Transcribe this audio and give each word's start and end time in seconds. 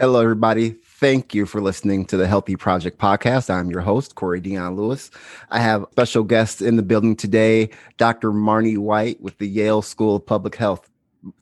Hello, 0.00 0.20
everybody. 0.20 0.76
Thank 0.84 1.34
you 1.34 1.44
for 1.44 1.60
listening 1.60 2.04
to 2.04 2.16
the 2.16 2.28
Healthy 2.28 2.54
Project 2.54 3.00
podcast. 3.00 3.50
I'm 3.50 3.68
your 3.68 3.80
host, 3.80 4.14
Corey 4.14 4.38
Dion 4.38 4.76
Lewis. 4.76 5.10
I 5.50 5.58
have 5.58 5.86
special 5.90 6.22
guests 6.22 6.62
in 6.62 6.76
the 6.76 6.84
building 6.84 7.16
today, 7.16 7.70
Dr. 7.96 8.30
Marney 8.30 8.76
White 8.76 9.20
with 9.20 9.38
the 9.38 9.48
Yale 9.48 9.82
School 9.82 10.14
of 10.14 10.24
Public 10.24 10.54
Health. 10.54 10.88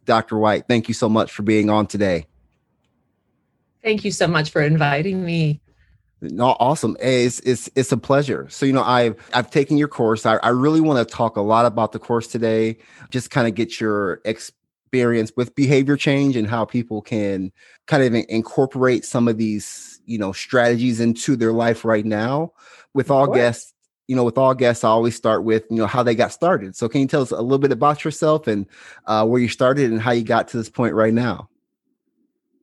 Dr. 0.06 0.38
White, 0.38 0.68
thank 0.68 0.88
you 0.88 0.94
so 0.94 1.06
much 1.06 1.32
for 1.32 1.42
being 1.42 1.68
on 1.68 1.86
today. 1.86 2.24
Thank 3.84 4.06
you 4.06 4.10
so 4.10 4.26
much 4.26 4.48
for 4.48 4.62
inviting 4.62 5.22
me. 5.22 5.60
No, 6.22 6.56
awesome. 6.58 6.96
It's, 6.98 7.40
it's, 7.40 7.68
it's 7.76 7.92
a 7.92 7.98
pleasure. 7.98 8.48
So, 8.48 8.64
you 8.64 8.72
know, 8.72 8.84
I've, 8.84 9.16
I've 9.34 9.50
taken 9.50 9.76
your 9.76 9.88
course. 9.88 10.24
I, 10.24 10.36
I 10.36 10.48
really 10.48 10.80
want 10.80 11.06
to 11.06 11.14
talk 11.14 11.36
a 11.36 11.42
lot 11.42 11.66
about 11.66 11.92
the 11.92 11.98
course 11.98 12.26
today, 12.26 12.78
just 13.10 13.30
kind 13.30 13.46
of 13.46 13.54
get 13.54 13.78
your 13.82 14.22
ex, 14.24 14.50
experience 14.96 15.32
with 15.36 15.54
behavior 15.54 15.96
change 15.96 16.36
and 16.36 16.48
how 16.48 16.64
people 16.64 17.02
can 17.02 17.52
kind 17.86 18.02
of 18.02 18.24
incorporate 18.28 19.04
some 19.04 19.28
of 19.28 19.36
these 19.36 20.00
you 20.06 20.18
know 20.18 20.32
strategies 20.32 21.00
into 21.00 21.36
their 21.36 21.52
life 21.52 21.84
right 21.84 22.06
now 22.06 22.50
with 22.94 23.10
all 23.10 23.26
guests 23.26 23.74
you 24.08 24.16
know 24.16 24.24
with 24.24 24.38
all 24.38 24.54
guests 24.54 24.84
i 24.84 24.88
always 24.88 25.14
start 25.14 25.44
with 25.44 25.64
you 25.68 25.76
know 25.76 25.86
how 25.86 26.02
they 26.02 26.14
got 26.14 26.32
started 26.32 26.74
so 26.74 26.88
can 26.88 27.02
you 27.02 27.06
tell 27.06 27.20
us 27.20 27.30
a 27.30 27.42
little 27.42 27.58
bit 27.58 27.72
about 27.72 28.04
yourself 28.04 28.46
and 28.46 28.66
uh, 29.06 29.26
where 29.26 29.40
you 29.40 29.48
started 29.48 29.90
and 29.90 30.00
how 30.00 30.12
you 30.12 30.22
got 30.24 30.48
to 30.48 30.56
this 30.56 30.70
point 30.70 30.94
right 30.94 31.14
now 31.14 31.48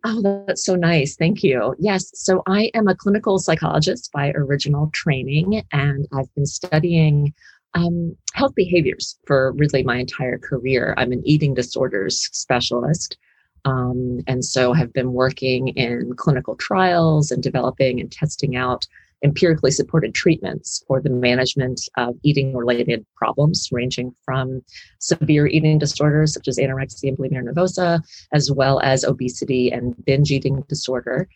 Oh, 0.05 0.21
that's 0.45 0.65
so 0.65 0.75
nice. 0.75 1.15
Thank 1.15 1.43
you. 1.43 1.73
Yes. 1.79 2.11
So 2.13 2.43
I 2.45 2.69
am 2.73 2.89
a 2.89 2.95
clinical 2.95 3.39
psychologist 3.39 4.11
by 4.11 4.31
original 4.31 4.89
training, 4.91 5.63
and 5.71 6.05
I've 6.11 6.33
been 6.35 6.45
studying 6.45 7.33
um, 7.73 8.15
health 8.33 8.53
behaviors 8.55 9.17
for 9.25 9.53
really 9.53 9.83
my 9.83 9.97
entire 9.97 10.37
career. 10.37 10.93
I'm 10.97 11.11
an 11.11 11.21
eating 11.25 11.53
disorders 11.53 12.29
specialist. 12.31 13.17
Um, 13.65 14.19
and 14.27 14.43
so 14.43 14.73
have 14.73 14.91
been 14.91 15.13
working 15.13 15.69
in 15.69 16.13
clinical 16.17 16.55
trials 16.55 17.31
and 17.31 17.41
developing 17.41 17.99
and 17.99 18.11
testing 18.11 18.55
out 18.55 18.85
empirically 19.23 19.71
supported 19.71 20.13
treatments 20.13 20.83
for 20.87 21.01
the 21.01 21.09
management 21.09 21.81
of 21.97 22.15
eating 22.23 22.55
related 22.55 23.05
problems 23.15 23.69
ranging 23.71 24.13
from 24.25 24.61
severe 24.99 25.47
eating 25.47 25.79
disorders 25.79 26.33
such 26.33 26.47
as 26.47 26.57
anorexia 26.57 27.07
and 27.09 27.17
bulimia 27.17 27.41
nervosa 27.41 28.01
as 28.33 28.51
well 28.51 28.81
as 28.81 29.05
obesity 29.05 29.71
and 29.71 29.95
binge 30.05 30.29
eating 30.29 30.61
disorder 30.67 31.27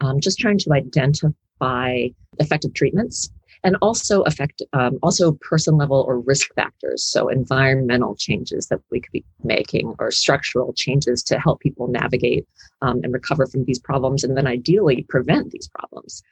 um, 0.00 0.20
just 0.20 0.38
trying 0.38 0.58
to 0.58 0.72
identify 0.72 2.08
effective 2.40 2.74
treatments 2.74 3.30
and 3.64 3.76
also 3.82 4.22
affect 4.22 4.62
um, 4.72 4.98
also 5.02 5.32
person 5.40 5.76
level 5.76 6.04
or 6.06 6.20
risk 6.20 6.54
factors 6.54 7.02
so 7.04 7.28
environmental 7.28 8.14
changes 8.16 8.68
that 8.68 8.80
we 8.90 9.00
could 9.00 9.12
be 9.12 9.24
making 9.42 9.94
or 9.98 10.10
structural 10.10 10.72
changes 10.72 11.22
to 11.22 11.38
help 11.38 11.60
people 11.60 11.88
navigate 11.88 12.46
um, 12.82 13.00
and 13.02 13.12
recover 13.12 13.46
from 13.46 13.64
these 13.64 13.78
problems 13.78 14.24
and 14.24 14.36
then 14.36 14.46
ideally 14.46 15.04
prevent 15.08 15.50
these 15.50 15.68
problems. 15.68 16.22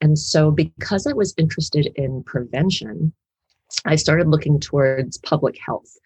And 0.00 0.18
so 0.18 0.50
because 0.50 1.06
i 1.06 1.12
was 1.12 1.34
interested 1.38 1.90
in 1.96 2.22
prevention 2.24 3.12
i 3.84 3.96
started 3.96 4.28
looking 4.28 4.60
towards 4.60 5.18
public 5.18 5.56
health 5.64 5.96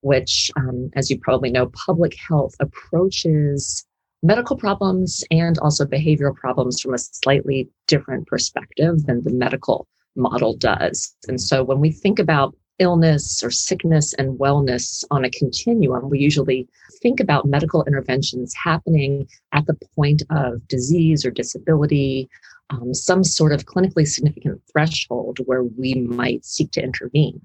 which 0.00 0.50
um, 0.56 0.90
as 0.94 1.10
you 1.10 1.18
probably 1.18 1.50
know 1.50 1.66
public 1.86 2.16
health 2.16 2.54
approaches 2.60 3.84
medical 4.22 4.56
problems 4.56 5.24
and 5.30 5.58
also 5.58 5.84
behavioral 5.84 6.34
problems 6.34 6.80
from 6.80 6.94
a 6.94 6.98
slightly 6.98 7.68
different 7.86 8.26
perspective 8.26 9.04
than 9.06 9.22
the 9.22 9.32
medical 9.32 9.86
model 10.16 10.56
does. 10.56 11.14
And 11.28 11.40
so 11.40 11.62
when 11.62 11.80
we 11.80 11.90
think 11.92 12.18
about 12.18 12.54
illness 12.78 13.42
or 13.42 13.50
sickness 13.50 14.12
and 14.14 14.38
wellness 14.38 15.04
on 15.10 15.24
a 15.24 15.30
continuum, 15.30 16.10
we 16.10 16.18
usually 16.18 16.68
think 17.00 17.20
about 17.20 17.46
medical 17.46 17.84
interventions 17.84 18.54
happening 18.54 19.26
at 19.52 19.66
the 19.66 19.76
point 19.94 20.22
of 20.30 20.66
disease 20.68 21.24
or 21.24 21.30
disability, 21.30 22.28
um, 22.70 22.92
some 22.92 23.24
sort 23.24 23.52
of 23.52 23.64
clinically 23.66 24.06
significant 24.06 24.60
threshold 24.70 25.38
where 25.46 25.64
we 25.64 25.94
might 25.94 26.44
seek 26.44 26.70
to 26.72 26.82
intervene. 26.82 27.40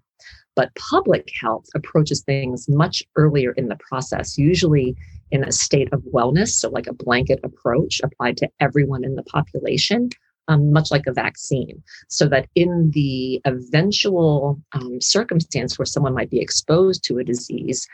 But 0.56 0.76
public 0.76 1.32
health 1.40 1.68
approaches 1.76 2.22
things 2.22 2.68
much 2.68 3.04
earlier 3.16 3.52
in 3.54 3.70
the 3.70 3.78
process, 3.78 4.38
usually 4.38 4.98
in 5.32 5.46
a 5.46 5.52
state 5.52 5.88
of 5.94 6.02
wellness, 6.14 6.50
so 6.50 6.70
like 6.70 6.88
a 6.88 6.94
blanket 6.94 7.40
approach 7.44 8.02
applied 8.04 8.36
to 8.38 8.50
everyone 8.60 9.06
in 9.06 9.16
the 9.16 9.24
population, 9.24 10.10
um, 10.48 10.72
much 10.72 10.92
like 10.92 11.08
a 11.08 11.14
vaccine, 11.14 11.82
so 12.08 12.28
that 12.28 12.48
in 12.56 12.92
the 12.94 13.42
eventual 13.46 14.60
um, 14.74 15.00
circumstance 15.00 15.78
where 15.78 15.86
someone 15.86 16.14
might 16.14 16.30
be 16.30 16.42
exposed 16.42 17.04
to 17.06 17.20
a 17.20 17.24
disease, 17.24 17.88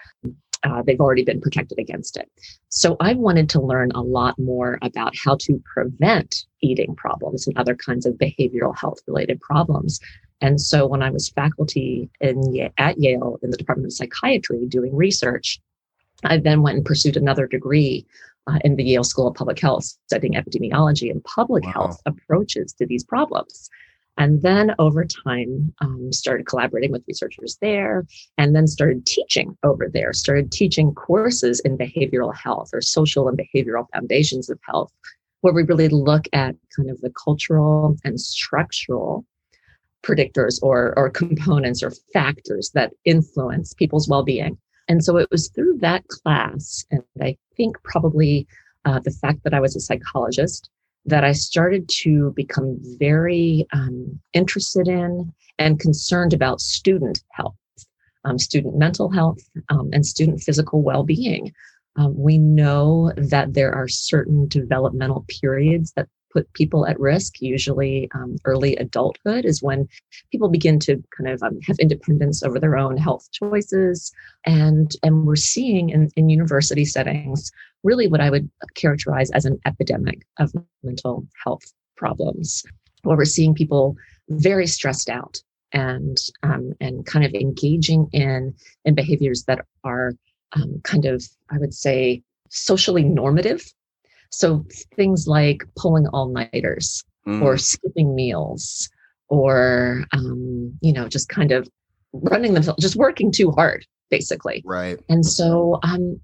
uh, 0.63 0.81
they've 0.81 0.99
already 0.99 1.23
been 1.23 1.41
protected 1.41 1.77
against 1.79 2.17
it. 2.17 2.29
So 2.69 2.97
I 2.99 3.13
wanted 3.13 3.49
to 3.49 3.61
learn 3.61 3.91
a 3.91 4.01
lot 4.01 4.37
more 4.39 4.79
about 4.81 5.13
how 5.23 5.35
to 5.41 5.61
prevent 5.71 6.45
eating 6.61 6.95
problems 6.95 7.47
and 7.47 7.57
other 7.57 7.75
kinds 7.75 8.05
of 8.05 8.15
behavioral 8.15 8.77
health 8.77 8.99
related 9.07 9.39
problems. 9.39 9.99
And 10.41 10.59
so 10.59 10.85
when 10.85 11.01
I 11.01 11.09
was 11.09 11.29
faculty 11.29 12.09
in, 12.21 12.71
at 12.77 12.99
Yale 12.99 13.39
in 13.41 13.51
the 13.51 13.57
Department 13.57 13.87
of 13.87 13.93
Psychiatry 13.93 14.65
doing 14.67 14.95
research, 14.95 15.59
I 16.23 16.37
then 16.37 16.61
went 16.61 16.77
and 16.77 16.85
pursued 16.85 17.17
another 17.17 17.47
degree 17.47 18.05
uh, 18.47 18.59
in 18.63 18.75
the 18.75 18.83
Yale 18.83 19.03
School 19.03 19.27
of 19.27 19.35
Public 19.35 19.59
Health, 19.59 19.85
studying 20.07 20.33
epidemiology 20.33 21.11
and 21.11 21.23
public 21.23 21.65
wow. 21.65 21.71
health 21.71 22.01
approaches 22.05 22.73
to 22.73 22.85
these 22.85 23.03
problems. 23.03 23.69
And 24.17 24.41
then 24.41 24.73
over 24.79 25.05
time, 25.05 25.73
um, 25.79 26.11
started 26.11 26.47
collaborating 26.47 26.91
with 26.91 27.03
researchers 27.07 27.57
there, 27.61 28.05
and 28.37 28.55
then 28.55 28.65
started 28.65 29.05
teaching 29.05 29.55
over 29.63 29.89
there, 29.93 30.11
started 30.11 30.51
teaching 30.51 30.93
courses 30.95 31.59
in 31.59 31.77
behavioral 31.77 32.35
health 32.35 32.71
or 32.73 32.81
social 32.81 33.27
and 33.27 33.37
behavioral 33.37 33.85
foundations 33.93 34.49
of 34.49 34.59
health, 34.63 34.91
where 35.41 35.53
we 35.53 35.63
really 35.63 35.87
look 35.89 36.27
at 36.33 36.55
kind 36.75 36.89
of 36.89 36.99
the 37.01 37.11
cultural 37.11 37.95
and 38.03 38.19
structural 38.19 39.23
predictors 40.03 40.57
or, 40.63 40.97
or 40.97 41.09
components 41.09 41.83
or 41.83 41.91
factors 42.13 42.71
that 42.73 42.93
influence 43.05 43.73
people's 43.73 44.07
well-being 44.07 44.57
and 44.87 45.03
so 45.03 45.17
it 45.17 45.29
was 45.31 45.49
through 45.49 45.77
that 45.79 46.07
class, 46.07 46.85
and 46.91 47.03
I 47.21 47.37
think 47.55 47.81
probably 47.83 48.47
uh, 48.85 48.99
the 48.99 49.11
fact 49.11 49.43
that 49.43 49.53
I 49.53 49.59
was 49.59 49.75
a 49.75 49.81
psychologist, 49.81 50.69
that 51.05 51.23
I 51.23 51.31
started 51.31 51.89
to 52.03 52.31
become 52.35 52.77
very 52.99 53.65
um, 53.73 54.19
interested 54.33 54.87
in 54.87 55.33
and 55.57 55.79
concerned 55.79 56.33
about 56.33 56.61
student 56.61 57.23
health, 57.31 57.55
um, 58.25 58.37
student 58.37 58.77
mental 58.77 59.09
health, 59.09 59.39
um, 59.69 59.89
and 59.93 60.05
student 60.05 60.41
physical 60.41 60.81
well 60.81 61.03
being. 61.03 61.51
Um, 61.95 62.13
we 62.17 62.37
know 62.37 63.11
that 63.17 63.53
there 63.53 63.73
are 63.73 63.87
certain 63.87 64.47
developmental 64.47 65.25
periods 65.41 65.93
that 65.95 66.07
put 66.37 66.53
people 66.53 66.85
at 66.85 66.99
risk. 66.99 67.41
Usually, 67.41 68.09
um, 68.13 68.35
early 68.45 68.75
adulthood 68.75 69.43
is 69.43 69.63
when 69.63 69.87
people 70.31 70.49
begin 70.49 70.79
to 70.79 71.03
kind 71.15 71.29
of 71.29 71.41
um, 71.41 71.59
have 71.61 71.79
independence 71.79 72.43
over 72.43 72.59
their 72.59 72.77
own 72.77 72.97
health 72.97 73.27
choices, 73.31 74.11
and 74.45 74.91
and 75.03 75.25
we're 75.25 75.35
seeing 75.35 75.89
in, 75.89 76.09
in 76.15 76.29
university 76.29 76.85
settings 76.85 77.51
really 77.83 78.07
what 78.07 78.21
I 78.21 78.29
would 78.29 78.49
characterize 78.75 79.31
as 79.31 79.45
an 79.45 79.59
epidemic 79.65 80.19
of 80.39 80.51
mental 80.83 81.25
health 81.43 81.65
problems, 81.95 82.63
where 83.03 83.17
we're 83.17 83.25
seeing 83.25 83.55
people 83.55 83.95
very 84.29 84.67
stressed 84.67 85.09
out 85.09 85.41
and 85.71 86.17
um, 86.43 86.73
and 86.79 87.05
kind 87.05 87.25
of 87.25 87.33
engaging 87.33 88.07
in 88.11 88.53
in 88.85 88.93
behaviors 88.93 89.43
that 89.45 89.65
are 89.83 90.11
um, 90.53 90.81
kind 90.83 91.05
of 91.05 91.25
I 91.49 91.57
would 91.57 91.73
say 91.73 92.21
socially 92.49 93.03
normative 93.03 93.65
so 94.29 94.65
things 94.95 95.27
like 95.27 95.63
pulling 95.75 96.07
all 96.07 96.29
nighters 96.29 97.03
mm. 97.27 97.41
or 97.41 97.57
skipping 97.57 98.15
meals 98.15 98.89
or, 99.29 100.05
um, 100.13 100.77
you 100.81 100.93
know, 100.93 101.07
just 101.07 101.29
kind 101.29 101.51
of 101.51 101.67
running 102.13 102.53
themselves, 102.53 102.81
just 102.81 102.95
working 102.95 103.31
too 103.31 103.51
hard, 103.51 103.85
basically. 104.09 104.61
Right. 104.65 104.99
And 105.09 105.25
so 105.25 105.79
um, 105.83 106.19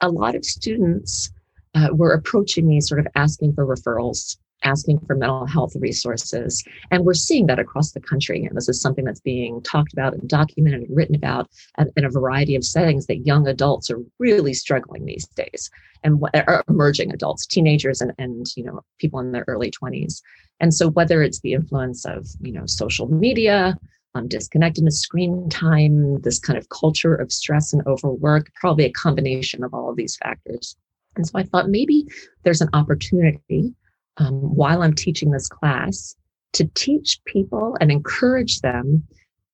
a 0.00 0.08
lot 0.08 0.34
of 0.34 0.44
students 0.44 1.32
uh, 1.74 1.88
were 1.92 2.12
approaching 2.12 2.66
me 2.66 2.80
sort 2.80 3.00
of 3.00 3.06
asking 3.14 3.54
for 3.54 3.66
referrals 3.66 4.36
asking 4.62 5.00
for 5.00 5.14
mental 5.14 5.46
health 5.46 5.74
resources. 5.76 6.62
And 6.90 7.04
we're 7.04 7.14
seeing 7.14 7.46
that 7.46 7.58
across 7.58 7.92
the 7.92 8.00
country. 8.00 8.44
And 8.44 8.56
this 8.56 8.68
is 8.68 8.80
something 8.80 9.04
that's 9.04 9.20
being 9.20 9.62
talked 9.62 9.92
about 9.92 10.14
and 10.14 10.28
documented 10.28 10.82
and 10.82 10.96
written 10.96 11.14
about 11.14 11.48
in 11.96 12.04
a 12.04 12.10
variety 12.10 12.54
of 12.56 12.64
settings 12.64 13.06
that 13.06 13.26
young 13.26 13.46
adults 13.46 13.90
are 13.90 14.00
really 14.18 14.54
struggling 14.54 15.04
these 15.04 15.26
days 15.28 15.70
and 16.02 16.22
are 16.34 16.64
emerging 16.68 17.12
adults, 17.12 17.46
teenagers 17.46 18.00
and, 18.00 18.12
and 18.18 18.46
you 18.56 18.64
know, 18.64 18.80
people 18.98 19.20
in 19.20 19.32
their 19.32 19.44
early 19.48 19.70
20s. 19.70 20.20
And 20.60 20.74
so 20.74 20.88
whether 20.90 21.22
it's 21.22 21.40
the 21.40 21.54
influence 21.54 22.04
of, 22.04 22.26
you 22.40 22.52
know, 22.52 22.66
social 22.66 23.08
media, 23.08 23.78
um, 24.14 24.28
disconnectedness, 24.28 25.00
screen 25.00 25.48
time, 25.48 26.20
this 26.22 26.38
kind 26.38 26.58
of 26.58 26.68
culture 26.68 27.14
of 27.14 27.32
stress 27.32 27.72
and 27.72 27.86
overwork, 27.86 28.50
probably 28.54 28.84
a 28.84 28.92
combination 28.92 29.62
of 29.62 29.72
all 29.72 29.90
of 29.90 29.96
these 29.96 30.16
factors. 30.16 30.76
And 31.16 31.26
so 31.26 31.38
I 31.38 31.44
thought 31.44 31.68
maybe 31.68 32.06
there's 32.44 32.60
an 32.60 32.70
opportunity 32.72 33.74
um, 34.16 34.34
while 34.34 34.82
I'm 34.82 34.94
teaching 34.94 35.30
this 35.30 35.48
class 35.48 36.16
to 36.52 36.64
teach 36.74 37.20
people 37.24 37.76
and 37.80 37.90
encourage 37.90 38.60
them 38.60 39.06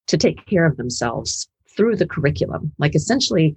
to 0.07 0.17
take 0.17 0.45
care 0.47 0.67
of 0.67 0.77
themselves 0.77 1.49
through 1.77 1.97
the 1.97 2.07
curriculum. 2.07 2.73
Like 2.79 2.95
essentially, 2.95 3.57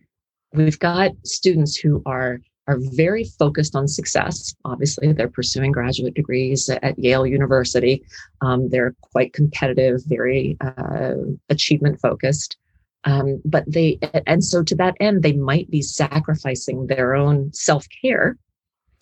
we've 0.53 0.79
got 0.79 1.11
students 1.23 1.75
who 1.75 2.01
are 2.05 2.39
are 2.67 2.77
very 2.93 3.23
focused 3.23 3.75
on 3.75 3.87
success. 3.87 4.53
Obviously, 4.63 5.11
they're 5.11 5.27
pursuing 5.27 5.71
graduate 5.71 6.13
degrees 6.13 6.69
at 6.69 6.99
Yale 6.99 7.25
University. 7.25 8.03
Um, 8.41 8.69
they're 8.69 8.95
quite 9.01 9.33
competitive, 9.33 10.01
very 10.05 10.55
uh, 10.61 11.15
achievement 11.49 11.99
focused. 11.99 12.57
Um, 13.05 13.41
but 13.43 13.63
they, 13.65 13.97
and 14.27 14.43
so 14.43 14.61
to 14.61 14.75
that 14.75 14.95
end, 14.99 15.23
they 15.23 15.33
might 15.33 15.71
be 15.71 15.81
sacrificing 15.81 16.85
their 16.85 17.15
own 17.15 17.51
self 17.53 17.87
care 18.01 18.37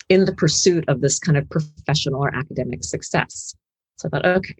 in 0.09 0.25
the 0.25 0.33
pursuit 0.33 0.85
of 0.87 1.01
this 1.01 1.19
kind 1.19 1.37
of 1.37 1.49
professional 1.49 2.23
or 2.23 2.33
academic 2.33 2.83
success. 2.83 3.55
So 3.97 4.07
I 4.07 4.09
thought, 4.09 4.25
okay, 4.25 4.55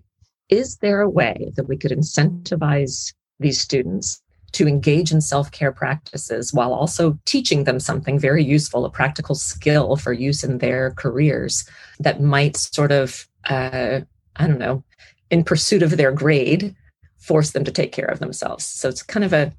is 0.49 0.77
there 0.77 1.01
a 1.01 1.09
way 1.09 1.51
that 1.55 1.67
we 1.67 1.77
could 1.77 1.91
incentivize 1.91 3.13
these 3.39 3.59
students 3.59 4.21
to 4.53 4.67
engage 4.67 5.11
in 5.11 5.21
self 5.21 5.51
care 5.51 5.71
practices 5.71 6.53
while 6.53 6.73
also 6.73 7.19
teaching 7.25 7.65
them 7.65 7.79
something 7.79 8.17
very 8.17 8.44
useful, 8.44 8.85
a 8.85 8.89
practical 8.89 9.35
skill 9.35 9.95
for 9.97 10.13
use 10.13 10.44
in 10.44 10.59
their 10.59 10.91
careers 10.91 11.65
that 12.00 12.21
might 12.21 12.55
sort 12.57 12.91
of, 12.91 13.27
uh, 13.50 14.01
I 14.38 14.47
don't 14.47 14.59
know, 14.59 14.83
in 15.29 15.43
pursuit 15.43 15.83
of 15.83 15.97
their 15.97 16.11
grade, 16.11 16.75
force 17.17 17.51
them 17.51 17.65
to 17.65 17.71
take 17.71 17.91
care 17.91 18.05
of 18.05 18.19
themselves. 18.19 18.65
So 18.65 18.88
it's 18.89 19.03
kind 19.03 19.25
of 19.25 19.33
a 19.33 19.53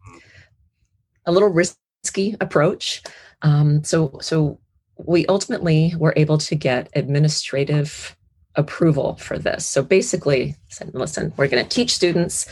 a 1.27 1.33
little 1.33 1.51
risky 1.51 2.35
approach. 2.41 3.03
Um, 3.43 3.85
so 3.85 4.19
so 4.23 4.59
we 4.99 5.27
ultimately 5.27 5.95
were 5.99 6.13
able 6.17 6.39
to 6.39 6.55
get 6.55 6.91
administrative 6.95 8.17
approval 8.57 9.17
for 9.17 9.39
this. 9.39 9.65
So 9.67 9.83
basically, 9.83 10.57
said, 10.69 10.95
listen, 10.95 11.33
we're 11.37 11.49
going 11.49 11.65
to 11.65 11.69
teach 11.69 11.95
students 11.95 12.47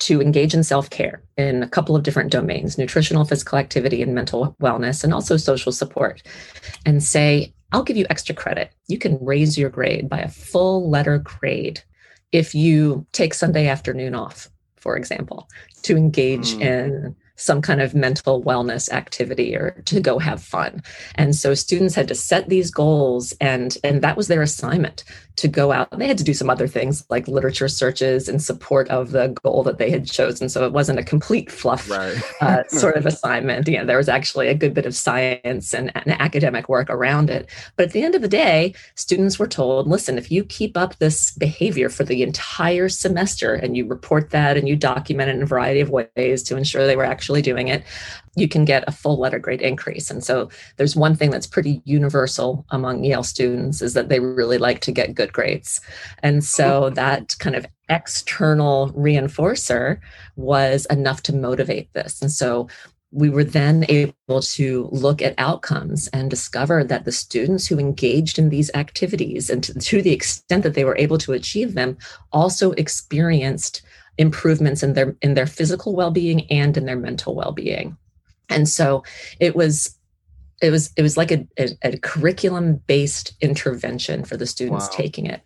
to 0.00 0.20
engage 0.20 0.54
in 0.54 0.62
self 0.62 0.90
care 0.90 1.22
in 1.36 1.62
a 1.62 1.68
couple 1.68 1.96
of 1.96 2.02
different 2.02 2.30
domains 2.30 2.78
nutritional, 2.78 3.24
physical 3.24 3.58
activity, 3.58 4.02
and 4.02 4.14
mental 4.14 4.54
wellness, 4.60 5.02
and 5.02 5.12
also 5.12 5.36
social 5.36 5.72
support. 5.72 6.22
And 6.84 7.02
say, 7.02 7.52
I'll 7.72 7.82
give 7.82 7.96
you 7.96 8.06
extra 8.10 8.34
credit. 8.34 8.70
You 8.86 8.98
can 8.98 9.18
raise 9.20 9.58
your 9.58 9.70
grade 9.70 10.08
by 10.08 10.20
a 10.20 10.28
full 10.28 10.88
letter 10.88 11.18
grade 11.18 11.82
if 12.30 12.54
you 12.54 13.06
take 13.12 13.34
Sunday 13.34 13.68
afternoon 13.68 14.14
off, 14.14 14.48
for 14.76 14.96
example, 14.96 15.48
to 15.82 15.96
engage 15.96 16.54
mm. 16.54 16.60
in 16.60 17.16
some 17.38 17.62
kind 17.62 17.80
of 17.80 17.94
mental 17.94 18.42
wellness 18.42 18.90
activity 18.90 19.56
or 19.56 19.70
to 19.86 20.00
go 20.00 20.18
have 20.18 20.42
fun. 20.42 20.82
And 21.14 21.34
so 21.34 21.54
students 21.54 21.94
had 21.94 22.08
to 22.08 22.14
set 22.14 22.48
these 22.48 22.70
goals 22.70 23.32
and 23.40 23.76
and 23.84 24.02
that 24.02 24.16
was 24.16 24.28
their 24.28 24.42
assignment 24.42 25.04
to 25.38 25.48
go 25.48 25.72
out. 25.72 25.96
They 25.96 26.08
had 26.08 26.18
to 26.18 26.24
do 26.24 26.34
some 26.34 26.50
other 26.50 26.66
things 26.66 27.04
like 27.10 27.28
literature 27.28 27.68
searches 27.68 28.28
in 28.28 28.40
support 28.40 28.88
of 28.88 29.12
the 29.12 29.28
goal 29.42 29.62
that 29.62 29.78
they 29.78 29.90
had 29.90 30.06
chosen. 30.06 30.48
So 30.48 30.66
it 30.66 30.72
wasn't 30.72 30.98
a 30.98 31.04
complete 31.04 31.50
fluff 31.50 31.88
right. 31.88 32.20
uh, 32.40 32.64
sort 32.68 32.96
of 32.96 33.06
assignment. 33.06 33.68
You 33.68 33.78
know, 33.78 33.86
there 33.86 33.96
was 33.96 34.08
actually 34.08 34.48
a 34.48 34.54
good 34.54 34.74
bit 34.74 34.84
of 34.84 34.96
science 34.96 35.72
and, 35.72 35.92
and 35.94 36.20
academic 36.20 36.68
work 36.68 36.90
around 36.90 37.30
it. 37.30 37.48
But 37.76 37.86
at 37.86 37.92
the 37.92 38.02
end 38.02 38.16
of 38.16 38.22
the 38.22 38.28
day, 38.28 38.74
students 38.96 39.38
were 39.38 39.46
told, 39.46 39.86
listen, 39.86 40.18
if 40.18 40.30
you 40.30 40.42
keep 40.44 40.76
up 40.76 40.96
this 40.96 41.30
behavior 41.32 41.88
for 41.88 42.02
the 42.02 42.22
entire 42.24 42.88
semester 42.88 43.54
and 43.54 43.76
you 43.76 43.86
report 43.86 44.30
that 44.30 44.56
and 44.56 44.68
you 44.68 44.74
document 44.74 45.30
it 45.30 45.36
in 45.36 45.42
a 45.42 45.46
variety 45.46 45.80
of 45.80 45.90
ways 45.90 46.42
to 46.42 46.56
ensure 46.56 46.86
they 46.86 46.96
were 46.96 47.04
actually 47.04 47.27
actually 47.28 47.42
doing 47.42 47.68
it, 47.68 47.84
you 48.36 48.48
can 48.48 48.64
get 48.64 48.84
a 48.86 48.92
full 48.92 49.18
letter 49.18 49.38
grade 49.38 49.60
increase. 49.60 50.10
And 50.10 50.24
so 50.24 50.48
there's 50.76 50.96
one 50.96 51.14
thing 51.14 51.30
that's 51.30 51.46
pretty 51.46 51.82
universal 51.84 52.64
among 52.70 53.04
Yale 53.04 53.22
students 53.22 53.82
is 53.82 53.92
that 53.92 54.08
they 54.08 54.18
really 54.18 54.56
like 54.56 54.80
to 54.80 54.92
get 54.92 55.14
good 55.14 55.32
grades. 55.32 55.80
And 56.22 56.42
so 56.42 56.84
oh. 56.84 56.90
that 56.90 57.36
kind 57.38 57.54
of 57.54 57.66
external 57.90 58.90
reinforcer 58.92 59.98
was 60.36 60.86
enough 60.86 61.22
to 61.24 61.34
motivate 61.34 61.92
this. 61.92 62.22
And 62.22 62.32
so 62.32 62.68
we 63.10 63.28
were 63.28 63.44
then 63.44 63.84
able 63.88 64.40
to 64.40 64.88
look 64.90 65.20
at 65.20 65.34
outcomes 65.36 66.08
and 66.08 66.30
discover 66.30 66.84
that 66.84 67.04
the 67.04 67.12
students 67.12 67.66
who 67.66 67.78
engaged 67.78 68.38
in 68.38 68.48
these 68.48 68.70
activities 68.74 69.50
and 69.50 69.62
to, 69.64 69.74
to, 69.74 70.02
the 70.02 70.12
extent 70.12 70.62
that 70.62 70.74
they 70.74 70.84
were 70.84 70.98
able 70.98 71.18
to 71.18 71.32
achieve 71.32 71.74
them 71.74 71.96
also 72.32 72.72
experienced 72.72 73.82
improvements 74.18 74.82
in 74.82 74.94
their 74.94 75.16
in 75.22 75.34
their 75.34 75.46
physical 75.46 75.94
well-being 75.94 76.46
and 76.50 76.76
in 76.76 76.84
their 76.84 76.96
mental 76.96 77.34
well-being 77.34 77.96
and 78.48 78.68
so 78.68 79.02
it 79.40 79.54
was 79.56 79.96
it 80.60 80.70
was 80.70 80.92
it 80.96 81.02
was 81.02 81.16
like 81.16 81.30
a, 81.30 81.46
a, 81.58 81.68
a 81.82 81.98
curriculum 81.98 82.76
based 82.86 83.34
intervention 83.40 84.24
for 84.24 84.36
the 84.36 84.46
students 84.46 84.86
wow. 84.86 84.96
taking 84.96 85.26
it 85.26 85.40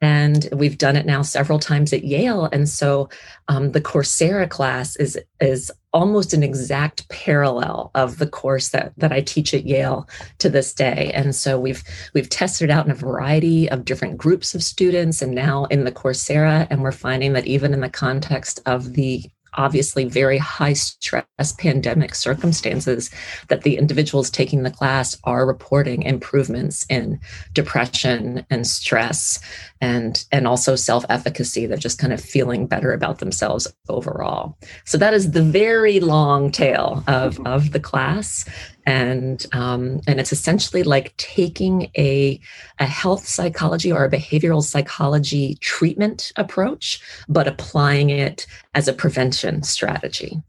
and 0.00 0.48
we've 0.52 0.78
done 0.78 0.96
it 0.96 1.06
now 1.06 1.22
several 1.22 1.58
times 1.58 1.92
at 1.92 2.04
Yale. 2.04 2.48
And 2.52 2.68
so 2.68 3.08
um, 3.48 3.72
the 3.72 3.80
Coursera 3.80 4.48
class 4.48 4.96
is 4.96 5.18
is 5.40 5.72
almost 5.96 6.34
an 6.34 6.42
exact 6.42 7.08
parallel 7.08 7.90
of 7.94 8.18
the 8.18 8.26
course 8.26 8.68
that 8.68 8.92
that 8.98 9.12
I 9.12 9.22
teach 9.22 9.54
at 9.54 9.64
Yale 9.64 10.06
to 10.38 10.50
this 10.50 10.74
day. 10.74 11.10
And 11.14 11.34
so 11.34 11.58
we've 11.58 11.82
we've 12.12 12.28
tested 12.28 12.68
it 12.68 12.72
out 12.72 12.84
in 12.84 12.92
a 12.92 12.94
variety 12.94 13.68
of 13.70 13.86
different 13.86 14.18
groups 14.18 14.54
of 14.54 14.62
students, 14.62 15.22
and 15.22 15.34
now 15.34 15.64
in 15.64 15.84
the 15.84 15.92
Coursera, 15.92 16.66
and 16.68 16.82
we're 16.82 16.92
finding 16.92 17.32
that 17.32 17.46
even 17.46 17.72
in 17.72 17.80
the 17.80 17.88
context 17.88 18.60
of 18.66 18.92
the 18.92 19.24
obviously 19.56 20.04
very 20.04 20.38
high 20.38 20.72
stress 20.72 21.52
pandemic 21.58 22.14
circumstances 22.14 23.10
that 23.48 23.62
the 23.62 23.76
individuals 23.76 24.30
taking 24.30 24.62
the 24.62 24.70
class 24.70 25.16
are 25.24 25.46
reporting 25.46 26.02
improvements 26.02 26.86
in 26.88 27.18
depression 27.52 28.44
and 28.50 28.66
stress 28.66 29.38
and 29.80 30.24
and 30.32 30.46
also 30.46 30.76
self-efficacy. 30.76 31.66
They're 31.66 31.76
just 31.76 31.98
kind 31.98 32.12
of 32.12 32.20
feeling 32.20 32.66
better 32.66 32.92
about 32.92 33.18
themselves 33.18 33.66
overall. 33.88 34.56
So 34.84 34.98
that 34.98 35.14
is 35.14 35.32
the 35.32 35.42
very 35.42 36.00
long 36.00 36.50
tail 36.50 37.02
of 37.06 37.44
of 37.46 37.72
the 37.72 37.80
class 37.80 38.44
and 38.86 39.44
um, 39.52 40.00
and 40.06 40.20
it's 40.20 40.32
essentially 40.32 40.84
like 40.84 41.16
taking 41.16 41.90
a 41.98 42.40
a 42.78 42.86
health 42.86 43.26
psychology 43.26 43.90
or 43.90 44.04
a 44.04 44.10
behavioral 44.10 44.62
psychology 44.62 45.56
treatment 45.56 46.32
approach, 46.36 47.00
but 47.28 47.48
applying 47.48 48.10
it 48.10 48.46
as 48.74 48.86
a 48.86 48.92
prevention 48.92 49.62
strategy. 49.64 50.40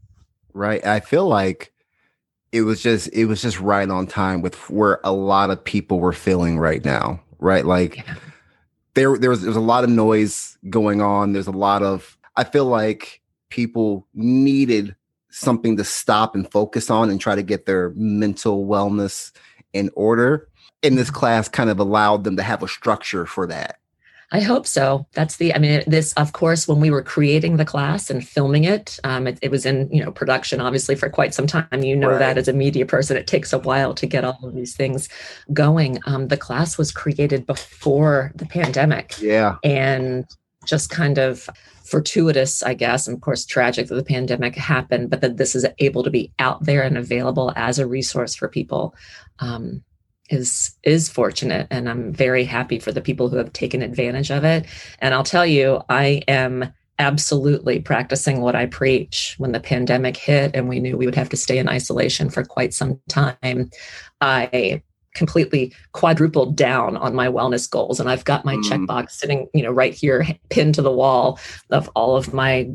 Right. 0.54 0.84
I 0.86 1.00
feel 1.00 1.26
like 1.26 1.72
it 2.52 2.62
was 2.62 2.80
just 2.80 3.08
it 3.12 3.26
was 3.26 3.42
just 3.42 3.60
right 3.60 3.88
on 3.88 4.06
time 4.06 4.40
with 4.40 4.70
where 4.70 5.00
a 5.04 5.12
lot 5.12 5.50
of 5.50 5.62
people 5.62 5.98
were 5.98 6.12
feeling 6.12 6.58
right 6.58 6.84
now. 6.84 7.20
Right. 7.40 7.64
Like 7.64 7.96
yeah. 7.96 8.14
there 8.94 9.18
there 9.18 9.30
was 9.30 9.42
there 9.42 9.50
was 9.50 9.56
a 9.56 9.60
lot 9.60 9.84
of 9.84 9.90
noise 9.90 10.56
going 10.70 11.02
on. 11.02 11.32
There's 11.32 11.48
a 11.48 11.52
lot 11.52 11.82
of 11.82 12.16
I 12.36 12.44
feel 12.44 12.66
like 12.66 13.20
people 13.50 14.06
needed 14.14 14.94
something 15.30 15.76
to 15.76 15.84
stop 15.84 16.34
and 16.34 16.50
focus 16.50 16.90
on 16.90 17.10
and 17.10 17.20
try 17.20 17.34
to 17.34 17.42
get 17.42 17.66
their 17.66 17.90
mental 17.90 18.66
wellness 18.66 19.32
in 19.72 19.90
order. 19.94 20.48
And 20.82 20.96
this 20.96 21.10
class 21.10 21.48
kind 21.48 21.70
of 21.70 21.78
allowed 21.78 22.24
them 22.24 22.36
to 22.36 22.42
have 22.42 22.62
a 22.62 22.68
structure 22.68 23.26
for 23.26 23.46
that. 23.46 23.78
I 24.30 24.40
hope 24.40 24.66
so. 24.66 25.06
That's 25.14 25.36
the, 25.36 25.54
I 25.54 25.58
mean, 25.58 25.82
this, 25.86 26.12
of 26.14 26.34
course, 26.34 26.68
when 26.68 26.80
we 26.80 26.90
were 26.90 27.02
creating 27.02 27.56
the 27.56 27.64
class 27.64 28.10
and 28.10 28.26
filming 28.26 28.64
it, 28.64 29.00
um, 29.02 29.26
it, 29.26 29.38
it, 29.40 29.50
was 29.50 29.64
in, 29.64 29.88
you 29.90 30.04
know, 30.04 30.12
production, 30.12 30.60
obviously, 30.60 30.94
for 30.94 31.08
quite 31.08 31.32
some 31.32 31.46
time. 31.46 31.82
You 31.82 31.96
know 31.96 32.10
right. 32.10 32.18
that 32.18 32.36
as 32.36 32.46
a 32.46 32.52
media 32.52 32.84
person, 32.84 33.16
it 33.16 33.26
takes 33.26 33.54
a 33.54 33.58
while 33.58 33.94
to 33.94 34.06
get 34.06 34.24
all 34.24 34.38
of 34.42 34.54
these 34.54 34.76
things 34.76 35.08
going. 35.54 35.98
Um, 36.04 36.28
the 36.28 36.36
class 36.36 36.76
was 36.76 36.92
created 36.92 37.46
before 37.46 38.32
the 38.34 38.44
pandemic. 38.44 39.18
Yeah. 39.18 39.56
And 39.64 40.26
just 40.66 40.90
kind 40.90 41.18
of 41.18 41.48
fortuitous, 41.84 42.62
I 42.62 42.74
guess, 42.74 43.06
and 43.06 43.16
of 43.16 43.22
course 43.22 43.46
tragic 43.46 43.88
that 43.88 43.94
the 43.94 44.04
pandemic 44.04 44.54
happened, 44.54 45.10
but 45.10 45.20
that 45.22 45.38
this 45.38 45.54
is 45.54 45.66
able 45.78 46.02
to 46.02 46.10
be 46.10 46.32
out 46.38 46.64
there 46.64 46.82
and 46.82 46.98
available 46.98 47.52
as 47.56 47.78
a 47.78 47.86
resource 47.86 48.34
for 48.34 48.48
people 48.48 48.94
um, 49.38 49.82
is 50.28 50.76
is 50.82 51.08
fortunate, 51.08 51.66
and 51.70 51.88
I'm 51.88 52.12
very 52.12 52.44
happy 52.44 52.78
for 52.78 52.92
the 52.92 53.00
people 53.00 53.28
who 53.28 53.38
have 53.38 53.52
taken 53.52 53.82
advantage 53.82 54.30
of 54.30 54.44
it. 54.44 54.66
And 54.98 55.14
I'll 55.14 55.24
tell 55.24 55.46
you, 55.46 55.80
I 55.88 56.22
am 56.28 56.72
absolutely 56.98 57.80
practicing 57.80 58.40
what 58.40 58.56
I 58.56 58.66
preach. 58.66 59.36
When 59.38 59.52
the 59.52 59.60
pandemic 59.60 60.16
hit 60.16 60.54
and 60.54 60.68
we 60.68 60.80
knew 60.80 60.96
we 60.96 61.06
would 61.06 61.14
have 61.14 61.28
to 61.30 61.36
stay 61.36 61.58
in 61.58 61.68
isolation 61.68 62.28
for 62.28 62.44
quite 62.44 62.74
some 62.74 63.00
time, 63.08 63.70
I 64.20 64.82
completely 65.18 65.72
quadrupled 65.92 66.56
down 66.56 66.96
on 66.96 67.14
my 67.14 67.28
wellness 67.28 67.68
goals 67.68 68.00
and 68.00 68.08
i've 68.08 68.24
got 68.24 68.44
my 68.44 68.56
mm. 68.56 68.62
checkbox 68.64 69.10
sitting 69.10 69.48
you 69.52 69.62
know 69.62 69.72
right 69.72 69.94
here 69.94 70.26
pinned 70.48 70.74
to 70.74 70.82
the 70.82 70.92
wall 70.92 71.38
of 71.70 71.90
all 71.94 72.16
of 72.16 72.32
my 72.32 72.70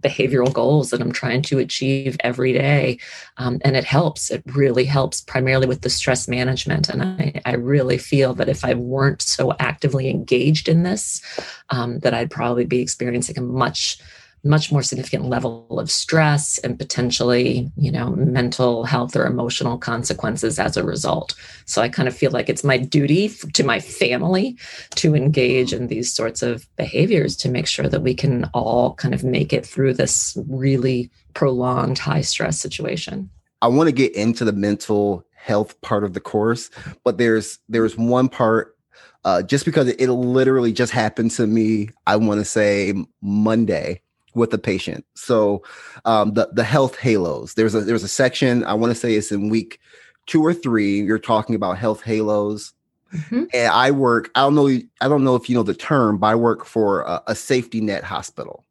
behavioral 0.00 0.52
goals 0.52 0.90
that 0.90 1.00
I'm 1.00 1.12
trying 1.12 1.42
to 1.42 1.58
achieve 1.58 2.16
every 2.20 2.52
day. 2.52 2.98
Um, 3.36 3.58
and 3.64 3.76
it 3.76 3.84
helps. 3.84 4.30
It 4.30 4.42
really 4.46 4.84
helps, 4.84 5.20
primarily 5.20 5.66
with 5.66 5.82
the 5.82 5.90
stress 5.90 6.28
management. 6.28 6.88
And 6.88 7.02
I, 7.02 7.40
I 7.44 7.54
really 7.54 7.98
feel 7.98 8.34
that 8.34 8.48
if 8.48 8.64
I 8.64 8.74
weren't 8.74 9.22
so 9.22 9.54
actively 9.58 10.08
engaged 10.08 10.68
in 10.68 10.82
this, 10.82 11.22
um, 11.70 12.00
that 12.00 12.14
I'd 12.14 12.30
probably 12.30 12.64
be 12.64 12.80
experiencing 12.80 13.38
a 13.38 13.42
much 13.42 13.98
much 14.44 14.72
more 14.72 14.82
significant 14.82 15.26
level 15.26 15.66
of 15.78 15.90
stress 15.90 16.58
and 16.58 16.78
potentially, 16.78 17.70
you 17.76 17.92
know, 17.92 18.10
mental 18.10 18.84
health 18.84 19.14
or 19.14 19.24
emotional 19.24 19.78
consequences 19.78 20.58
as 20.58 20.76
a 20.76 20.84
result. 20.84 21.34
So 21.64 21.80
I 21.80 21.88
kind 21.88 22.08
of 22.08 22.16
feel 22.16 22.32
like 22.32 22.48
it's 22.48 22.64
my 22.64 22.76
duty 22.76 23.28
to 23.28 23.62
my 23.62 23.78
family 23.78 24.56
to 24.96 25.14
engage 25.14 25.72
in 25.72 25.86
these 25.86 26.12
sorts 26.12 26.42
of 26.42 26.66
behaviors 26.76 27.36
to 27.36 27.48
make 27.48 27.66
sure 27.66 27.88
that 27.88 28.02
we 28.02 28.14
can 28.14 28.44
all 28.52 28.94
kind 28.94 29.14
of 29.14 29.22
make 29.22 29.52
it 29.52 29.64
through 29.64 29.94
this 29.94 30.36
really 30.48 31.10
prolonged 31.34 31.98
high 31.98 32.20
stress 32.20 32.58
situation. 32.58 33.30
I 33.60 33.68
want 33.68 33.88
to 33.88 33.92
get 33.92 34.14
into 34.16 34.44
the 34.44 34.52
mental 34.52 35.24
health 35.36 35.80
part 35.82 36.02
of 36.02 36.14
the 36.14 36.20
course, 36.20 36.68
but 37.04 37.18
there's 37.18 37.58
there's 37.68 37.96
one 37.96 38.28
part 38.28 38.76
uh, 39.24 39.42
just 39.42 39.64
because 39.64 39.88
it, 39.88 40.00
it 40.00 40.10
literally 40.10 40.72
just 40.72 40.92
happened 40.92 41.30
to 41.32 41.46
me, 41.46 41.88
I 42.06 42.16
want 42.16 42.40
to 42.40 42.44
say 42.44 42.92
Monday 43.20 44.01
with 44.34 44.50
the 44.50 44.58
patient. 44.58 45.04
So 45.14 45.62
um, 46.04 46.34
the 46.34 46.48
the 46.52 46.64
health 46.64 46.96
halos. 46.96 47.54
There's 47.54 47.74
a 47.74 47.80
there's 47.80 48.04
a 48.04 48.08
section 48.08 48.64
I 48.64 48.74
want 48.74 48.92
to 48.92 48.98
say 48.98 49.14
it's 49.14 49.32
in 49.32 49.48
week 49.48 49.80
two 50.26 50.44
or 50.44 50.54
three. 50.54 51.00
You're 51.00 51.18
talking 51.18 51.54
about 51.54 51.78
health 51.78 52.02
halos. 52.02 52.72
Mm-hmm. 53.14 53.44
And 53.52 53.72
I 53.72 53.90
work. 53.90 54.30
I 54.34 54.40
don't 54.40 54.54
know. 54.54 54.68
I 55.00 55.08
don't 55.08 55.24
know 55.24 55.34
if 55.34 55.48
you 55.48 55.54
know 55.54 55.62
the 55.62 55.74
term, 55.74 56.18
but 56.18 56.28
I 56.28 56.34
work 56.34 56.64
for 56.64 57.02
a, 57.02 57.22
a 57.28 57.34
safety 57.34 57.80
net 57.80 58.04
hospital. 58.04 58.64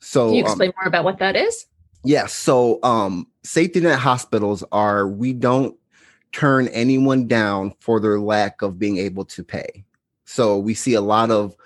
So 0.00 0.26
Can 0.26 0.34
you 0.34 0.44
um, 0.44 0.46
explain 0.46 0.68
um, 0.70 0.74
more 0.78 0.88
about 0.88 1.04
what 1.04 1.18
that 1.18 1.36
is? 1.36 1.66
Yes. 2.04 2.34
So 2.34 2.78
um, 2.82 3.26
safety 3.42 3.80
net 3.80 3.98
hospitals 3.98 4.62
are 4.72 5.08
we 5.08 5.32
don't 5.32 5.74
turn 6.32 6.68
anyone 6.68 7.26
down 7.26 7.74
for 7.80 7.98
their 7.98 8.20
lack 8.20 8.60
of 8.60 8.78
being 8.78 8.98
able 8.98 9.24
to 9.24 9.42
pay. 9.42 9.84
So 10.26 10.58
we 10.58 10.74
see 10.74 10.94
a 10.94 11.00
lot 11.00 11.30
of 11.30 11.56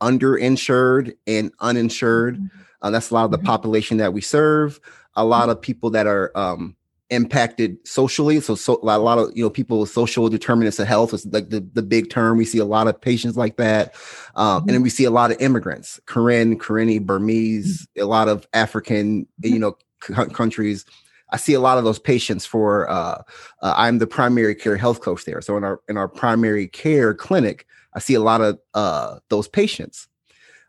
underinsured 0.00 1.16
and 1.26 1.52
uninsured. 1.60 2.36
Mm-hmm. 2.36 2.59
Uh, 2.82 2.90
that's 2.90 3.10
a 3.10 3.14
lot 3.14 3.24
of 3.24 3.30
the 3.30 3.38
mm-hmm. 3.38 3.46
population 3.46 3.98
that 3.98 4.12
we 4.12 4.20
serve. 4.20 4.80
A 5.14 5.24
lot 5.24 5.42
mm-hmm. 5.42 5.50
of 5.50 5.60
people 5.60 5.90
that 5.90 6.06
are 6.06 6.36
um, 6.36 6.76
impacted 7.10 7.76
socially. 7.86 8.40
So, 8.40 8.54
so 8.54 8.78
a 8.82 8.98
lot 8.98 9.18
of 9.18 9.36
you 9.36 9.44
know 9.44 9.50
people 9.50 9.80
with 9.80 9.90
social 9.90 10.28
determinants 10.28 10.78
of 10.78 10.86
health 10.86 11.12
is 11.12 11.26
like 11.26 11.50
the, 11.50 11.60
the 11.60 11.82
big 11.82 12.10
term. 12.10 12.38
We 12.38 12.44
see 12.44 12.58
a 12.58 12.64
lot 12.64 12.88
of 12.88 13.00
patients 13.00 13.36
like 13.36 13.56
that, 13.56 13.94
um, 14.36 14.62
and 14.62 14.70
then 14.70 14.82
we 14.82 14.90
see 14.90 15.04
a 15.04 15.10
lot 15.10 15.30
of 15.30 15.40
immigrants, 15.40 16.00
Karen, 16.06 16.58
Karenni, 16.58 17.04
Burmese, 17.04 17.86
a 17.98 18.04
lot 18.04 18.28
of 18.28 18.46
African, 18.54 19.26
you 19.42 19.58
know, 19.58 19.76
c- 20.02 20.14
countries. 20.32 20.84
I 21.32 21.36
see 21.36 21.54
a 21.54 21.60
lot 21.60 21.78
of 21.78 21.84
those 21.84 21.98
patients 21.98 22.46
for. 22.46 22.88
Uh, 22.88 23.22
uh, 23.62 23.74
I'm 23.76 23.98
the 23.98 24.06
primary 24.06 24.54
care 24.54 24.76
health 24.76 25.00
coach 25.00 25.24
there, 25.24 25.40
so 25.40 25.56
in 25.56 25.64
our 25.64 25.80
in 25.88 25.96
our 25.96 26.08
primary 26.08 26.68
care 26.68 27.12
clinic, 27.14 27.66
I 27.94 27.98
see 27.98 28.14
a 28.14 28.20
lot 28.20 28.40
of 28.40 28.58
uh, 28.74 29.18
those 29.28 29.48
patients. 29.48 30.06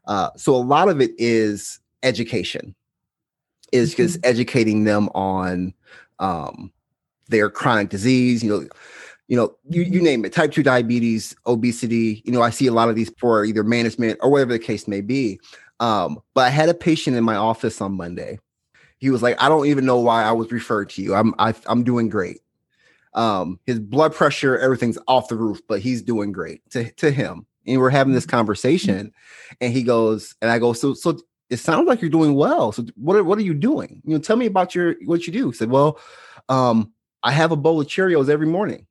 Uh, 0.07 0.29
so 0.35 0.55
a 0.55 0.57
lot 0.57 0.89
of 0.89 0.99
it 0.99 1.11
is 1.19 1.79
education, 2.03 2.75
is 3.71 3.95
just 3.95 4.17
mm-hmm. 4.17 4.29
educating 4.29 4.83
them 4.83 5.09
on 5.09 5.73
um, 6.19 6.71
their 7.27 7.49
chronic 7.49 7.89
disease. 7.89 8.43
You 8.43 8.49
know, 8.49 8.67
you 9.27 9.37
know, 9.37 9.55
you, 9.69 9.83
you 9.83 10.01
name 10.01 10.25
it, 10.25 10.33
type 10.33 10.51
two 10.51 10.63
diabetes, 10.63 11.35
obesity. 11.45 12.21
You 12.25 12.31
know, 12.31 12.41
I 12.41 12.49
see 12.49 12.67
a 12.67 12.73
lot 12.73 12.89
of 12.89 12.95
these 12.95 13.11
for 13.17 13.45
either 13.45 13.63
management 13.63 14.19
or 14.21 14.29
whatever 14.29 14.51
the 14.51 14.59
case 14.59 14.87
may 14.87 15.01
be. 15.01 15.39
Um, 15.79 16.19
but 16.33 16.41
I 16.41 16.49
had 16.49 16.69
a 16.69 16.73
patient 16.73 17.17
in 17.17 17.23
my 17.23 17.35
office 17.35 17.81
on 17.81 17.93
Monday. 17.93 18.39
He 18.99 19.09
was 19.09 19.23
like, 19.23 19.41
"I 19.41 19.49
don't 19.49 19.65
even 19.65 19.85
know 19.85 19.99
why 19.99 20.23
I 20.23 20.31
was 20.31 20.51
referred 20.51 20.89
to 20.91 21.01
you. 21.01 21.15
I'm 21.15 21.33
I, 21.39 21.49
am 21.49 21.55
i 21.67 21.71
am 21.71 21.83
doing 21.83 22.09
great." 22.09 22.41
Um, 23.13 23.59
his 23.65 23.79
blood 23.79 24.13
pressure, 24.13 24.57
everything's 24.57 24.97
off 25.07 25.27
the 25.27 25.35
roof, 25.35 25.59
but 25.67 25.81
he's 25.81 26.01
doing 26.01 26.31
great 26.31 26.61
to, 26.71 26.89
to 26.91 27.11
him. 27.11 27.45
And 27.67 27.79
we're 27.79 27.89
having 27.89 28.13
this 28.13 28.25
mm-hmm. 28.25 28.37
conversation, 28.37 29.11
and 29.59 29.73
he 29.73 29.83
goes, 29.83 30.35
and 30.41 30.49
I 30.49 30.59
go, 30.59 30.73
so 30.73 30.93
so 30.93 31.19
it 31.51 31.59
sounds 31.59 31.85
like 31.87 32.01
you're 32.01 32.09
doing 32.09 32.33
well. 32.33 32.71
So 32.71 32.85
what 32.95 33.17
are 33.17 33.23
what 33.23 33.37
are 33.37 33.43
you 33.43 33.53
doing? 33.53 34.01
You 34.05 34.13
know, 34.13 34.19
tell 34.19 34.37
me 34.37 34.45
about 34.45 34.73
your 34.73 34.95
what 35.05 35.27
you 35.27 35.33
do. 35.33 35.49
He 35.49 35.57
said, 35.57 35.69
Well, 35.69 35.99
um, 36.47 36.93
I 37.21 37.31
have 37.33 37.51
a 37.51 37.57
bowl 37.57 37.81
of 37.81 37.87
Cheerios 37.87 38.29
every 38.29 38.47
morning. 38.47 38.87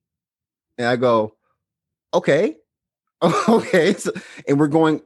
And 0.76 0.86
I 0.86 0.96
go, 0.96 1.34
Okay. 2.12 2.56
okay. 3.48 3.94
So, 3.94 4.12
and 4.46 4.60
we're 4.60 4.68
going, 4.68 5.00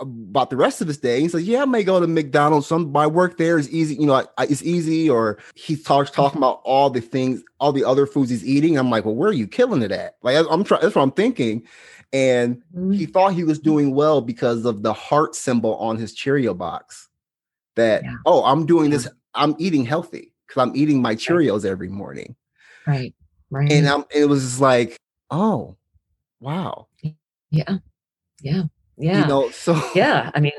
about 0.00 0.50
the 0.50 0.56
rest 0.56 0.80
of 0.80 0.88
his 0.88 0.98
day. 0.98 1.20
He 1.20 1.28
says, 1.28 1.44
"Yeah, 1.44 1.62
I 1.62 1.64
may 1.64 1.82
go 1.82 2.00
to 2.00 2.06
McDonald's. 2.06 2.66
Some 2.66 2.92
my 2.92 3.06
work 3.06 3.36
there 3.36 3.58
is 3.58 3.70
easy. 3.70 3.96
You 3.96 4.06
know, 4.06 4.14
I, 4.14 4.24
I, 4.36 4.44
it's 4.44 4.62
easy." 4.62 5.10
Or 5.10 5.38
he 5.54 5.76
talks 5.76 6.10
talking 6.10 6.38
about 6.38 6.60
all 6.64 6.90
the 6.90 7.00
things, 7.00 7.42
all 7.60 7.72
the 7.72 7.84
other 7.84 8.06
foods 8.06 8.30
he's 8.30 8.44
eating. 8.44 8.78
I'm 8.78 8.90
like, 8.90 9.04
"Well, 9.04 9.14
where 9.14 9.30
are 9.30 9.34
you 9.34 9.48
killing 9.48 9.82
it 9.82 9.92
at?" 9.92 10.16
Like 10.22 10.46
I'm 10.50 10.64
trying. 10.64 10.82
That's 10.82 10.94
what 10.94 11.02
I'm 11.02 11.12
thinking. 11.12 11.66
And 12.12 12.56
mm-hmm. 12.74 12.92
he 12.92 13.06
thought 13.06 13.34
he 13.34 13.44
was 13.44 13.58
doing 13.58 13.94
well 13.94 14.20
because 14.20 14.64
of 14.64 14.82
the 14.82 14.92
heart 14.92 15.34
symbol 15.34 15.76
on 15.76 15.96
his 15.96 16.14
Cheerio 16.14 16.54
box. 16.54 17.08
That 17.76 18.02
yeah. 18.02 18.14
oh, 18.26 18.44
I'm 18.44 18.66
doing 18.66 18.90
yeah. 18.90 18.98
this. 18.98 19.08
I'm 19.34 19.54
eating 19.58 19.84
healthy 19.84 20.32
because 20.46 20.62
I'm 20.62 20.74
eating 20.74 21.02
my 21.02 21.14
Cheerios 21.14 21.64
right. 21.64 21.70
every 21.70 21.88
morning. 21.88 22.34
Right. 22.86 23.14
Right. 23.50 23.70
And 23.70 23.88
I'm, 23.88 24.04
it 24.10 24.26
was 24.26 24.60
like, 24.60 24.98
oh, 25.30 25.76
wow. 26.40 26.88
Yeah. 27.50 27.78
Yeah 28.42 28.64
yeah 28.98 29.22
you 29.22 29.26
know 29.26 29.50
so 29.50 29.80
yeah 29.94 30.30
i 30.34 30.40
mean 30.40 30.52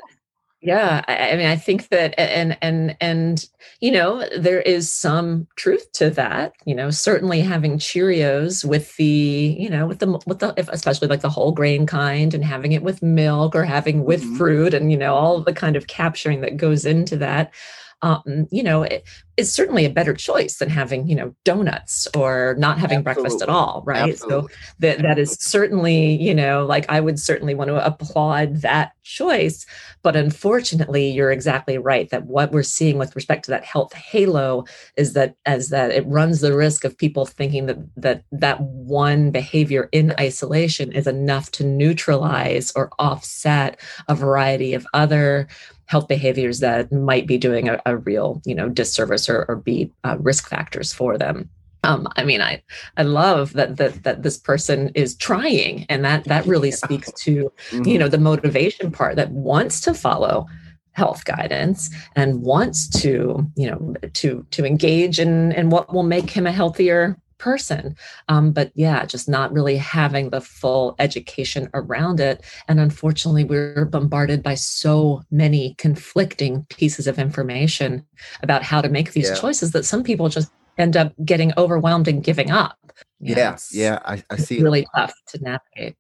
yeah 0.62 1.04
I, 1.08 1.32
I, 1.32 1.36
mean 1.38 1.48
i 1.48 1.56
think 1.56 1.88
that 1.90 2.14
and 2.20 2.58
and 2.62 2.98
and 3.00 3.46
you 3.80 3.92
know 3.92 4.28
there 4.38 4.62
is 4.62 4.92
some 4.92 5.48
truth 5.56 5.90
to 5.94 6.10
that 6.12 6.54
you 6.66 6.76
know 6.76 6.90
certainly 6.90 7.40
having 7.40 7.78
cheerios 7.78 8.66
with 8.66 8.96
the 8.98 9.56
you 9.58 9.70
know 9.70 9.88
with 9.88 10.00
the 10.00 10.20
with 10.28 10.40
the 10.40 10.54
especially 10.72 11.08
like 11.08 11.22
the 11.22 11.30
whole 11.30 11.54
grain 11.54 11.86
kind 11.86 12.34
and 12.34 12.44
having 12.44 12.74
it 12.74 12.84
with 12.84 13.02
milk 13.02 13.56
or 13.56 13.64
having 13.64 14.04
with 14.04 14.22
mm-hmm. 14.22 14.36
fruit 14.36 14.74
and 14.74 14.92
you 14.92 14.98
know 14.98 15.16
all 15.16 15.40
the 15.40 15.54
kind 15.54 15.78
of 15.78 15.88
capturing 15.88 16.42
that 16.42 16.58
goes 16.58 16.86
into 16.86 17.16
that 17.16 17.54
um, 18.02 18.48
you 18.52 18.64
know, 18.64 18.84
it 18.84 19.06
is 19.40 19.54
certainly 19.54 19.86
a 19.86 19.90
better 19.90 20.14
choice 20.14 20.58
than 20.58 20.70
having, 20.70 21.08
you 21.08 21.16
know, 21.16 21.34
donuts 21.46 22.08
or 22.16 22.56
not 22.60 22.78
having 22.78 23.00
Absolutely. 23.00 23.24
breakfast 23.24 23.42
at 23.42 23.50
all, 23.50 23.84
right? 23.86 24.12
Absolutely. 24.12 24.54
So 24.54 24.60
that 24.80 25.02
that 25.02 25.18
is 25.18 25.38
certainly, 25.40 26.22
you 26.22 26.36
know, 26.36 26.66
like 26.66 26.86
I 26.90 27.00
would 27.00 27.18
certainly 27.18 27.56
want 27.56 27.70
to 27.70 27.86
applaud 27.86 28.58
that 28.58 28.92
choice. 29.04 29.66
But 30.04 30.18
unfortunately, 30.18 31.10
you're 31.10 31.32
exactly 31.32 31.78
right 31.78 32.10
that 32.10 32.26
what 32.26 32.52
we're 32.52 32.64
seeing 32.64 32.98
with 32.98 33.16
respect 33.16 33.46
to 33.46 33.52
that 33.52 33.64
health 33.64 33.94
halo 33.94 34.66
is 34.98 35.14
that 35.14 35.36
as 35.46 35.70
that 35.70 35.92
it 35.92 36.06
runs 36.06 36.42
the 36.42 36.56
risk 36.56 36.84
of 36.84 36.98
people 36.98 37.26
thinking 37.26 37.66
that 37.68 37.78
that 37.96 38.24
that 38.32 38.60
one 38.62 39.32
behavior 39.32 39.88
in 39.94 40.14
isolation 40.20 40.92
is 40.92 41.08
enough 41.08 41.50
to 41.52 41.64
neutralize 41.64 42.72
or 42.76 42.92
offset 43.00 43.80
a 44.10 44.16
variety 44.16 44.74
of 44.74 44.86
other 44.94 45.48
health 45.90 46.08
behaviors 46.08 46.60
that 46.60 46.92
might 46.92 47.26
be 47.26 47.38
doing 47.38 47.68
a, 47.68 47.82
a 47.88 47.98
real 47.98 48.42
you 48.46 48.54
know 48.54 48.70
disservice 48.70 49.29
or, 49.30 49.46
or 49.48 49.56
be 49.56 49.92
uh, 50.04 50.18
risk 50.20 50.48
factors 50.48 50.92
for 50.94 51.18
them 51.18 51.50
um, 51.84 52.08
I 52.18 52.26
mean, 52.26 52.42
I 52.42 52.62
I 52.98 53.04
love 53.04 53.54
that 53.54 53.78
that 53.78 54.04
that 54.04 54.24
this 54.24 54.38
person 54.38 54.92
is 54.96 55.16
trying, 55.16 55.86
and 55.88 56.04
that 56.04 56.26
that 56.26 56.46
really 56.46 56.72
speaks 56.72 57.12
to 57.24 57.52
mm-hmm. 57.70 57.88
you 57.88 57.98
know 57.98 58.10
the 58.10 58.18
motivation 58.18 58.92
part 58.92 59.16
that 59.16 59.32
wants 59.32 59.80
to 59.82 59.94
follow 59.94 60.46
health 60.92 61.24
guidance 61.24 61.90
and 62.16 62.42
wants 62.42 62.90
to 63.02 63.50
you 63.56 63.70
know 63.70 63.96
to 64.14 64.46
to 64.52 64.66
engage 64.66 65.20
in 65.20 65.54
in 65.54 65.70
what 65.70 65.94
will 65.94 66.04
make 66.04 66.30
him 66.30 66.46
a 66.46 66.52
healthier 66.52 67.18
person. 67.40 67.96
Um, 68.28 68.52
but 68.52 68.72
yeah, 68.76 69.06
just 69.06 69.28
not 69.28 69.52
really 69.52 69.78
having 69.78 70.30
the 70.30 70.42
full 70.42 70.96
education 71.00 71.70
around 71.74 72.20
it. 72.20 72.44
And 72.68 72.80
unfortunately, 72.80 73.44
we're 73.44 73.86
bombarded 73.86 74.44
by 74.44 74.56
so 74.56 75.24
many 75.32 75.74
conflicting 75.78 76.66
pieces 76.70 77.08
of 77.08 77.18
information 77.18 78.06
about 78.44 78.64
how 78.64 78.82
to 78.82 78.90
make 78.90 79.14
these 79.14 79.30
yeah. 79.30 79.36
choices 79.36 79.72
that 79.72 79.86
some 79.86 80.04
people 80.04 80.30
just 80.30 80.52
end 80.78 80.96
up 80.96 81.14
getting 81.26 81.52
overwhelmed 81.58 82.08
and 82.08 82.24
giving 82.24 82.52
up. 82.52 82.78
yeah, 83.20 83.58
yeah, 83.72 84.00
I, 84.06 84.24
I 84.30 84.38
see. 84.38 84.62
really 84.62 84.86
tough 84.96 85.14
to 85.28 85.40
navigate. 85.42 85.96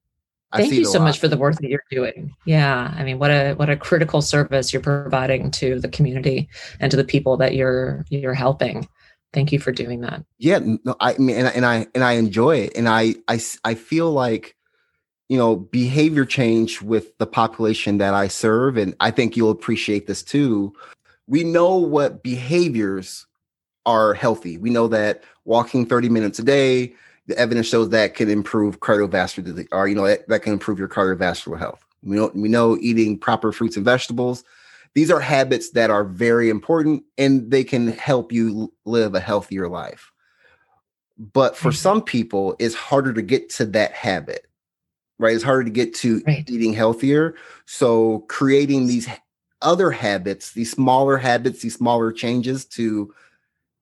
Thank 0.55 0.73
you 0.73 0.85
so 0.85 0.97
lot. 0.97 1.05
much 1.05 1.19
for 1.19 1.27
the 1.27 1.37
work 1.37 1.55
that 1.57 1.69
you're 1.69 1.83
doing. 1.91 2.33
Yeah, 2.45 2.91
I 2.97 3.03
mean, 3.03 3.19
what 3.19 3.29
a 3.29 3.53
what 3.53 3.69
a 3.69 3.77
critical 3.77 4.21
service 4.21 4.73
you're 4.73 4.81
providing 4.81 5.51
to 5.51 5.79
the 5.79 5.87
community 5.87 6.49
and 6.79 6.89
to 6.89 6.97
the 6.97 7.03
people 7.03 7.37
that 7.37 7.53
you're 7.53 8.03
you're 8.09 8.33
helping 8.33 8.87
thank 9.33 9.51
you 9.51 9.59
for 9.59 9.71
doing 9.71 10.01
that 10.01 10.23
yeah 10.37 10.59
no, 10.59 10.95
i 10.99 11.17
mean 11.17 11.35
and, 11.35 11.47
and 11.47 11.65
i 11.65 11.87
and 11.93 12.03
i 12.03 12.13
enjoy 12.13 12.57
it 12.57 12.75
and 12.75 12.87
i 12.87 13.15
i 13.27 13.39
i 13.63 13.73
feel 13.73 14.11
like 14.11 14.55
you 15.27 15.37
know 15.37 15.55
behavior 15.55 16.25
change 16.25 16.81
with 16.81 17.17
the 17.17 17.27
population 17.27 17.97
that 17.97 18.13
i 18.13 18.27
serve 18.27 18.77
and 18.77 18.95
i 18.99 19.11
think 19.11 19.35
you'll 19.35 19.51
appreciate 19.51 20.07
this 20.07 20.23
too 20.23 20.73
we 21.27 21.43
know 21.43 21.77
what 21.77 22.23
behaviors 22.23 23.27
are 23.85 24.13
healthy 24.13 24.57
we 24.57 24.69
know 24.69 24.87
that 24.87 25.23
walking 25.45 25.85
30 25.85 26.09
minutes 26.09 26.39
a 26.39 26.43
day 26.43 26.93
the 27.29 27.37
evidence 27.37 27.67
shows 27.67 27.89
that 27.89 28.15
can 28.15 28.27
improve 28.27 28.79
cardiovascular 28.79 29.45
disease, 29.45 29.67
or 29.71 29.87
you 29.87 29.95
know 29.95 30.05
that, 30.05 30.27
that 30.27 30.41
can 30.41 30.51
improve 30.51 30.79
your 30.79 30.87
cardiovascular 30.87 31.59
health. 31.59 31.85
We 32.01 32.15
know 32.15 32.31
we 32.33 32.49
know 32.49 32.75
eating 32.81 33.19
proper 33.19 33.51
fruits 33.51 33.77
and 33.77 33.85
vegetables. 33.85 34.43
These 34.95 35.11
are 35.11 35.19
habits 35.19 35.71
that 35.71 35.89
are 35.89 36.03
very 36.03 36.49
important, 36.49 37.03
and 37.17 37.49
they 37.51 37.63
can 37.63 37.87
help 37.89 38.31
you 38.31 38.73
live 38.85 39.15
a 39.15 39.19
healthier 39.19 39.67
life. 39.67 40.11
But 41.17 41.55
for 41.55 41.69
mm-hmm. 41.69 41.75
some 41.75 42.01
people, 42.01 42.55
it's 42.59 42.75
harder 42.75 43.13
to 43.13 43.21
get 43.21 43.49
to 43.51 43.65
that 43.65 43.91
habit, 43.91 44.47
right? 45.19 45.35
It's 45.35 45.43
harder 45.43 45.65
to 45.65 45.69
get 45.69 45.93
to 45.95 46.21
right. 46.25 46.49
eating 46.49 46.73
healthier. 46.73 47.35
So 47.65 48.19
creating 48.29 48.87
these 48.87 49.07
other 49.61 49.91
habits, 49.91 50.53
these 50.53 50.71
smaller 50.71 51.17
habits, 51.17 51.61
these 51.61 51.75
smaller 51.75 52.11
changes 52.11 52.65
to 52.65 53.13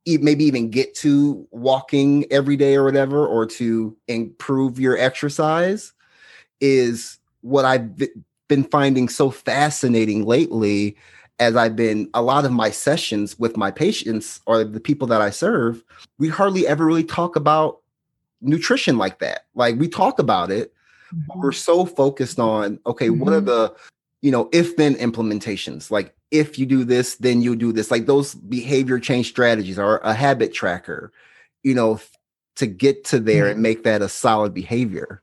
maybe 0.08 0.46
even 0.46 0.72
get 0.72 0.96
to 0.96 1.48
walking 1.52 2.26
every 2.32 2.56
day 2.56 2.76
or 2.76 2.84
whatever, 2.84 3.28
or 3.28 3.46
to 3.46 3.96
improve 4.08 4.80
your 4.80 4.98
exercise 4.98 5.94
is 6.60 7.20
what 7.42 7.66
I've 7.66 7.92
been 8.48 8.64
finding 8.64 9.10
so 9.10 9.30
fascinating 9.30 10.26
lately 10.26 10.96
as 11.40 11.56
I've 11.56 11.76
been 11.76 12.10
a 12.14 12.22
lot 12.22 12.46
of 12.46 12.52
my 12.52 12.72
sessions 12.72 13.38
with 13.38 13.58
my 13.58 13.70
patients 13.70 14.42
or 14.48 14.64
the 14.64 14.80
people 14.80 15.08
that 15.08 15.22
I 15.22 15.30
serve, 15.30 15.84
we 16.18 16.30
hardly 16.30 16.66
ever 16.66 16.86
really 16.86 17.04
talk 17.04 17.36
about 17.36 17.82
nutrition 18.42 18.98
like 18.98 19.20
that. 19.20 19.46
Like 19.54 19.78
we 19.78 19.88
talk 19.88 20.18
about 20.18 20.50
it, 20.50 20.74
mm-hmm. 21.14 21.40
we're 21.40 21.52
so 21.52 21.86
focused 21.86 22.40
on 22.40 22.80
okay, 22.86 23.10
mm-hmm. 23.10 23.20
what 23.20 23.34
are 23.34 23.38
mm-hmm. 23.38 23.46
the 23.46 23.76
you 24.22 24.32
know 24.32 24.50
if 24.52 24.76
then 24.78 24.96
implementations 24.96 25.92
like 25.92 26.14
if 26.32 26.60
you 26.60 26.66
do 26.66 26.84
this 26.84 27.16
then 27.16 27.42
you 27.42 27.56
do 27.56 27.72
this 27.72 27.92
like 27.92 28.06
those 28.06 28.36
behavior 28.36 29.00
change 29.00 29.30
strategies 29.30 29.80
or 29.80 29.98
a 30.00 30.14
habit 30.14 30.54
tracker 30.54 31.12
you 31.64 31.74
know 31.74 32.00
to 32.56 32.66
get 32.66 33.06
to 33.06 33.20
there 33.20 33.44
mm-hmm. 33.44 33.52
and 33.54 33.62
make 33.62 33.84
that 33.84 34.02
a 34.02 34.10
solid 34.10 34.54
behavior 34.54 35.22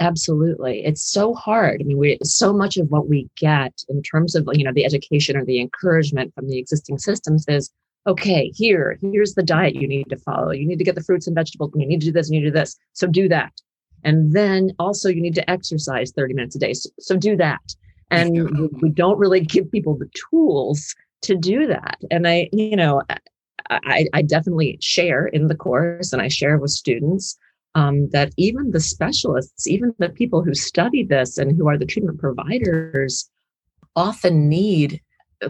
absolutely. 0.00 0.84
It's 0.84 1.02
so 1.02 1.34
hard. 1.34 1.80
I 1.80 1.84
mean 1.84 1.98
we 1.98 2.18
so 2.22 2.52
much 2.52 2.76
of 2.76 2.90
what 2.90 3.08
we 3.08 3.28
get 3.36 3.72
in 3.88 4.02
terms 4.02 4.34
of 4.34 4.48
you 4.52 4.64
know 4.64 4.72
the 4.72 4.84
education 4.84 5.36
or 5.36 5.44
the 5.44 5.60
encouragement 5.60 6.34
from 6.34 6.48
the 6.48 6.58
existing 6.58 6.98
systems 6.98 7.44
is 7.48 7.70
okay 8.06 8.50
here 8.54 8.98
here's 9.02 9.34
the 9.34 9.42
diet 9.42 9.74
you 9.74 9.86
need 9.86 10.08
to 10.08 10.16
follow. 10.16 10.50
You 10.50 10.66
need 10.66 10.78
to 10.78 10.84
get 10.84 10.94
the 10.94 11.02
fruits 11.02 11.26
and 11.26 11.34
vegetables. 11.34 11.72
You 11.74 11.86
need 11.86 12.00
to 12.00 12.06
do 12.06 12.12
this 12.12 12.28
and 12.28 12.36
you 12.36 12.46
do 12.46 12.50
this. 12.50 12.76
So 12.94 13.06
do 13.06 13.28
that. 13.28 13.52
And 14.02 14.32
then 14.32 14.70
also 14.78 15.08
you 15.10 15.20
need 15.20 15.34
to 15.34 15.50
exercise 15.50 16.10
30 16.12 16.34
minutes 16.34 16.56
a 16.56 16.58
day. 16.58 16.72
So, 16.72 16.88
so 16.98 17.16
do 17.16 17.36
that. 17.36 17.60
And 18.10 18.34
yeah. 18.34 18.66
we 18.80 18.90
don't 18.90 19.18
really 19.18 19.40
give 19.40 19.70
people 19.70 19.96
the 19.96 20.10
tools 20.30 20.94
to 21.22 21.36
do 21.36 21.66
that. 21.66 21.98
And 22.10 22.26
i 22.26 22.48
you 22.52 22.76
know 22.76 23.02
I, 23.68 24.06
I 24.12 24.22
definitely 24.22 24.78
share 24.80 25.26
in 25.26 25.46
the 25.46 25.54
course 25.54 26.12
and 26.12 26.20
i 26.20 26.26
share 26.26 26.58
with 26.58 26.72
students 26.72 27.38
um, 27.74 28.08
that 28.10 28.32
even 28.36 28.72
the 28.72 28.80
specialists 28.80 29.66
even 29.66 29.94
the 29.98 30.08
people 30.08 30.42
who 30.42 30.54
study 30.54 31.02
this 31.04 31.38
and 31.38 31.56
who 31.56 31.68
are 31.68 31.78
the 31.78 31.86
treatment 31.86 32.18
providers 32.18 33.30
often 33.96 34.48
need 34.48 35.00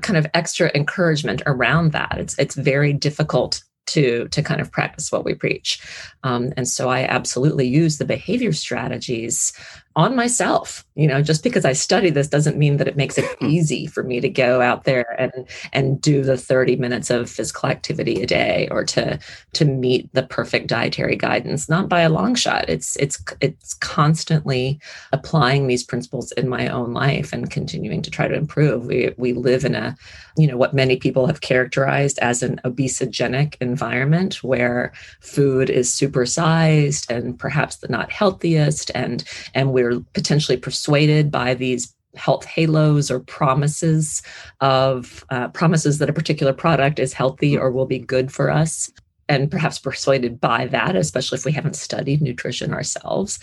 kind 0.02 0.16
of 0.16 0.26
extra 0.34 0.70
encouragement 0.74 1.42
around 1.46 1.92
that. 1.92 2.16
It's 2.18 2.38
it's 2.38 2.54
very 2.54 2.92
difficult 2.92 3.62
to 3.86 4.28
to 4.28 4.42
kind 4.42 4.60
of 4.60 4.70
practice 4.70 5.10
what 5.10 5.24
we 5.24 5.34
preach. 5.34 5.80
Um, 6.22 6.52
and 6.56 6.68
so 6.68 6.88
i 6.88 7.02
absolutely 7.02 7.66
use 7.66 7.98
the 7.98 8.04
behavior 8.04 8.52
strategies 8.52 9.52
on 9.96 10.14
myself 10.14 10.84
you 10.94 11.06
know 11.06 11.20
just 11.20 11.42
because 11.42 11.64
i 11.64 11.72
study 11.72 12.10
this 12.10 12.28
doesn't 12.28 12.56
mean 12.56 12.76
that 12.76 12.88
it 12.88 12.96
makes 12.96 13.18
it 13.18 13.24
hmm. 13.38 13.46
easy 13.46 13.86
for 13.86 14.02
me 14.02 14.20
to 14.20 14.28
go 14.28 14.60
out 14.60 14.84
there 14.84 15.16
and 15.20 15.46
and 15.72 16.00
do 16.00 16.22
the 16.22 16.36
30 16.36 16.76
minutes 16.76 17.10
of 17.10 17.28
physical 17.28 17.68
activity 17.68 18.22
a 18.22 18.26
day 18.26 18.68
or 18.70 18.84
to 18.84 19.18
to 19.52 19.64
meet 19.64 20.12
the 20.12 20.22
perfect 20.22 20.66
dietary 20.68 21.16
guidance 21.16 21.68
not 21.68 21.88
by 21.88 22.00
a 22.00 22.08
long 22.08 22.34
shot. 22.34 22.68
It's 22.68 22.96
it's 22.96 23.22
it's 23.40 23.74
constantly 23.74 24.80
applying 25.12 25.66
these 25.66 25.84
principles 25.84 26.32
in 26.32 26.48
my 26.48 26.68
own 26.68 26.92
life 26.92 27.32
and 27.32 27.50
continuing 27.50 28.02
to 28.02 28.10
try 28.10 28.28
to 28.28 28.34
improve. 28.34 28.86
We 28.86 29.14
we 29.16 29.32
live 29.32 29.64
in 29.64 29.74
a 29.74 29.96
you 30.36 30.46
know 30.46 30.56
what 30.56 30.74
many 30.74 30.96
people 30.96 31.26
have 31.26 31.40
characterized 31.40 32.18
as 32.20 32.42
an 32.42 32.60
obesogenic 32.64 33.56
environment 33.60 34.42
where 34.42 34.92
food 35.20 35.68
is 35.68 35.90
supersized 35.90 37.08
and 37.10 37.38
perhaps 37.38 37.76
the 37.76 37.88
not 37.88 38.10
healthiest 38.10 38.90
and 38.94 39.24
and 39.54 39.72
we're 39.82 40.00
potentially 40.14 40.56
persuaded 40.56 41.30
by 41.30 41.54
these 41.54 41.94
health 42.14 42.44
halos 42.44 43.10
or 43.10 43.20
promises 43.20 44.22
of 44.60 45.24
uh, 45.30 45.48
promises 45.48 45.98
that 45.98 46.10
a 46.10 46.14
particular 46.14 46.52
product 46.52 46.98
is 46.98 47.12
healthy 47.12 47.56
or 47.56 47.70
will 47.70 47.86
be 47.86 47.98
good 47.98 48.32
for 48.32 48.50
us 48.50 48.90
and 49.28 49.50
perhaps 49.50 49.78
persuaded 49.78 50.40
by 50.40 50.66
that 50.66 50.96
especially 50.96 51.38
if 51.38 51.44
we 51.44 51.52
haven't 51.52 51.76
studied 51.76 52.20
nutrition 52.20 52.72
ourselves. 52.72 53.38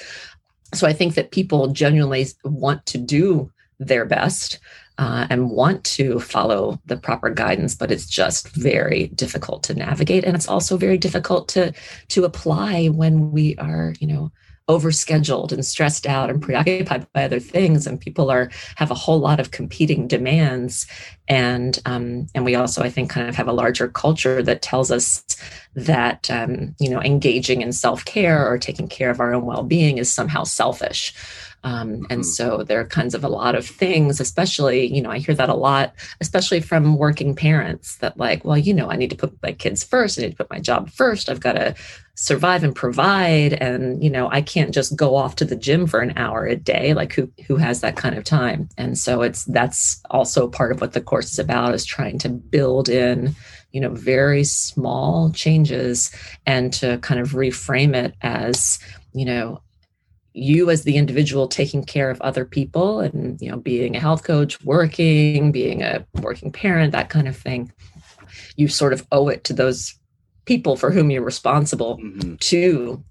So 0.73 0.85
i 0.85 0.93
think 0.93 1.15
that 1.15 1.31
people 1.31 1.67
genuinely 1.67 2.27
want 2.43 2.85
to 2.87 2.97
do 2.97 3.51
their 3.79 4.05
best 4.05 4.59
uh, 4.97 5.27
and 5.29 5.51
want 5.51 5.83
to 5.83 6.19
follow 6.19 6.79
the 6.87 6.97
proper 6.97 7.29
guidance 7.29 7.75
but 7.75 7.91
it's 7.91 8.07
just 8.07 8.49
very 8.49 9.07
difficult 9.09 9.63
to 9.63 9.75
navigate 9.75 10.23
and 10.23 10.35
it's 10.35 10.49
also 10.49 10.75
very 10.75 10.97
difficult 10.97 11.47
to 11.47 11.71
to 12.09 12.25
apply 12.25 12.87
when 12.87 13.31
we 13.31 13.55
are 13.57 13.93
you 13.99 14.07
know 14.07 14.31
overscheduled 14.67 15.51
and 15.51 15.65
stressed 15.65 16.05
out 16.05 16.29
and 16.29 16.41
preoccupied 16.41 17.11
by 17.13 17.23
other 17.23 17.39
things. 17.39 17.87
And 17.87 17.99
people 17.99 18.29
are 18.29 18.49
have 18.75 18.91
a 18.91 18.95
whole 18.95 19.19
lot 19.19 19.39
of 19.39 19.51
competing 19.51 20.07
demands. 20.07 20.87
And 21.27 21.79
um, 21.85 22.27
and 22.33 22.45
we 22.45 22.55
also 22.55 22.83
i 22.83 22.89
think 22.89 23.09
kind 23.09 23.27
of 23.27 23.35
have 23.35 23.47
a 23.47 23.53
larger 23.53 23.89
culture 23.89 24.41
that 24.41 24.61
tells 24.61 24.91
us 24.91 25.23
that 25.75 26.29
um, 26.31 26.75
you 26.79 26.89
know 26.89 27.01
engaging 27.01 27.61
in 27.61 27.71
self-care 27.71 28.47
or 28.49 28.57
taking 28.57 28.87
care 28.87 29.09
of 29.09 29.19
our 29.19 29.33
own 29.33 29.45
well-being 29.45 29.97
is 29.97 30.11
somehow 30.11 30.43
selfish 30.43 31.13
um, 31.63 32.05
and 32.09 32.21
mm-hmm. 32.21 32.21
so 32.21 32.63
there 32.63 32.79
are 32.79 32.85
kinds 32.85 33.15
of 33.15 33.23
a 33.23 33.29
lot 33.29 33.55
of 33.55 33.65
things, 33.65 34.19
especially, 34.19 34.85
you 34.85 35.01
know, 35.01 35.09
I 35.09 35.17
hear 35.17 35.35
that 35.35 35.49
a 35.49 35.55
lot, 35.55 35.93
especially 36.21 36.61
from 36.61 36.97
working 36.97 37.35
parents 37.35 37.97
that, 37.97 38.17
like, 38.17 38.45
well, 38.45 38.57
you 38.57 38.73
know, 38.73 38.89
I 38.89 38.95
need 38.95 39.09
to 39.09 39.15
put 39.15 39.41
my 39.41 39.51
kids 39.51 39.83
first. 39.83 40.17
I 40.17 40.23
need 40.23 40.31
to 40.31 40.37
put 40.37 40.49
my 40.49 40.59
job 40.59 40.89
first. 40.89 41.29
I've 41.29 41.39
got 41.39 41.53
to 41.53 41.75
survive 42.15 42.63
and 42.63 42.75
provide. 42.75 43.53
And, 43.53 44.03
you 44.03 44.09
know, 44.09 44.29
I 44.31 44.41
can't 44.41 44.73
just 44.73 44.95
go 44.95 45.15
off 45.15 45.35
to 45.37 45.45
the 45.45 45.55
gym 45.55 45.87
for 45.87 45.99
an 45.99 46.17
hour 46.17 46.45
a 46.45 46.55
day. 46.55 46.93
Like, 46.93 47.13
who, 47.13 47.29
who 47.47 47.57
has 47.57 47.81
that 47.81 47.97
kind 47.97 48.15
of 48.17 48.23
time? 48.23 48.69
And 48.77 48.97
so 48.97 49.21
it's 49.21 49.45
that's 49.45 50.01
also 50.11 50.47
part 50.47 50.71
of 50.71 50.79
what 50.79 50.93
the 50.93 51.01
course 51.01 51.31
is 51.31 51.39
about 51.39 51.73
is 51.73 51.85
trying 51.85 52.19
to 52.19 52.29
build 52.29 52.87
in 52.87 53.35
you 53.73 53.81
know 53.81 53.89
very 53.89 54.45
small 54.45 55.29
changes 55.31 56.09
and 56.45 56.71
to 56.71 56.97
kind 56.99 57.19
of 57.19 57.31
reframe 57.31 57.93
it 57.93 58.15
as 58.21 58.79
you 59.13 59.25
know 59.25 59.61
you 60.37 60.69
as 60.69 60.83
the 60.83 60.97
individual 60.97 61.47
taking 61.47 61.83
care 61.83 62.09
of 62.09 62.21
other 62.21 62.45
people 62.45 62.99
and 62.99 63.41
you 63.41 63.49
know 63.49 63.57
being 63.57 63.95
a 63.95 63.99
health 63.99 64.23
coach 64.23 64.63
working 64.63 65.51
being 65.51 65.81
a 65.81 66.05
working 66.21 66.51
parent 66.51 66.91
that 66.91 67.09
kind 67.09 67.27
of 67.27 67.35
thing 67.35 67.71
you 68.55 68.67
sort 68.67 68.93
of 68.93 69.05
owe 69.11 69.29
it 69.29 69.43
to 69.43 69.53
those 69.53 69.97
people 70.45 70.75
for 70.75 70.91
whom 70.91 71.09
you're 71.09 71.23
responsible 71.23 71.97
mm-hmm. 71.97 72.35
to 72.35 73.03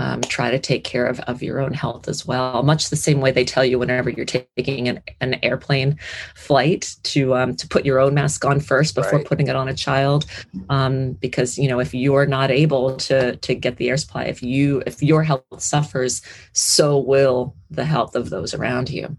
um, 0.00 0.22
try 0.22 0.50
to 0.50 0.58
take 0.58 0.82
care 0.82 1.04
of, 1.04 1.20
of 1.20 1.42
your 1.42 1.60
own 1.60 1.74
health 1.74 2.08
as 2.08 2.26
well. 2.26 2.62
Much 2.62 2.88
the 2.88 2.96
same 2.96 3.20
way 3.20 3.30
they 3.30 3.44
tell 3.44 3.64
you 3.64 3.78
whenever 3.78 4.08
you're 4.08 4.24
taking 4.24 4.88
an, 4.88 5.02
an 5.20 5.38
airplane 5.42 5.98
flight 6.34 6.96
to 7.02 7.34
um, 7.34 7.54
to 7.56 7.68
put 7.68 7.84
your 7.84 7.98
own 7.98 8.14
mask 8.14 8.46
on 8.46 8.60
first 8.60 8.94
before 8.94 9.18
right. 9.18 9.26
putting 9.26 9.48
it 9.48 9.56
on 9.56 9.68
a 9.68 9.74
child, 9.74 10.24
um, 10.70 11.12
because 11.12 11.58
you 11.58 11.68
know 11.68 11.80
if 11.80 11.92
you're 11.92 12.24
not 12.24 12.50
able 12.50 12.96
to 12.96 13.36
to 13.36 13.54
get 13.54 13.76
the 13.76 13.90
air 13.90 13.98
supply, 13.98 14.24
if 14.24 14.42
you 14.42 14.82
if 14.86 15.02
your 15.02 15.22
health 15.22 15.44
suffers, 15.58 16.22
so 16.54 16.96
will 16.96 17.54
the 17.70 17.84
health 17.84 18.16
of 18.16 18.30
those 18.30 18.54
around 18.54 18.88
you. 18.88 19.14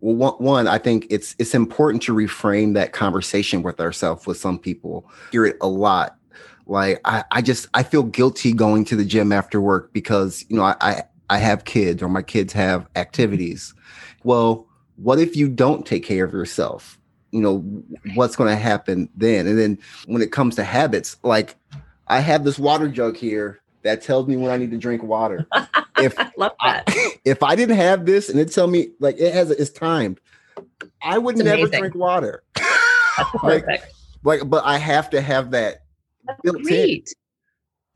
Well, 0.00 0.16
one, 0.16 0.34
one, 0.34 0.66
I 0.66 0.78
think 0.78 1.06
it's 1.10 1.36
it's 1.38 1.54
important 1.54 2.02
to 2.04 2.12
reframe 2.12 2.74
that 2.74 2.92
conversation 2.92 3.62
with 3.62 3.78
ourselves. 3.78 4.26
With 4.26 4.38
some 4.38 4.58
people, 4.58 5.08
hear 5.30 5.46
it 5.46 5.58
a 5.60 5.68
lot 5.68 6.18
like 6.66 7.00
I, 7.04 7.24
I 7.30 7.42
just 7.42 7.68
I 7.74 7.82
feel 7.82 8.02
guilty 8.02 8.52
going 8.52 8.84
to 8.86 8.96
the 8.96 9.04
gym 9.04 9.32
after 9.32 9.60
work 9.60 9.92
because 9.92 10.44
you 10.48 10.56
know 10.56 10.62
I, 10.62 10.76
I 10.80 11.02
I 11.30 11.38
have 11.38 11.64
kids 11.64 12.02
or 12.02 12.08
my 12.08 12.22
kids 12.22 12.52
have 12.52 12.86
activities. 12.96 13.74
Well, 14.22 14.66
what 14.96 15.18
if 15.18 15.36
you 15.36 15.48
don't 15.48 15.86
take 15.86 16.04
care 16.04 16.24
of 16.24 16.32
yourself? 16.32 16.98
You 17.30 17.40
know, 17.40 17.58
what's 18.14 18.36
going 18.36 18.50
to 18.50 18.60
happen 18.60 19.08
then? 19.16 19.46
And 19.46 19.58
then 19.58 19.78
when 20.06 20.22
it 20.22 20.30
comes 20.30 20.54
to 20.56 20.64
habits, 20.64 21.16
like 21.22 21.56
I 22.06 22.20
have 22.20 22.44
this 22.44 22.58
water 22.58 22.88
jug 22.88 23.16
here 23.16 23.60
that 23.82 24.02
tells 24.02 24.28
me 24.28 24.36
when 24.36 24.50
I 24.50 24.56
need 24.56 24.70
to 24.70 24.78
drink 24.78 25.02
water. 25.02 25.46
If 25.96 26.18
Love 26.36 26.50
that. 26.64 26.82
I, 26.88 27.12
if 27.24 27.40
I 27.44 27.54
didn't 27.54 27.76
have 27.76 28.04
this 28.04 28.28
and 28.28 28.40
it 28.40 28.52
tell 28.52 28.66
me 28.66 28.88
like 28.98 29.16
it 29.16 29.32
has 29.32 29.52
it's 29.52 29.70
timed, 29.70 30.20
I 31.00 31.18
would 31.18 31.38
never 31.38 31.68
drink 31.68 31.94
water. 31.94 32.42
like, 33.44 33.64
like, 34.24 34.40
but 34.50 34.64
I 34.64 34.78
have 34.78 35.08
to 35.10 35.20
have 35.20 35.52
that 35.52 35.83
great. 36.44 37.08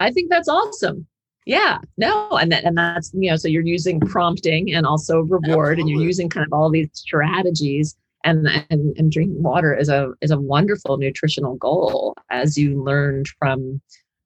I 0.00 0.10
think 0.10 0.30
that's 0.30 0.48
awesome. 0.48 1.06
Yeah, 1.46 1.78
no, 1.96 2.30
and 2.32 2.52
that 2.52 2.64
and 2.64 2.76
that's 2.76 3.10
you 3.14 3.30
know, 3.30 3.36
so 3.36 3.48
you're 3.48 3.62
using 3.62 4.00
prompting 4.00 4.74
and 4.74 4.86
also 4.86 5.20
reward, 5.20 5.78
Absolutely. 5.78 5.80
and 5.80 5.88
you're 5.90 6.06
using 6.06 6.28
kind 6.28 6.46
of 6.46 6.52
all 6.52 6.70
these 6.70 6.90
strategies. 6.92 7.96
And, 8.24 8.48
and 8.68 8.96
and 8.98 9.12
drinking 9.12 9.42
water 9.42 9.74
is 9.74 9.88
a 9.88 10.12
is 10.20 10.32
a 10.32 10.40
wonderful 10.40 10.98
nutritional 10.98 11.54
goal, 11.54 12.14
as 12.30 12.58
you 12.58 12.82
learned 12.82 13.28
from 13.38 13.80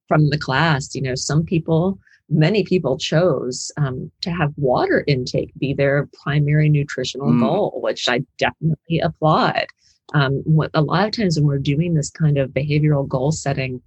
from 0.09 0.31
the 0.31 0.39
class. 0.39 0.95
You 0.95 1.03
know, 1.03 1.15
some 1.15 1.45
people 1.45 1.99
many 2.33 2.65
people 2.65 2.97
chose 2.99 3.71
um, 3.77 4.11
to 4.23 4.31
have 4.31 4.53
water 4.57 5.05
intake 5.07 5.53
be 5.59 5.75
their 5.75 6.09
primary 6.23 6.69
nutritional 6.69 7.31
mm. 7.31 7.41
goal, 7.41 7.81
which 7.83 8.09
I 8.09 8.23
definitely 8.39 9.01
applaud. 9.01 9.67
Um, 10.15 10.43
what, 10.45 10.71
a 10.75 10.83
lot 10.83 11.07
of 11.07 11.13
times 11.13 11.37
when 11.37 11.47
we're 11.47 11.59
doing 11.59 11.95
this 11.95 12.11
kind 12.11 12.39
of 12.39 12.51
behavioral 12.51 13.07
goal 13.07 13.33
setting, 13.33 13.81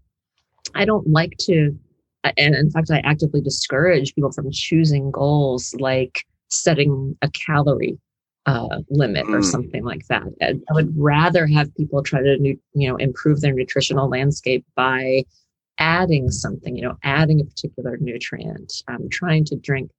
I 0.76 0.86
don't 0.86 1.08
like 1.08 1.36
to, 1.42 1.78
and 2.38 2.56
in 2.56 2.70
fact, 2.70 2.92
I 2.92 3.00
actively 3.00 3.42
discourage 3.42 4.14
people 4.14 4.32
from 4.32 4.52
choosing 4.52 5.12
goals 5.12 5.74
like 5.80 6.24
setting 6.50 7.18
a 7.22 7.30
calorie 7.30 7.98
uh, 8.46 8.80
limit 8.90 9.26
or 9.28 9.40
mm. 9.40 9.44
something 9.44 9.84
like 9.84 10.06
that. 10.08 10.24
I 10.42 10.74
would 10.74 10.94
rather 10.96 11.48
have 11.48 11.76
people 11.76 12.04
try 12.04 12.22
to, 12.22 12.38
you 12.40 12.60
know, 12.74 12.96
improve 12.98 13.42
their 13.42 13.54
nutritional 13.54 14.08
landscape 14.08 14.66
by 14.76 15.24
adding 15.80 16.30
something, 16.30 16.76
you 16.76 16.84
know, 16.84 16.98
adding 17.04 17.42
a 17.42 17.46
particular 17.46 17.98
nutrient, 18.00 18.72
um, 18.88 19.10
trying 19.10 19.46
to 19.46 19.56
drink. 19.56 19.92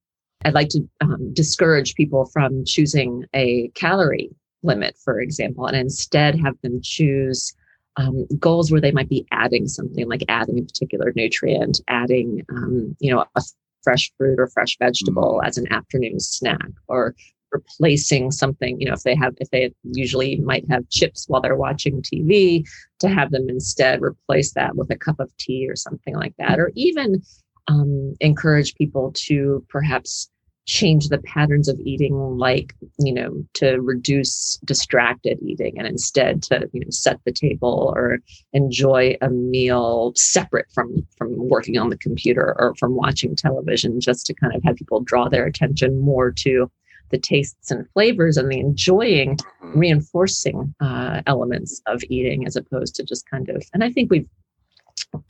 I'd 0.44 0.54
like 0.54 0.68
to 0.70 0.88
um, 1.00 1.32
discourage 1.34 1.94
people 1.94 2.26
from 2.26 2.64
choosing 2.64 3.24
a 3.34 3.68
calorie 3.74 4.30
limit, 4.62 4.96
for 5.02 5.20
example, 5.20 5.66
and 5.66 5.76
instead 5.76 6.38
have 6.38 6.54
them 6.62 6.80
choose 6.82 7.54
um, 7.96 8.26
goals 8.38 8.70
where 8.70 8.80
they 8.80 8.92
might 8.92 9.08
be 9.08 9.26
adding 9.32 9.66
something 9.66 10.08
like 10.08 10.22
adding 10.28 10.58
a 10.58 10.62
particular 10.62 11.12
nutrient, 11.16 11.80
adding, 11.88 12.44
um, 12.50 12.96
you 13.00 13.12
know, 13.12 13.24
a 13.34 13.42
fresh 13.82 14.12
fruit 14.18 14.38
or 14.38 14.48
fresh 14.48 14.76
vegetable 14.78 15.40
mm. 15.42 15.46
as 15.46 15.56
an 15.56 15.70
afternoon 15.72 16.20
snack, 16.20 16.68
or 16.88 17.14
replacing 17.52 18.30
something 18.30 18.78
you 18.80 18.86
know 18.86 18.92
if 18.92 19.04
they 19.04 19.14
have 19.14 19.32
if 19.38 19.48
they 19.50 19.72
usually 19.84 20.36
might 20.40 20.68
have 20.68 20.88
chips 20.90 21.26
while 21.28 21.40
they're 21.40 21.54
watching 21.54 22.02
tv 22.02 22.64
to 22.98 23.08
have 23.08 23.30
them 23.30 23.48
instead 23.48 24.02
replace 24.02 24.52
that 24.52 24.74
with 24.74 24.90
a 24.90 24.96
cup 24.96 25.18
of 25.20 25.34
tea 25.36 25.68
or 25.68 25.76
something 25.76 26.16
like 26.16 26.34
that 26.38 26.58
or 26.58 26.72
even 26.74 27.22
um, 27.68 28.14
encourage 28.20 28.74
people 28.74 29.12
to 29.14 29.64
perhaps 29.68 30.28
change 30.66 31.08
the 31.08 31.18
patterns 31.18 31.68
of 31.68 31.78
eating 31.84 32.14
like 32.38 32.74
you 32.98 33.12
know 33.12 33.44
to 33.54 33.76
reduce 33.80 34.58
distracted 34.64 35.38
eating 35.40 35.78
and 35.78 35.86
instead 35.86 36.42
to 36.42 36.68
you 36.72 36.80
know 36.80 36.90
set 36.90 37.18
the 37.24 37.32
table 37.32 37.92
or 37.94 38.18
enjoy 38.52 39.16
a 39.22 39.30
meal 39.30 40.12
separate 40.16 40.66
from 40.74 41.06
from 41.16 41.32
working 41.48 41.78
on 41.78 41.88
the 41.88 41.96
computer 41.98 42.56
or 42.58 42.74
from 42.74 42.96
watching 42.96 43.36
television 43.36 44.00
just 44.00 44.26
to 44.26 44.34
kind 44.34 44.54
of 44.54 44.62
have 44.64 44.74
people 44.76 45.00
draw 45.00 45.28
their 45.28 45.46
attention 45.46 46.00
more 46.00 46.32
to 46.32 46.70
the 47.10 47.18
tastes 47.18 47.70
and 47.70 47.88
flavors 47.92 48.36
and 48.36 48.50
the 48.50 48.58
enjoying 48.58 49.36
mm-hmm. 49.36 49.78
reinforcing 49.78 50.74
uh, 50.80 51.22
elements 51.28 51.80
of 51.86 52.02
eating 52.10 52.44
as 52.44 52.56
opposed 52.56 52.96
to 52.96 53.04
just 53.04 53.24
kind 53.30 53.48
of 53.48 53.62
and 53.72 53.84
i 53.84 53.90
think 53.90 54.10
we've 54.10 54.28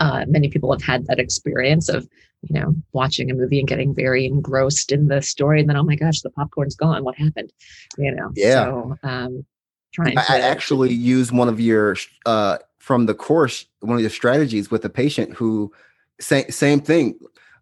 uh, 0.00 0.24
many 0.28 0.48
people 0.48 0.72
have 0.72 0.82
had 0.82 1.06
that 1.06 1.18
experience 1.18 1.88
of 1.88 2.08
you 2.48 2.60
know 2.60 2.74
watching 2.92 3.30
a 3.30 3.34
movie 3.34 3.58
and 3.58 3.68
getting 3.68 3.94
very 3.94 4.26
engrossed 4.26 4.92
in 4.92 5.08
the 5.08 5.20
story 5.22 5.60
and 5.60 5.68
then 5.68 5.76
oh 5.76 5.82
my 5.82 5.96
gosh 5.96 6.20
the 6.20 6.30
popcorn's 6.30 6.76
gone 6.76 7.04
what 7.04 7.16
happened 7.16 7.52
you 7.98 8.12
know 8.14 8.30
yeah 8.34 8.64
so 8.64 8.96
um 9.02 9.44
trying 9.92 10.16
I, 10.18 10.22
to, 10.22 10.32
I 10.32 10.38
actually 10.40 10.92
use 10.92 11.32
one 11.32 11.48
of 11.48 11.60
your 11.60 11.96
uh 12.24 12.58
from 12.78 13.06
the 13.06 13.14
course 13.14 13.66
one 13.80 13.96
of 13.96 14.00
your 14.00 14.10
strategies 14.10 14.70
with 14.70 14.84
a 14.84 14.90
patient 14.90 15.32
who 15.32 15.72
same 16.20 16.50
same 16.50 16.80
thing 16.80 17.18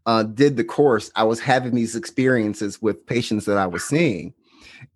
uh, 0.07 0.23
did 0.23 0.57
the 0.57 0.65
course, 0.65 1.11
I 1.17 1.25
was 1.25 1.41
having 1.41 1.75
these 1.75 1.97
experiences 1.97 2.83
with 2.83 3.07
patients 3.07 3.47
that 3.47 3.57
I 3.57 3.67
was 3.67 3.85
seeing. 3.85 4.35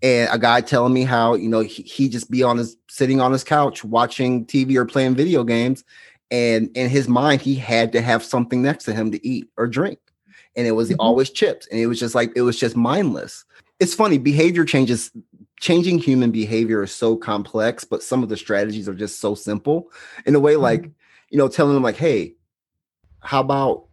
And 0.03 0.29
a 0.31 0.39
guy 0.39 0.61
telling 0.61 0.93
me 0.93 1.05
how, 1.05 1.35
you 1.35 1.49
know, 1.49 1.61
he, 1.61 1.83
he 1.83 2.09
just 2.09 2.31
be 2.31 2.43
on 2.43 2.59
his 2.59 2.77
sitting 2.89 3.21
on 3.21 3.33
his 3.33 3.43
couch 3.43 3.85
watching 3.85 4.45
TV 4.45 4.77
or 4.77 4.85
playing 4.85 5.15
video 5.15 5.45
games. 5.45 5.83
And 6.31 6.71
in 6.77 6.89
his 6.89 7.09
mind, 7.09 7.41
he 7.41 7.55
had 7.55 7.93
to 7.93 8.01
have 8.01 8.23
something 8.23 8.63
next 8.63 8.85
to 8.85 8.93
him 8.93 9.11
to 9.13 9.27
eat 9.27 9.49
or 9.57 9.67
drink. 9.67 9.99
And 10.57 10.67
it 10.67 10.73
was 10.73 10.91
mm-hmm. 10.91 11.01
always 11.01 11.31
chips. 11.31 11.67
And 11.71 11.81
it 11.81 11.87
was 11.87 11.99
just 11.99 12.15
like, 12.15 12.33
it 12.37 12.43
was 12.43 12.59
just 12.59 12.77
mindless. 12.77 13.45
It's 13.81 13.95
funny, 13.95 14.19
behavior 14.19 14.65
changes, 14.65 15.11
changing 15.61 15.99
human 15.99 16.31
behavior 16.31 16.83
is 16.83 16.93
so 16.93 17.17
complex, 17.17 17.85
but 17.85 18.03
some 18.03 18.23
of 18.23 18.29
the 18.29 18.37
strategies 18.37 18.89
are 18.89 18.95
just 18.95 19.21
so 19.21 19.35
simple 19.35 19.91
in 20.27 20.35
a 20.35 20.41
way, 20.41 20.57
like, 20.57 20.83
mm-hmm. 20.83 20.91
you 21.31 21.39
know, 21.39 21.49
telling 21.49 21.75
them, 21.75 21.83
like, 21.83 21.97
hey, 21.97 22.35
how 23.21 23.41
about 23.41 23.85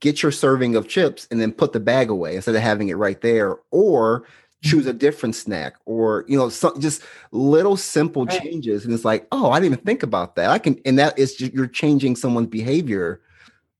get 0.00 0.22
your 0.22 0.32
serving 0.32 0.76
of 0.76 0.88
chips 0.88 1.26
and 1.30 1.40
then 1.40 1.52
put 1.52 1.72
the 1.72 1.80
bag 1.80 2.10
away 2.10 2.36
instead 2.36 2.54
of 2.54 2.62
having 2.62 2.88
it 2.88 2.96
right 2.96 3.20
there 3.20 3.56
or 3.70 4.24
choose 4.62 4.86
a 4.86 4.92
different 4.92 5.34
snack 5.36 5.76
or 5.84 6.24
you 6.26 6.36
know 6.36 6.48
some 6.48 6.80
just 6.80 7.02
little 7.30 7.76
simple 7.76 8.24
right. 8.24 8.42
changes. 8.42 8.84
And 8.84 8.92
it's 8.92 9.04
like 9.04 9.26
oh 9.32 9.50
i 9.50 9.60
didn't 9.60 9.74
even 9.74 9.84
think 9.84 10.02
about 10.02 10.36
that. 10.36 10.50
I 10.50 10.58
can 10.58 10.80
and 10.84 10.98
that 10.98 11.18
is 11.18 11.34
just, 11.34 11.52
you're 11.52 11.66
changing 11.66 12.16
someone's 12.16 12.48
behavior. 12.48 13.20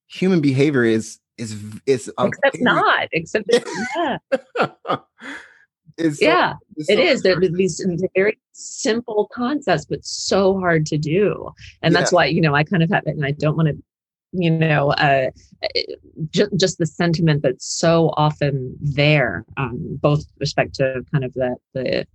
Human 0.09 0.41
behavior 0.41 0.85
is 0.85 1.19
is 1.37 1.57
is 1.87 2.13
except 2.19 2.61
not 2.61 3.09
except 3.13 3.51
yeah. 3.97 4.19
It's 5.97 6.23
yeah 6.23 6.55
so, 6.79 6.93
it 6.93 6.99
is. 7.01 7.23
There 7.23 7.41
these 7.41 7.85
very 8.15 8.39
simple 8.53 9.29
concepts 9.33 9.85
but 9.85 10.05
so 10.05 10.59
hard 10.59 10.87
to 10.87 10.99
do. 10.99 11.51
And 11.83 11.93
yeah. 11.93 12.01
that's 12.01 12.13
why 12.13 12.27
you 12.27 12.41
know 12.41 12.55
i 12.55 12.63
kind 12.63 12.83
of 12.83 12.91
have 12.91 13.05
it 13.07 13.17
and 13.17 13.25
i 13.25 13.33
don't 13.33 13.57
want 13.57 13.69
to 13.69 13.77
you 14.33 14.51
know, 14.51 14.93
uh, 14.93 15.31
just, 16.31 16.51
just 16.57 16.79
the 16.79 16.87
sentiment 16.87 17.43
that's 17.43 17.67
so 17.67 18.13
often 18.17 18.77
there, 18.81 19.45
um, 19.57 19.99
both 20.01 20.25
respect 20.39 20.75
to 20.77 21.03
kind 21.13 21.25
of 21.25 21.33
the, 21.35 21.57
the 21.75 22.07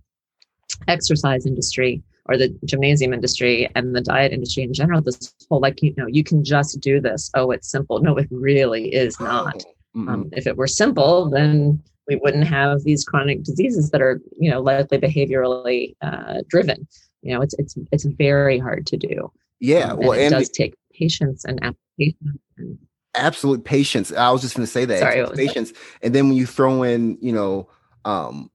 exercise 0.88 1.46
industry 1.46 2.02
or 2.26 2.36
the 2.36 2.56
gymnasium 2.64 3.12
industry 3.12 3.68
and 3.74 3.94
the 3.94 4.00
diet 4.00 4.32
industry 4.32 4.62
in 4.62 4.72
general. 4.72 5.02
This 5.02 5.34
whole 5.48 5.60
like, 5.60 5.82
you 5.82 5.94
know, 5.96 6.06
you 6.06 6.24
can 6.24 6.44
just 6.44 6.80
do 6.80 7.00
this. 7.00 7.30
Oh, 7.34 7.50
it's 7.50 7.70
simple. 7.70 8.00
No, 8.00 8.16
it 8.16 8.28
really 8.30 8.94
is 8.94 9.20
not. 9.20 9.56
Mm-hmm. 9.96 10.08
Um, 10.08 10.30
if 10.32 10.46
it 10.46 10.56
were 10.56 10.66
simple, 10.66 11.28
then 11.28 11.82
we 12.08 12.16
wouldn't 12.16 12.46
have 12.46 12.82
these 12.82 13.04
chronic 13.04 13.42
diseases 13.42 13.90
that 13.90 14.02
are, 14.02 14.20
you 14.38 14.50
know, 14.50 14.60
likely 14.60 14.98
behaviorally 14.98 15.96
uh, 16.02 16.42
driven. 16.48 16.86
You 17.22 17.34
know, 17.34 17.42
it's 17.42 17.54
it's 17.58 17.76
it's 17.92 18.04
very 18.04 18.58
hard 18.58 18.86
to 18.88 18.96
do. 18.96 19.32
Yeah, 19.60 19.92
um, 19.92 19.98
well, 19.98 20.12
it 20.12 20.30
does 20.30 20.50
take 20.50 20.74
patience 20.92 21.44
and 21.44 21.58
And, 21.98 22.78
absolute 23.14 23.64
patience. 23.64 24.12
I 24.12 24.30
was 24.30 24.42
just 24.42 24.56
going 24.56 24.66
to 24.66 24.70
say 24.70 24.84
that 24.84 24.98
Sorry, 24.98 25.26
patience, 25.34 25.72
that? 25.72 25.78
and 26.02 26.14
then 26.14 26.28
when 26.28 26.36
you 26.36 26.46
throw 26.46 26.82
in, 26.82 27.18
you 27.20 27.32
know, 27.32 27.68
um, 28.04 28.50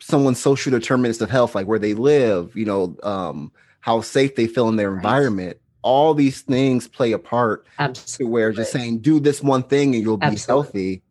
someone's 0.00 0.38
social 0.38 0.70
determinants 0.70 1.20
of 1.20 1.30
health, 1.30 1.54
like 1.54 1.66
where 1.66 1.78
they 1.78 1.94
live, 1.94 2.54
you 2.56 2.64
know, 2.64 2.96
um, 3.02 3.52
how 3.80 4.00
safe 4.00 4.36
they 4.36 4.46
feel 4.46 4.68
in 4.68 4.76
their 4.76 4.90
right. 4.90 4.96
environment. 4.96 5.58
All 5.82 6.12
these 6.12 6.42
things 6.42 6.88
play 6.88 7.12
a 7.12 7.18
part 7.18 7.66
Absolutely. 7.78 8.24
to 8.24 8.30
where 8.30 8.52
just 8.52 8.72
saying 8.72 8.98
do 8.98 9.20
this 9.20 9.42
one 9.42 9.62
thing 9.62 9.94
and 9.94 10.02
you'll 10.02 10.16
be 10.16 10.26
Absolutely. 10.26 10.64
healthy 10.64 11.02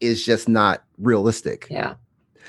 is 0.00 0.24
just 0.24 0.48
not 0.48 0.84
realistic. 0.98 1.68
Yeah. 1.70 1.94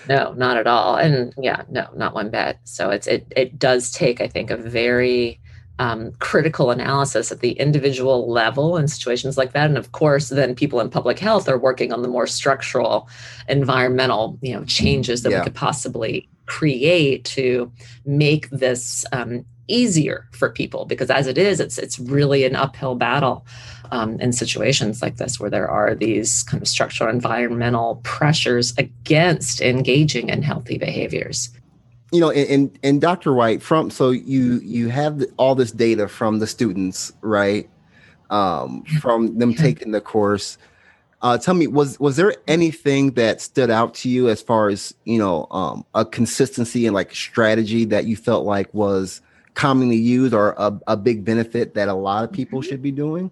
No, 0.10 0.34
not 0.34 0.58
at 0.58 0.68
all. 0.68 0.98
And 0.98 1.34
yeah, 1.38 1.64
no, 1.70 1.88
not 1.96 2.14
one 2.14 2.30
bit. 2.30 2.58
So 2.64 2.90
it's 2.90 3.08
it 3.08 3.32
it 3.38 3.58
does 3.58 3.92
take, 3.92 4.20
I 4.20 4.28
think, 4.28 4.50
a 4.50 4.58
very 4.58 5.40
um, 5.80 6.12
critical 6.20 6.72
analysis 6.72 7.32
at 7.32 7.40
the 7.40 7.54
individual 7.54 8.30
level 8.32 8.78
in 8.78 8.88
situations 8.88 9.38
like 9.38 9.54
that. 9.54 9.68
And 9.68 9.78
of 9.78 9.92
course 9.92 10.30
then 10.30 10.56
people 10.56 10.80
in 10.80 10.90
public 10.90 11.20
health 11.20 11.50
are 11.50 11.58
working 11.58 11.92
on 11.92 12.02
the 12.02 12.08
more 12.08 12.28
structural 12.28 13.10
environmental 13.48 14.38
you 14.42 14.54
know 14.54 14.64
changes 14.66 15.24
that 15.24 15.32
yeah. 15.32 15.40
we 15.40 15.44
could 15.46 15.56
possibly 15.56 16.30
create 16.46 17.24
to 17.26 17.72
make 18.06 18.50
this 18.50 19.06
um, 19.12 19.46
easier 19.68 20.28
for 20.32 20.50
people. 20.50 20.86
Because 20.86 21.10
as 21.10 21.28
it 21.28 21.38
is 21.38 21.60
it's 21.60 21.78
it's 21.78 22.00
really 22.00 22.46
an 22.46 22.56
uphill 22.56 22.96
battle 22.96 23.46
um, 23.92 24.20
in 24.20 24.32
situations 24.32 25.02
like 25.02 25.18
this 25.18 25.40
where 25.40 25.50
there 25.50 25.70
are 25.70 25.96
these 25.96 26.44
kind 26.44 26.62
of 26.62 26.68
structural 26.68 27.10
environmental 27.10 28.00
pressures 28.04 28.74
against 28.78 29.60
engaging 29.62 30.30
in 30.30 30.44
healthy 30.44 30.78
behaviors 30.78 31.50
you 32.14 32.20
know, 32.20 32.30
and 32.30 32.78
and 32.84 33.02
Dr. 33.02 33.34
White, 33.34 33.64
from 33.64 33.90
so 33.90 34.12
you 34.12 34.60
you 34.64 34.90
have 34.90 35.24
all 35.38 35.56
this 35.56 35.72
data 35.72 36.08
from 36.08 36.38
the 36.38 36.46
students, 36.46 37.12
right? 37.22 37.68
Um, 38.30 38.84
from 39.02 39.40
them 39.40 39.54
taking 39.56 39.92
the 39.92 40.00
course. 40.02 40.60
Uh, 41.24 41.40
tell 41.40 41.56
me, 41.56 41.66
was 41.66 42.00
was 42.00 42.16
there 42.16 42.36
anything 42.48 43.12
that 43.14 43.42
stood 43.42 43.72
out 43.72 43.96
to 43.96 44.10
you 44.10 44.30
as 44.30 44.44
far 44.44 44.70
as 44.70 44.94
you 45.06 45.18
know 45.18 45.48
um, 45.50 45.86
a 45.96 46.06
consistency 46.06 46.86
and 46.86 46.94
like 46.94 47.16
strategy 47.16 47.84
that 47.86 48.06
you 48.06 48.16
felt 48.16 48.46
like 48.46 48.72
was 48.76 49.22
commonly 49.56 49.98
used 49.98 50.36
or 50.36 50.54
a, 50.58 50.80
a 50.88 50.98
big 50.98 51.26
benefit 51.26 51.74
that 51.74 51.88
a 51.88 51.94
lot 51.94 52.24
of 52.24 52.32
people 52.32 52.60
mm-hmm. 52.60 52.70
should 52.70 52.82
be 52.82 52.92
doing? 52.92 53.32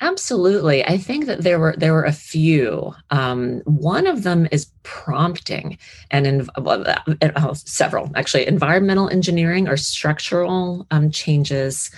Absolutely. 0.00 0.84
I 0.84 0.98
think 0.98 1.26
that 1.26 1.42
there 1.42 1.58
were 1.60 1.74
there 1.78 1.92
were 1.92 2.04
a 2.04 2.12
few. 2.12 2.94
Um, 3.10 3.60
one 3.64 4.06
of 4.06 4.24
them 4.24 4.48
is 4.50 4.66
prompting, 4.82 5.78
and 6.10 6.26
in 6.26 6.48
well, 6.60 6.84
uh, 6.86 7.54
several 7.54 8.10
actually. 8.16 8.46
Environmental 8.46 9.08
engineering 9.08 9.68
or 9.68 9.76
structural 9.76 10.86
um, 10.90 11.10
changes, 11.10 11.90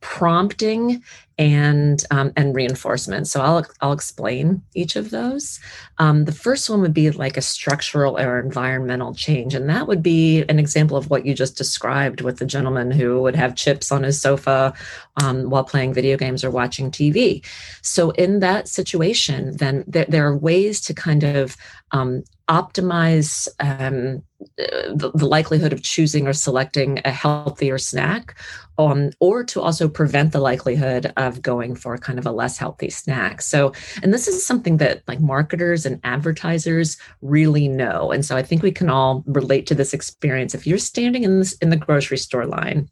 prompting 0.00 1.02
and 1.40 2.04
um, 2.10 2.34
and 2.36 2.54
reinforcement. 2.54 3.26
So 3.26 3.40
I'll 3.40 3.66
I'll 3.80 3.92
explain 3.92 4.62
each 4.74 4.94
of 4.94 5.08
those. 5.08 5.58
Um, 5.96 6.26
the 6.26 6.32
first 6.32 6.68
one 6.68 6.82
would 6.82 6.92
be 6.92 7.10
like 7.10 7.38
a 7.38 7.42
structural 7.42 8.18
or 8.18 8.38
environmental 8.38 9.14
change, 9.14 9.54
and 9.54 9.66
that 9.70 9.88
would 9.88 10.02
be 10.02 10.42
an 10.50 10.58
example 10.58 10.98
of 10.98 11.08
what 11.08 11.24
you 11.24 11.34
just 11.34 11.56
described 11.56 12.20
with 12.20 12.38
the 12.38 12.44
gentleman 12.44 12.90
who 12.90 13.22
would 13.22 13.36
have 13.36 13.56
chips 13.56 13.90
on 13.90 14.02
his 14.02 14.20
sofa 14.20 14.74
um, 15.22 15.48
while 15.48 15.64
playing 15.64 15.94
video 15.94 16.18
games 16.18 16.44
or 16.44 16.50
watching 16.50 16.90
TV. 16.90 17.42
So 17.80 18.10
in 18.10 18.40
that 18.40 18.68
situation, 18.68 19.56
then 19.56 19.84
there, 19.86 20.04
there 20.06 20.26
are 20.26 20.36
ways 20.36 20.82
to 20.82 20.94
kind 20.94 21.24
of 21.24 21.56
um, 21.92 22.22
optimize 22.50 23.48
um, 23.60 24.22
the, 24.56 25.12
the, 25.14 25.26
likelihood 25.26 25.72
of 25.72 25.82
choosing 25.82 26.26
or 26.26 26.32
selecting 26.32 27.00
a 27.04 27.10
healthier 27.10 27.78
snack, 27.78 28.36
um, 28.78 29.10
or 29.20 29.44
to 29.44 29.60
also 29.60 29.88
prevent 29.88 30.32
the 30.32 30.40
likelihood 30.40 31.12
of 31.30 31.40
going 31.40 31.74
for 31.74 31.96
kind 31.96 32.18
of 32.18 32.26
a 32.26 32.32
less 32.32 32.58
healthy 32.58 32.90
snack. 32.90 33.40
So, 33.40 33.72
and 34.02 34.12
this 34.12 34.28
is 34.28 34.44
something 34.44 34.76
that 34.76 35.02
like 35.08 35.20
marketers 35.20 35.86
and 35.86 35.98
advertisers 36.04 36.98
really 37.22 37.68
know. 37.68 38.10
And 38.10 38.24
so 38.24 38.36
I 38.36 38.42
think 38.42 38.62
we 38.62 38.72
can 38.72 38.90
all 38.90 39.24
relate 39.26 39.66
to 39.68 39.74
this 39.74 39.94
experience. 39.94 40.54
If 40.54 40.66
you're 40.66 40.78
standing 40.78 41.22
in 41.22 41.38
this 41.38 41.54
in 41.54 41.70
the 41.70 41.76
grocery 41.76 42.18
store 42.18 42.46
line 42.46 42.90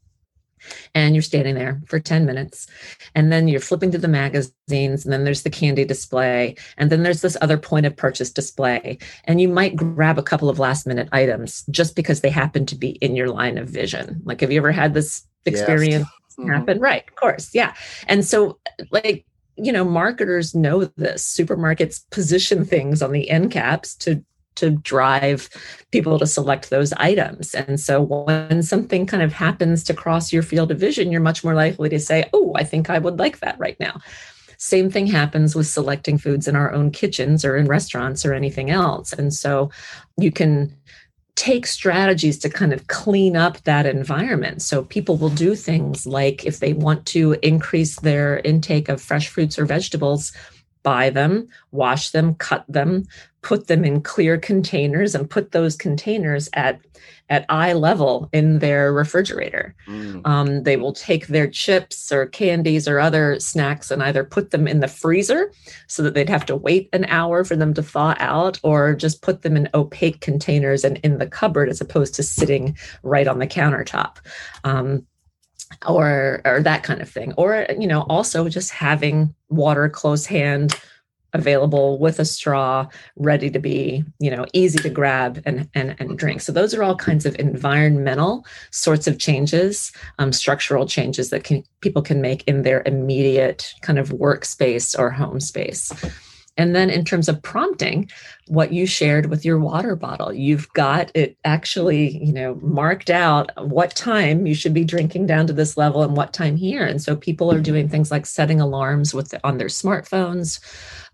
and 0.95 1.15
you're 1.15 1.23
standing 1.23 1.55
there 1.55 1.81
for 1.87 1.99
10 1.99 2.25
minutes 2.25 2.67
and 3.15 3.33
then 3.33 3.49
you're 3.49 3.61
flipping 3.61 3.91
through 3.91 4.01
the 4.01 4.09
magazines 4.09 5.05
and 5.05 5.13
then 5.13 5.25
there's 5.25 5.43
the 5.43 5.51
candy 5.51 5.85
display 5.85 6.57
and 6.77 6.91
then 6.91 7.03
there's 7.03 7.23
this 7.23 7.37
other 7.41 7.59
point 7.59 7.87
of 7.87 7.97
purchase 7.97 8.31
display 8.31 8.99
and 9.25 9.41
you 9.41 9.49
might 9.49 9.77
grab 9.77 10.19
a 10.19 10.23
couple 10.23 10.49
of 10.49 10.59
last 10.59 10.87
minute 10.87 11.09
items 11.13 11.65
just 11.71 11.97
because 11.97 12.21
they 12.21 12.31
happen 12.31 12.67
to 12.67 12.75
be 12.75 12.91
in 12.91 13.17
your 13.17 13.29
line 13.29 13.59
of 13.59 13.69
vision 13.69 14.21
like 14.25 14.41
have 14.41 14.53
you 14.53 14.59
ever 14.59 14.73
had 14.73 14.95
this 14.95 15.27
experience 15.47 16.07
yes. 16.07 16.28
Mm-hmm. 16.39 16.51
happen 16.51 16.79
right 16.79 17.05
of 17.09 17.17
course 17.17 17.51
yeah 17.53 17.75
and 18.07 18.25
so 18.25 18.59
like 18.93 19.25
you 19.57 19.73
know 19.73 19.85
marketers 19.85 20.55
know 20.55 20.85
this 20.85 21.25
supermarkets 21.25 22.09
position 22.11 22.65
things 22.65 23.03
on 23.03 23.11
the 23.13 23.29
end 23.29 23.51
caps 23.51 23.97
to 23.97 24.25
to 24.59 24.71
drive 24.71 25.49
people 25.93 26.19
to 26.19 26.27
select 26.27 26.69
those 26.69 26.93
items. 26.95 27.55
And 27.55 27.79
so 27.79 28.03
when 28.03 28.63
something 28.65 29.07
kind 29.07 29.23
of 29.23 29.33
happens 29.33 29.85
to 29.85 29.95
cross 29.95 30.33
your 30.33 30.43
field 30.43 30.73
of 30.73 30.81
vision, 30.81 31.13
you're 31.13 31.21
much 31.21 31.45
more 31.45 31.55
likely 31.55 31.89
to 31.91 32.01
say, 32.01 32.29
Oh, 32.33 32.53
I 32.57 32.65
think 32.65 32.91
I 32.91 32.99
would 32.99 33.21
like 33.21 33.39
that 33.39 33.59
right 33.61 33.79
now. 33.79 34.01
Same 34.57 34.91
thing 34.91 35.07
happens 35.07 35.55
with 35.55 35.69
selecting 35.69 36.19
foods 36.19 36.49
in 36.49 36.57
our 36.57 36.73
own 36.73 36.91
kitchens 36.91 37.45
or 37.45 37.57
in 37.57 37.67
restaurants 37.67 38.27
or 38.27 38.35
anything 38.35 38.71
else. 38.71 39.13
And 39.13 39.33
so 39.33 39.71
you 40.17 40.33
can 40.33 40.77
take 41.39 41.69
strategies 41.69 42.37
to 42.37 42.51
kind 42.51 42.73
of 42.73 42.89
clean 42.89 43.37
up 43.37 43.63
that 43.63 43.87
environment. 43.87 44.61
So 44.61 44.83
people 44.83 45.17
will 45.17 45.31
do 45.31 45.55
things 45.55 46.05
like 46.05 46.45
if 46.45 46.59
they 46.59 46.73
want 46.73 47.07
to 47.07 47.37
increase 47.43 48.01
their 48.01 48.41
intake 48.41 48.89
of 48.89 49.01
fresh 49.01 49.29
fruits 49.29 49.57
or 49.57 49.65
vegetables, 49.65 50.33
buy 50.83 51.11
them, 51.11 51.49
wash 51.71 52.11
them, 52.11 52.35
cut 52.35 52.65
them, 52.69 53.07
put 53.43 53.67
them 53.67 53.85
in 53.85 54.01
clear 54.01 54.39
containers 54.39 55.15
and 55.15 55.31
put 55.31 55.53
those 55.53 55.77
containers 55.77 56.49
at 56.55 56.81
at 57.31 57.45
eye 57.51 57.75
level 57.75 58.29
in 58.33 58.59
their 58.59 58.93
refrigerator. 58.93 59.75
Mm. 59.87 60.27
Um, 60.27 60.63
they 60.63 60.77
will 60.77 60.95
take 60.95 61.27
their 61.27 61.47
chips 61.47 62.11
or 62.11 62.27
candies 62.27 62.89
or 62.89 62.99
other 62.99 63.39
snacks 63.39 63.91
and 63.91 64.03
either 64.03 64.25
put 64.25 64.51
them 64.51 64.67
in 64.67 64.81
the 64.81 64.89
freezer 64.89 65.53
so 65.89 66.03
that 66.03 66.15
they'd 66.15 66.31
have 66.31 66.47
to 66.47 66.57
wait 66.57 66.89
an 66.95 67.05
hour 67.05 67.45
for 67.45 67.55
them 67.55 67.75
to 67.75 67.83
thaw 67.83 68.15
out, 68.19 68.59
or 68.63 68.95
just 68.95 69.21
put 69.21 69.43
them 69.43 69.57
in 69.57 69.69
opaque 69.75 70.21
containers 70.21 70.85
and 70.85 70.97
in 70.99 71.19
the 71.19 71.27
cupboard 71.27 71.69
as 71.69 71.83
opposed 71.83 72.15
to 72.15 72.23
sitting 72.23 72.77
right 73.03 73.29
on 73.29 73.39
the 73.39 73.47
countertop. 73.47 74.17
Um, 74.65 75.07
or 75.87 76.41
or 76.45 76.61
that 76.63 76.83
kind 76.83 77.01
of 77.01 77.09
thing. 77.09 77.33
Or 77.37 77.67
you 77.79 77.87
know 77.87 78.03
also 78.09 78.49
just 78.49 78.71
having 78.71 79.35
water 79.49 79.89
close 79.89 80.27
hand 80.27 80.81
available 81.35 81.99
with 81.99 82.19
a 82.19 82.25
straw 82.25 82.87
ready 83.17 83.51
to 83.51 83.59
be 83.59 84.03
you 84.19 84.31
know 84.31 84.47
easy 84.55 84.79
to 84.79 84.89
grab 84.89 85.43
and 85.45 85.69
and, 85.75 85.95
and 85.99 86.19
drink. 86.19 86.41
So 86.41 86.53
those 86.53 86.75
are 86.75 86.83
all 86.83 86.97
kinds 86.97 87.27
of 87.27 87.39
environmental 87.39 88.47
sorts 88.71 89.07
of 89.07 89.19
changes 89.19 89.93
um, 90.19 90.33
structural 90.33 90.87
changes 90.87 91.31
that 91.31 91.45
can, 91.45 91.63
people 91.81 92.03
can 92.03 92.21
make 92.21 92.45
in 92.49 92.63
their 92.63 92.83
immediate 92.87 93.73
kind 93.83 93.99
of 93.99 94.11
workspace 94.11 94.99
or 94.99 95.11
home 95.11 95.41
space 95.41 95.93
and 96.59 96.75
then 96.75 96.91
in 96.91 97.05
terms 97.05 97.29
of 97.29 97.41
prompting, 97.41 98.11
what 98.49 98.73
you 98.73 98.85
shared 98.85 99.27
with 99.27 99.45
your 99.45 99.59
water 99.59 99.95
bottle, 99.95 100.33
you've 100.33 100.71
got 100.73 101.11
it 101.15 101.37
actually, 101.45 102.23
you 102.23 102.33
know, 102.33 102.57
marked 102.57 103.11
out 103.11 103.51
what 103.69 103.95
time 103.95 104.47
you 104.47 104.55
should 104.55 104.75
be 104.75 104.85
drinking 104.85 105.27
down 105.27 105.47
to 105.47 105.53
this 105.53 105.77
level 105.77 106.03
and 106.03 106.17
what 106.17 106.33
time 106.33 106.57
here. 106.57 106.85
And 106.85 107.01
so 107.01 107.15
people 107.15 107.53
are 107.53 107.61
doing 107.61 107.89
things 107.89 108.11
like 108.11 108.27
setting 108.27 108.61
alarms 108.61 109.15
with 109.15 109.35
on 109.45 109.59
their 109.59 109.69
smartphones. 109.69 110.61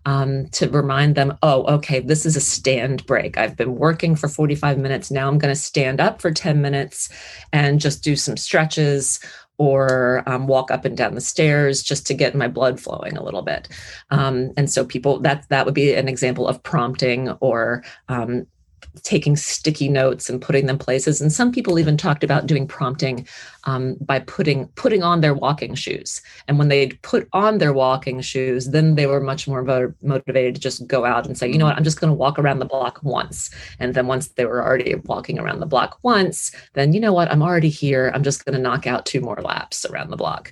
Um, 0.07 0.49
to 0.49 0.69
remind 0.69 1.15
them, 1.15 1.35
oh, 1.41 1.63
okay, 1.77 1.99
this 1.99 2.27
is 2.27 2.35
a 2.35 2.39
stand 2.39 3.03
break. 3.07 3.39
I've 3.39 3.57
been 3.57 3.73
working 3.73 4.15
for 4.15 4.27
45 4.27 4.77
minutes. 4.77 5.09
Now 5.09 5.27
I'm 5.27 5.39
going 5.39 5.51
to 5.51 5.59
stand 5.59 5.99
up 5.99 6.21
for 6.21 6.29
10 6.29 6.61
minutes 6.61 7.09
and 7.51 7.79
just 7.79 8.03
do 8.03 8.15
some 8.15 8.37
stretches 8.37 9.19
or 9.57 10.23
um, 10.27 10.47
walk 10.47 10.71
up 10.71 10.85
and 10.85 10.97
down 10.97 11.15
the 11.15 11.21
stairs 11.21 11.81
just 11.81 12.05
to 12.07 12.13
get 12.13 12.35
my 12.35 12.47
blood 12.47 12.79
flowing 12.79 13.17
a 13.17 13.23
little 13.23 13.41
bit. 13.41 13.67
Um, 14.09 14.51
and 14.57 14.69
so 14.69 14.85
people 14.85 15.19
that 15.19 15.47
that 15.49 15.65
would 15.65 15.75
be 15.75 15.93
an 15.93 16.07
example 16.07 16.47
of 16.47 16.61
prompting 16.63 17.29
or 17.39 17.83
um, 18.09 18.47
taking 19.03 19.35
sticky 19.35 19.89
notes 19.89 20.29
and 20.29 20.41
putting 20.41 20.65
them 20.65 20.77
places. 20.77 21.21
And 21.21 21.31
some 21.31 21.51
people 21.51 21.79
even 21.79 21.97
talked 21.97 22.23
about 22.23 22.47
doing 22.47 22.67
prompting 22.67 23.27
um, 23.65 23.95
by 24.01 24.19
putting 24.19 24.67
putting 24.69 25.03
on 25.03 25.21
their 25.21 25.33
walking 25.33 25.75
shoes. 25.75 26.21
And 26.47 26.57
when 26.57 26.67
they 26.67 26.87
put 27.01 27.27
on 27.33 27.57
their 27.57 27.73
walking 27.73 28.21
shoes 28.21 28.69
then 28.69 28.95
they 28.95 29.07
were 29.07 29.19
much 29.19 29.47
more 29.47 29.95
motivated 30.01 30.55
to 30.55 30.61
just 30.61 30.87
go 30.87 31.05
out 31.05 31.25
and 31.25 31.37
say 31.37 31.47
you 31.47 31.57
know 31.57 31.65
what? 31.65 31.77
I'm 31.77 31.83
just 31.83 31.99
going 31.99 32.11
to 32.11 32.17
walk 32.17 32.39
around 32.39 32.59
the 32.59 32.65
block 32.65 32.99
once. 33.03 33.49
And 33.79 33.93
then 33.93 34.07
once 34.07 34.29
they 34.29 34.45
were 34.45 34.63
already 34.63 34.95
walking 35.05 35.39
around 35.39 35.59
the 35.59 35.65
block 35.65 35.99
once 36.03 36.51
then 36.73 36.93
you 36.93 36.99
know 36.99 37.13
what? 37.13 37.31
I'm 37.31 37.41
already 37.41 37.69
here. 37.69 38.11
I'm 38.13 38.23
just 38.23 38.45
going 38.45 38.55
to 38.55 38.61
knock 38.61 38.87
out 38.87 39.05
two 39.05 39.21
more 39.21 39.37
laps 39.41 39.85
around 39.85 40.09
the 40.09 40.17
block. 40.17 40.51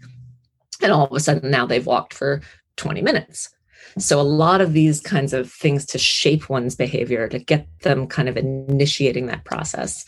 And 0.82 0.91
all 0.91 1.06
of 1.06 1.13
a 1.13 1.19
sudden 1.19 1.50
now 1.50 1.65
they've 1.65 1.86
walked 1.86 2.13
for 2.13 2.41
20 2.78 3.02
minutes 3.02 3.50
so, 3.98 4.19
a 4.19 4.24
lot 4.24 4.62
of 4.62 4.74
these 4.74 5.00
kinds 5.02 5.34
of 5.34 5.52
things 5.52 5.86
to 5.88 5.98
shape 5.98 6.50
one's 6.50 6.76
behavior, 6.76 7.28
to 7.28 7.39
get 7.39 7.67
them 7.82 8.08
kind 8.08 8.30
of 8.30 8.38
initiating 8.38 9.28
that 9.28 9.46
process. 9.46 10.06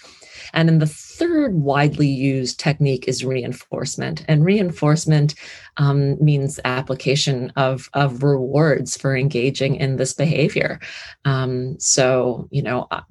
And 0.54 0.70
then 0.70 0.80
the 0.80 0.88
third 0.88 1.56
widely 1.56 2.08
used 2.08 2.60
technique 2.60 3.08
is 3.08 3.26
reinforcement. 3.26 4.24
And 4.28 4.46
reinforcement 4.46 5.36
um, 5.78 6.24
means 6.24 6.60
application 6.66 7.52
of, 7.56 7.90
of 7.94 8.24
rewards 8.24 8.96
for 8.96 9.16
engaging 9.16 9.76
in 9.76 9.98
this 9.98 10.14
behavior. 10.14 10.80
Um, 11.26 11.80
so, 11.80 12.48
you 12.52 12.62
know, 12.62 12.88
I 12.92 13.02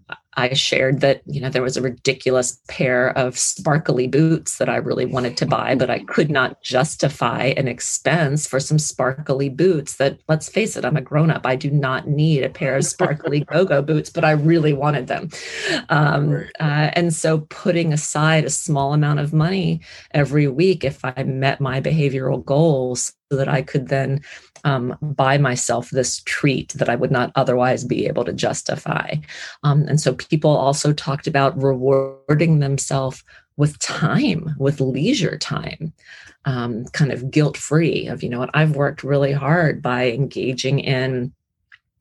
shared 0.53 1.01
that, 1.01 1.23
you 1.27 1.40
know, 1.40 1.49
there 1.49 1.62
was 1.62 1.77
a 1.77 1.83
ridiculous 1.83 2.61
pair 2.68 3.16
of 3.16 3.38
sparkly 3.38 4.07
boots 4.07 4.59
that 4.59 4.68
I 4.68 4.77
really 4.77 5.07
wanted 5.07 5.37
to 5.38 5.47
buy, 5.47 5.75
but 5.75 5.90
I 5.90 6.01
could 6.01 6.31
not 6.31 6.62
justify 6.62 7.55
an 7.57 7.68
expense 7.68 8.47
for 8.47 8.61
some 8.61 8.79
sparkly 8.79 9.49
boots 9.49 9.97
that, 9.97 10.18
let's 10.29 10.49
face 10.49 10.77
it, 10.77 10.85
I'm 10.85 10.97
a 10.97 11.01
grown 11.01 11.31
up. 11.31 11.47
I 11.47 11.57
do 11.57 11.70
not 11.70 12.09
need 12.09 12.42
a 12.42 12.49
pair 12.49 12.77
of 12.77 12.85
sparkly 12.85 13.40
go 13.53 13.64
go 13.64 13.83
boots, 13.83 14.11
but 14.11 14.25
I 14.25 14.33
really 14.33 14.73
wanted 14.73 15.07
them. 15.07 15.31
Um, 15.88 16.44
uh, 16.61 16.90
and 16.94 17.14
so 17.14 17.40
putting 17.51 17.92
aside 17.92 18.44
a 18.44 18.51
small 18.51 18.92
amount 18.92 19.20
of 19.20 19.33
money 19.33 19.81
every 20.12 20.49
week, 20.49 20.85
if 20.85 21.05
I 21.05 21.23
met 21.23 21.61
my 21.61 21.81
behavioral 21.81 22.44
goals, 22.44 23.12
so 23.30 23.38
that 23.38 23.48
I 23.48 23.62
could 23.62 23.88
then 23.88 24.20
um, 24.64 24.96
buy 25.00 25.38
myself 25.38 25.90
this 25.90 26.22
treat 26.24 26.72
that 26.74 26.88
I 26.88 26.96
would 26.96 27.10
not 27.10 27.32
otherwise 27.34 27.84
be 27.84 28.06
able 28.06 28.24
to 28.24 28.32
justify. 28.32 29.16
Um, 29.62 29.82
and 29.82 30.00
so 30.00 30.14
people 30.14 30.50
also 30.50 30.92
talked 30.92 31.26
about 31.26 31.60
rewarding 31.60 32.58
themselves 32.58 33.22
with 33.56 33.78
time, 33.78 34.54
with 34.58 34.80
leisure 34.80 35.38
time. 35.38 35.92
Um, 36.46 36.84
kind 36.87 37.10
of 37.10 37.30
guilt 37.30 37.56
free 37.56 38.06
of 38.06 38.22
you 38.22 38.28
know 38.28 38.38
what 38.38 38.50
i've 38.52 38.76
worked 38.76 39.02
really 39.02 39.32
hard 39.32 39.80
by 39.80 40.10
engaging 40.10 40.78
in 40.78 41.32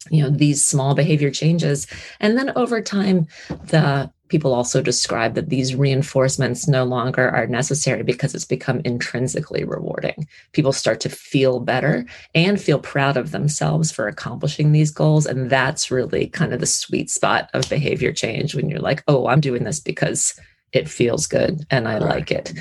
you 0.09 0.21
know 0.21 0.29
these 0.29 0.65
small 0.65 0.95
behavior 0.95 1.31
changes 1.31 1.87
and 2.19 2.37
then 2.37 2.51
over 2.57 2.81
time 2.81 3.25
the 3.49 4.11
people 4.29 4.53
also 4.53 4.81
describe 4.81 5.35
that 5.35 5.49
these 5.49 5.75
reinforcements 5.75 6.67
no 6.67 6.83
longer 6.83 7.29
are 7.29 7.45
necessary 7.45 8.03
because 8.03 8.33
it's 8.33 8.45
become 8.45 8.81
intrinsically 8.85 9.63
rewarding. 9.63 10.27
People 10.53 10.73
start 10.73 10.99
to 11.01 11.09
feel 11.09 11.59
better 11.59 12.05
and 12.33 12.59
feel 12.59 12.79
proud 12.79 13.17
of 13.17 13.31
themselves 13.31 13.91
for 13.91 14.07
accomplishing 14.07 14.71
these 14.71 14.91
goals. 14.91 15.25
And 15.25 15.49
that's 15.49 15.91
really 15.91 16.27
kind 16.27 16.53
of 16.53 16.59
the 16.59 16.65
sweet 16.65 17.09
spot 17.09 17.49
of 17.53 17.69
behavior 17.69 18.11
change 18.11 18.55
when 18.55 18.69
you're 18.69 18.79
like, 18.79 19.03
oh, 19.07 19.27
I'm 19.27 19.41
doing 19.41 19.65
this 19.65 19.79
because 19.79 20.39
it 20.71 20.89
feels 20.89 21.27
good 21.27 21.65
and 21.69 21.87
I 21.87 21.99
right. 21.99 22.01
like 22.01 22.31
it. 22.31 22.53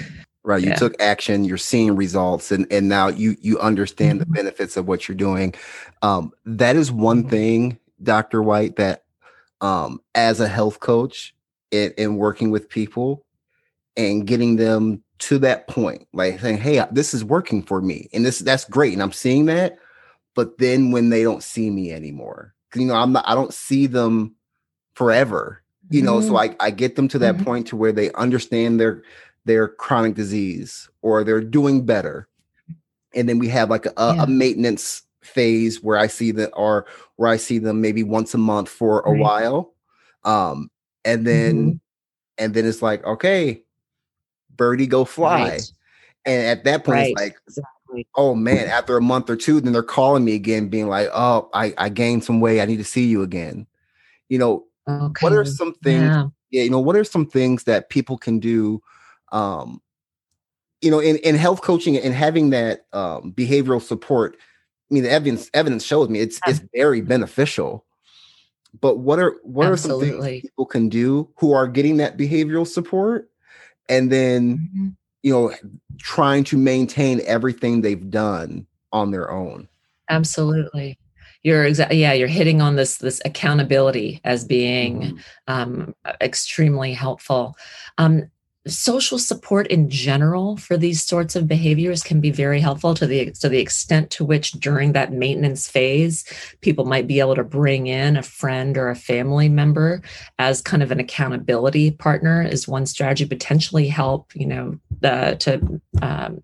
Right. 0.45 0.63
You 0.63 0.71
yeah. 0.71 0.77
took 0.77 1.01
action, 1.01 1.45
you're 1.45 1.57
seeing 1.57 1.95
results, 1.95 2.51
and, 2.51 2.67
and 2.73 2.89
now 2.89 3.07
you 3.07 3.37
you 3.41 3.61
understand 3.61 4.21
mm-hmm. 4.21 4.33
the 4.33 4.37
benefits 4.37 4.77
of 4.77 4.89
what 4.89 5.07
you're 5.07 5.15
doing. 5.15 5.55
Um, 6.03 6.33
that 6.45 6.75
is 6.75 6.91
one 6.91 7.21
mm-hmm. 7.21 7.31
thing, 7.31 7.79
Dr. 8.03 8.43
White, 8.43 8.75
that 8.75 9.05
um, 9.61 10.01
as 10.17 10.41
a 10.41 10.49
health 10.49 10.81
coach, 10.81 11.33
in, 11.73 11.93
in 11.99 12.17
working 12.17 12.51
with 12.53 12.69
people 12.69 13.25
and 13.97 14.27
getting 14.27 14.57
them 14.57 15.03
to 15.19 15.39
that 15.39 15.67
point, 15.69 16.07
like 16.13 16.39
saying, 16.41 16.59
"Hey, 16.59 16.85
this 16.93 17.15
is 17.15 17.25
working 17.25 17.63
for 17.63 17.81
me," 17.81 18.09
and 18.13 18.25
this 18.25 18.39
that's 18.39 18.65
great, 18.65 18.93
and 18.93 19.03
I'm 19.03 19.13
seeing 19.13 19.47
that. 19.47 19.79
But 20.35 20.59
then 20.59 20.93
when 20.93 21.11
they 21.11 21.23
don't 21.23 21.43
see 21.43 21.69
me 21.71 21.93
anymore, 21.93 22.55
you 22.75 22.85
know, 22.87 22.95
I'm 22.95 23.13
not, 23.13 23.25
I 23.29 23.35
don't 23.35 23.53
see 23.53 23.87
them 23.87 24.35
forever, 24.95 25.63
you 25.91 26.03
know. 26.03 26.21
So 26.21 26.35
Mm-hmm. 26.37 26.55
I 26.61 26.67
I 26.67 26.71
get 26.71 26.97
them 26.97 27.09
to 27.09 27.19
that 27.21 27.37
Mhm. 27.37 27.45
point 27.45 27.67
to 27.69 27.77
where 27.77 27.93
they 27.93 28.13
understand 28.13 28.81
their 28.81 29.03
their 29.45 29.69
chronic 29.69 30.15
disease 30.15 30.89
or 31.03 31.25
they're 31.25 31.41
doing 31.41 31.85
better, 31.85 32.29
and 33.15 33.29
then 33.29 33.39
we 33.39 33.49
have 33.49 33.71
like 33.71 33.87
a, 33.87 33.93
a- 33.97 34.15
Yeah. 34.17 34.23
a 34.25 34.27
maintenance 34.27 35.03
phase 35.23 35.83
where 35.83 35.99
I 35.99 36.09
see 36.09 36.33
that 36.33 36.51
or 36.55 36.87
where 37.17 37.31
I 37.31 37.37
see 37.37 37.59
them 37.59 37.81
maybe 37.81 38.03
once 38.03 38.35
a 38.35 38.39
month 38.39 38.69
for 38.69 39.01
a 39.01 39.11
Right. 39.13 39.21
while, 39.21 39.75
um, 40.25 40.69
and 41.05 41.27
then 41.27 41.55
Mhm. 41.75 41.81
and 42.39 42.55
then 42.55 42.67
it's 42.67 42.83
like 42.83 43.05
okay, 43.05 43.63
birdie 44.57 44.87
go 44.87 45.05
fly, 45.05 45.39
Right. 45.43 45.73
and 46.25 46.47
at 46.47 46.65
that 46.65 46.85
point 46.85 46.97
Right. 46.99 47.13
it's 47.13 47.21
like 47.21 47.37
Exactly. 47.47 48.07
oh 48.17 48.35
man, 48.35 48.69
after 48.69 48.97
a 48.97 49.03
month 49.03 49.29
or 49.31 49.37
two, 49.37 49.61
then 49.61 49.73
they're 49.73 49.83
calling 49.83 50.25
me 50.25 50.35
again, 50.35 50.69
being 50.69 50.89
like, 50.89 51.09
oh, 51.13 51.51
I, 51.55 51.75
I 51.79 51.89
gained 51.91 52.25
some 52.25 52.41
weight. 52.41 52.61
I 52.61 52.65
need 52.65 52.79
to 52.79 52.85
see 52.85 53.05
you 53.07 53.23
again. 53.23 53.67
You 54.29 54.39
know, 54.39 54.67
Okay. 54.89 55.25
what 55.27 55.33
are 55.35 55.45
some 55.45 55.75
things, 55.85 56.11
Yeah. 56.15 56.27
yeah, 56.51 56.63
you 56.63 56.71
know, 56.71 56.81
what 56.81 56.97
are 56.97 57.05
some 57.05 57.27
things 57.27 57.65
that 57.65 57.91
people 57.91 58.17
can 58.17 58.39
do? 58.41 58.83
Um, 59.31 59.83
you 60.81 60.91
know, 60.91 61.01
in, 61.01 61.17
in 61.19 61.35
health 61.37 61.61
coaching 61.63 61.97
and 61.99 62.15
having 62.15 62.51
that 62.51 62.87
um, 62.93 63.33
behavioral 63.35 63.81
support, 63.81 64.37
I 64.91 64.95
mean, 64.95 65.03
the 65.05 65.11
evidence 65.11 65.49
evidence 65.55 65.85
shows 65.85 66.09
me 66.09 66.19
it's 66.21 66.41
it's 66.47 66.61
very 66.75 67.01
beneficial. 67.03 67.85
But 68.81 68.99
what 68.99 69.19
are 69.19 69.37
what 69.43 69.69
are 69.69 69.77
some 69.77 70.01
things 70.01 70.27
people 70.43 70.67
can 70.67 70.89
do 70.89 71.29
who 71.37 71.53
are 71.53 71.69
getting 71.69 71.99
that 71.99 72.17
behavioral 72.17 72.67
support, 72.67 73.31
and 73.89 74.11
then 74.11 74.71
Mhm. 74.75 74.97
you 75.23 75.33
know 75.33 75.53
trying 75.99 76.43
to 76.45 76.57
maintain 76.57 77.21
everything 77.27 77.81
they've 77.81 78.11
done 78.11 78.67
on 78.93 79.11
their 79.11 79.31
own 79.31 79.69
Absolutely. 80.09 80.99
You're 81.45 81.65
exactly 81.65 81.99
yeah, 82.01 82.13
you're 82.13 82.29
hitting 82.29 82.61
on 82.61 82.77
this 82.77 82.99
this 82.99 83.21
accountability 83.25 84.21
as 84.25 84.45
being 84.45 85.01
Mhm. 85.01 85.19
um, 85.49 85.95
extremely 86.21 86.93
helpful. 86.93 87.57
Um, 87.99 88.31
social 88.67 89.19
support 89.19 89.67
in 89.67 89.91
general 89.91 90.57
for 90.57 90.77
these 90.77 91.03
sorts 91.03 91.35
of 91.35 91.49
behaviors 91.49 92.03
can 92.05 92.21
be 92.21 92.31
very 92.31 92.61
helpful 92.61 92.95
to 92.95 93.09
the 93.09 93.33
to 93.33 93.49
the 93.49 93.59
extent 93.59 94.11
to 94.11 94.25
which 94.25 94.53
during 94.53 94.93
that 94.93 95.13
maintenance 95.13 95.69
phase 95.69 96.25
people 96.61 96.85
might 96.85 97.09
be 97.09 97.19
able 97.19 97.35
to 97.35 97.43
bring 97.43 97.89
in 97.89 98.17
a 98.17 98.23
friend 98.23 98.79
or 98.79 98.89
a 98.89 98.95
family 98.95 99.49
member 99.49 100.01
as 100.39 100.63
kind 100.63 100.81
of 100.83 100.93
an 100.93 101.01
accountability 101.01 101.91
partner 101.91 102.41
is 102.41 102.69
one 102.69 102.87
strategy 102.87 103.25
potentially 103.25 103.89
help 103.89 104.31
you 104.35 104.47
know 104.47 104.79
to 105.03 105.81
um, 106.01 106.41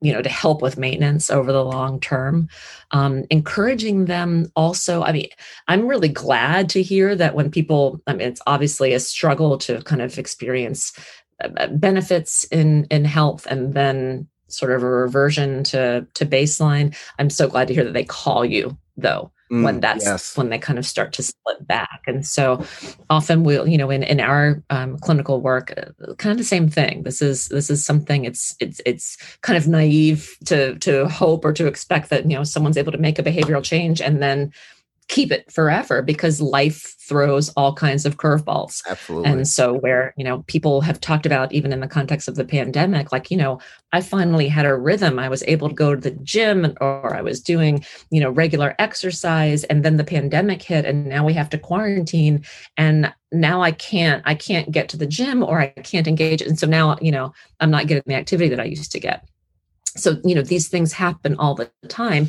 you 0.00 0.12
know 0.12 0.22
to 0.22 0.28
help 0.28 0.62
with 0.62 0.78
maintenance 0.78 1.30
over 1.30 1.52
the 1.52 1.64
long 1.64 2.00
term. 2.00 2.48
Um, 2.90 3.24
encouraging 3.30 4.06
them 4.06 4.50
also 4.56 5.02
i 5.02 5.12
mean 5.12 5.28
i'm 5.68 5.86
really 5.86 6.08
glad 6.08 6.70
to 6.70 6.82
hear 6.82 7.14
that 7.14 7.34
when 7.34 7.50
people 7.50 8.00
i 8.06 8.14
mean 8.14 8.26
it's 8.26 8.40
obviously 8.46 8.94
a 8.94 9.00
struggle 9.00 9.58
to 9.58 9.82
kind 9.82 10.00
of 10.00 10.18
experience 10.18 10.92
uh, 11.44 11.66
benefits 11.68 12.44
in 12.44 12.86
in 12.86 13.04
health 13.04 13.46
and 13.50 13.74
then 13.74 14.26
sort 14.48 14.72
of 14.72 14.82
a 14.82 14.88
reversion 14.88 15.62
to 15.64 16.06
to 16.14 16.26
baseline. 16.26 16.96
I'm 17.18 17.30
so 17.30 17.48
glad 17.48 17.68
to 17.68 17.74
hear 17.74 17.84
that 17.84 17.92
they 17.92 18.04
call 18.04 18.44
you 18.44 18.76
though 18.96 19.30
when 19.48 19.78
Mm, 19.78 19.80
that's 19.80 20.04
yes. 20.04 20.36
when 20.36 20.50
they 20.50 20.58
kind 20.58 20.78
of 20.78 20.84
start 20.86 21.12
to 21.14 21.22
split 21.22 21.66
back 21.66 22.02
and 22.06 22.26
so 22.26 22.62
often 23.08 23.44
we'll 23.44 23.66
you 23.66 23.78
know 23.78 23.88
in 23.90 24.02
in 24.02 24.20
our 24.20 24.62
um, 24.70 24.98
clinical 24.98 25.40
work 25.40 25.72
uh, 25.76 26.14
kind 26.14 26.32
of 26.32 26.38
the 26.38 26.44
same 26.44 26.68
thing 26.68 27.02
this 27.02 27.22
is 27.22 27.48
this 27.48 27.70
is 27.70 27.84
something 27.84 28.24
it's 28.24 28.54
it's 28.60 28.80
it's 28.84 29.16
kind 29.40 29.56
of 29.56 29.66
naive 29.66 30.36
to 30.44 30.78
to 30.80 31.08
hope 31.08 31.44
or 31.44 31.52
to 31.54 31.66
expect 31.66 32.10
that 32.10 32.24
you 32.30 32.36
know 32.36 32.44
someone's 32.44 32.76
able 32.76 32.92
to 32.92 32.98
make 32.98 33.18
a 33.18 33.22
behavioral 33.22 33.64
change 33.64 34.02
and 34.02 34.20
then 34.22 34.52
keep 35.08 35.32
it 35.32 35.50
forever 35.50 36.02
because 36.02 36.40
life 36.40 36.94
throws 37.00 37.48
all 37.50 37.74
kinds 37.74 38.04
of 38.04 38.18
curveballs 38.18 38.82
absolutely 38.86 39.30
and 39.30 39.48
so, 39.48 39.74
where, 39.74 40.14
you 40.16 40.24
know, 40.24 40.42
people 40.46 40.80
have 40.80 41.00
talked 41.00 41.26
about, 41.26 41.52
even 41.52 41.72
in 41.72 41.80
the 41.80 41.88
context 41.88 42.28
of 42.28 42.34
the 42.34 42.44
pandemic, 42.44 43.12
like, 43.12 43.30
you 43.30 43.36
know, 43.36 43.60
I 43.92 44.00
finally 44.00 44.48
had 44.48 44.66
a 44.66 44.76
rhythm. 44.76 45.18
I 45.18 45.28
was 45.28 45.42
able 45.44 45.68
to 45.68 45.74
go 45.74 45.94
to 45.94 46.00
the 46.00 46.10
gym 46.22 46.74
or 46.80 47.14
I 47.14 47.22
was 47.22 47.40
doing, 47.40 47.84
you 48.10 48.20
know, 48.20 48.30
regular 48.30 48.74
exercise. 48.78 49.64
And 49.64 49.84
then 49.84 49.96
the 49.96 50.04
pandemic 50.04 50.62
hit 50.62 50.84
and 50.84 51.06
now 51.06 51.24
we 51.24 51.32
have 51.34 51.50
to 51.50 51.58
quarantine. 51.58 52.44
And 52.76 53.12
now 53.32 53.62
I 53.62 53.72
can't, 53.72 54.22
I 54.26 54.34
can't 54.34 54.70
get 54.70 54.88
to 54.90 54.96
the 54.96 55.06
gym 55.06 55.42
or 55.42 55.60
I 55.60 55.68
can't 55.68 56.06
engage. 56.06 56.42
And 56.42 56.58
so 56.58 56.66
now, 56.66 56.96
you 57.00 57.10
know, 57.10 57.32
I'm 57.60 57.70
not 57.70 57.86
getting 57.86 58.04
the 58.06 58.14
activity 58.14 58.48
that 58.50 58.60
I 58.60 58.64
used 58.64 58.92
to 58.92 59.00
get. 59.00 59.26
So, 59.96 60.20
you 60.24 60.34
know, 60.34 60.42
these 60.42 60.68
things 60.68 60.92
happen 60.92 61.36
all 61.38 61.54
the 61.54 61.70
time. 61.88 62.28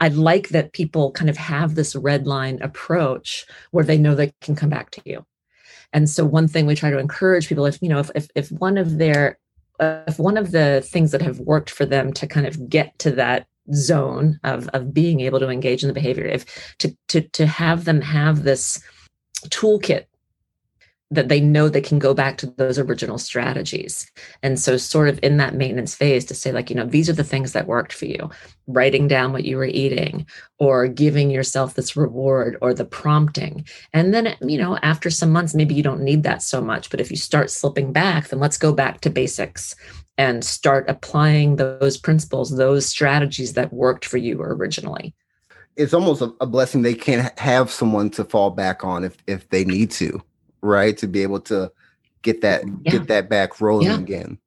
I 0.00 0.08
like 0.08 0.50
that 0.50 0.72
people 0.72 1.10
kind 1.12 1.30
of 1.30 1.36
have 1.36 1.74
this 1.74 1.96
red 1.96 2.26
line 2.26 2.60
approach 2.62 3.46
where 3.70 3.84
they 3.84 3.98
know 3.98 4.14
they 4.14 4.32
can 4.40 4.54
come 4.54 4.68
back 4.68 4.90
to 4.92 5.02
you. 5.04 5.24
And 5.92 6.08
so 6.08 6.24
one 6.24 6.48
thing 6.48 6.66
we 6.66 6.74
try 6.74 6.90
to 6.90 6.98
encourage 6.98 7.48
people 7.48 7.64
if 7.64 7.80
you 7.80 7.88
know 7.88 7.98
if 7.98 8.10
if, 8.14 8.28
if 8.34 8.52
one 8.52 8.76
of 8.76 8.98
their 8.98 9.38
if 9.80 10.18
one 10.18 10.36
of 10.36 10.50
the 10.50 10.82
things 10.86 11.12
that 11.12 11.22
have 11.22 11.40
worked 11.40 11.70
for 11.70 11.86
them 11.86 12.12
to 12.12 12.26
kind 12.26 12.46
of 12.46 12.68
get 12.68 12.98
to 12.98 13.10
that 13.12 13.46
zone 13.74 14.38
of 14.44 14.68
of 14.68 14.92
being 14.92 15.20
able 15.20 15.38
to 15.38 15.48
engage 15.48 15.82
in 15.82 15.88
the 15.88 15.94
behavior 15.94 16.26
if 16.26 16.76
to 16.78 16.94
to 17.08 17.22
to 17.22 17.46
have 17.46 17.84
them 17.84 18.00
have 18.00 18.42
this 18.42 18.82
toolkit 19.46 20.04
that 21.10 21.28
they 21.28 21.40
know 21.40 21.68
they 21.68 21.80
can 21.80 21.98
go 21.98 22.12
back 22.12 22.36
to 22.36 22.46
those 22.46 22.78
original 22.78 23.16
strategies. 23.16 24.10
And 24.42 24.60
so, 24.60 24.76
sort 24.76 25.08
of 25.08 25.18
in 25.22 25.38
that 25.38 25.54
maintenance 25.54 25.94
phase, 25.94 26.24
to 26.26 26.34
say, 26.34 26.52
like, 26.52 26.68
you 26.68 26.76
know, 26.76 26.84
these 26.84 27.08
are 27.08 27.14
the 27.14 27.24
things 27.24 27.52
that 27.52 27.66
worked 27.66 27.92
for 27.92 28.04
you 28.04 28.30
writing 28.66 29.08
down 29.08 29.32
what 29.32 29.46
you 29.46 29.56
were 29.56 29.64
eating, 29.64 30.26
or 30.58 30.86
giving 30.86 31.30
yourself 31.30 31.72
this 31.72 31.96
reward, 31.96 32.58
or 32.60 32.74
the 32.74 32.84
prompting. 32.84 33.66
And 33.94 34.12
then, 34.12 34.36
you 34.42 34.58
know, 34.58 34.76
after 34.82 35.08
some 35.08 35.32
months, 35.32 35.54
maybe 35.54 35.74
you 35.74 35.82
don't 35.82 36.02
need 36.02 36.22
that 36.24 36.42
so 36.42 36.60
much. 36.60 36.90
But 36.90 37.00
if 37.00 37.10
you 37.10 37.16
start 37.16 37.50
slipping 37.50 37.92
back, 37.92 38.28
then 38.28 38.40
let's 38.40 38.58
go 38.58 38.74
back 38.74 39.00
to 39.00 39.10
basics 39.10 39.74
and 40.18 40.44
start 40.44 40.84
applying 40.90 41.56
those 41.56 41.96
principles, 41.96 42.56
those 42.56 42.84
strategies 42.84 43.54
that 43.54 43.72
worked 43.72 44.04
for 44.04 44.18
you 44.18 44.42
originally. 44.42 45.14
it's 45.76 45.94
almost 45.94 46.20
a, 46.20 46.46
blessing 46.46 46.82
they 46.82 46.92
can 46.94 47.20
ha- 47.20 47.32
have 47.38 47.70
someone 47.70 48.10
to 48.10 48.24
fall 48.24 48.50
back 48.50 48.84
on 48.84 49.04
if 49.04 49.16
if 49.26 49.48
they 49.48 49.64
need 49.64 49.90
to 49.92 50.20
right 50.60 50.96
to 50.98 51.06
be 51.06 51.22
able 51.22 51.40
to 51.40 51.70
get 52.22 52.40
that 52.40 52.64
Yeah. 52.82 52.90
get 52.92 53.08
that 53.08 53.28
back 53.28 53.60
rolling 53.60 53.88
Yeah. 53.88 53.98
again 53.98 54.38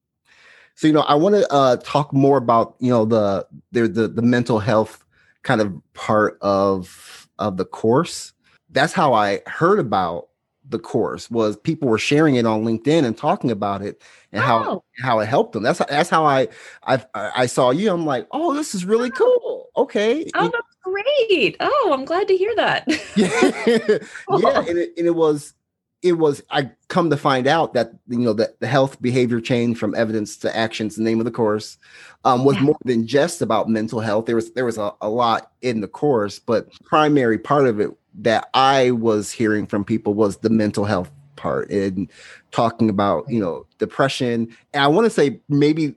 so 0.76 0.88
you 0.88 0.93
know 0.93 1.02
i 1.02 1.15
want 1.15 1.36
to 1.36 1.47
uh 1.52 1.78
talk 1.78 2.12
more 2.13 2.38
about 2.38 2.76
you 2.80 2.89
know 2.89 3.06
the 3.06 3.47
the 3.71 3.88
the, 3.88 4.08
the 4.08 4.21
mental 4.21 4.60
health 4.60 5.06
kind 5.43 5.62
of 5.62 5.74
part 5.93 6.38
of 6.41 7.28
of 7.39 7.58
the 7.58 7.65
course 7.65 8.34
that's 8.71 8.93
how 8.93 9.13
i 9.13 9.41
heard 9.47 9.80
about 9.80 10.28
the 10.69 10.80
course 10.80 11.30
was 11.32 11.58
people 11.58 11.89
were 11.89 11.97
sharing 11.97 12.36
it 12.36 12.45
on 12.45 12.63
linkedin 12.63 13.04
and 13.04 13.17
talking 13.17 13.52
about 13.52 13.82
it 13.82 14.02
and 14.32 14.43
how 14.43 14.63
Oh. 14.69 14.84
how 15.02 15.19
it 15.19 15.26
helped 15.26 15.54
them 15.54 15.63
that's 15.63 15.80
that's 15.89 16.10
how 16.10 16.26
i 16.26 16.47
i 16.84 17.04
i 17.13 17.45
saw 17.45 17.71
you 17.71 17.91
i'm 17.91 18.06
like 18.06 18.28
oh 18.32 18.54
this 18.54 18.76
is 18.76 18.86
really 18.86 19.10
cool 19.10 19.69
okay 19.76 20.30
Oh, 20.36 20.50
that's 20.52 20.76
great. 20.84 21.58
Oh, 21.60 21.91
I'm 21.93 22.06
glad 22.06 22.28
to 22.28 22.38
hear 22.38 22.56
that. 22.56 22.86
yeah, 23.15 23.28
yeah, 24.39 24.60
and 24.69 24.78
it, 24.78 24.93
and 24.97 25.08
it 25.08 25.15
was, 25.15 25.54
it 26.02 26.14
was. 26.14 26.42
I 26.50 26.72
come 26.88 27.10
to 27.10 27.18
find 27.18 27.48
out 27.48 27.74
that 27.74 27.92
you 28.08 28.20
know 28.20 28.34
that 28.34 28.60
the 28.60 28.68
health 28.68 29.02
behavior 29.02 29.40
change 29.40 29.78
from 29.78 29.94
evidence 29.96 30.38
to 30.38 30.56
actions, 30.56 30.96
the 30.96 31.04
name 31.04 31.20
of 31.20 31.26
the 31.26 31.32
course, 31.32 31.78
um, 32.26 32.44
was 32.44 32.56
Yeah. 32.58 32.64
more 32.64 32.78
than 32.86 33.06
just 33.08 33.42
about 33.42 33.70
mental 33.70 34.00
health. 34.00 34.26
There 34.26 34.36
was 34.36 34.52
there 34.54 34.66
was 34.66 34.78
a, 34.78 34.94
a 35.02 35.10
lot 35.10 35.52
in 35.62 35.82
the 35.82 35.88
course, 35.88 36.40
but 36.40 36.72
primary 36.86 37.38
part 37.38 37.68
of 37.68 37.80
it 37.80 37.92
that 38.16 38.50
I 38.54 38.92
was 38.92 39.32
hearing 39.32 39.68
from 39.68 39.86
people 39.86 40.14
was 40.14 40.38
the 40.38 40.50
mental 40.50 40.86
health 40.86 41.10
part 41.36 41.70
and 41.72 42.12
talking 42.52 42.90
about 42.90 43.26
you 43.30 43.40
know 43.40 43.66
depression. 43.78 44.56
And 44.74 44.84
I 44.84 44.88
want 44.88 45.06
to 45.06 45.10
say 45.10 45.40
maybe 45.50 45.96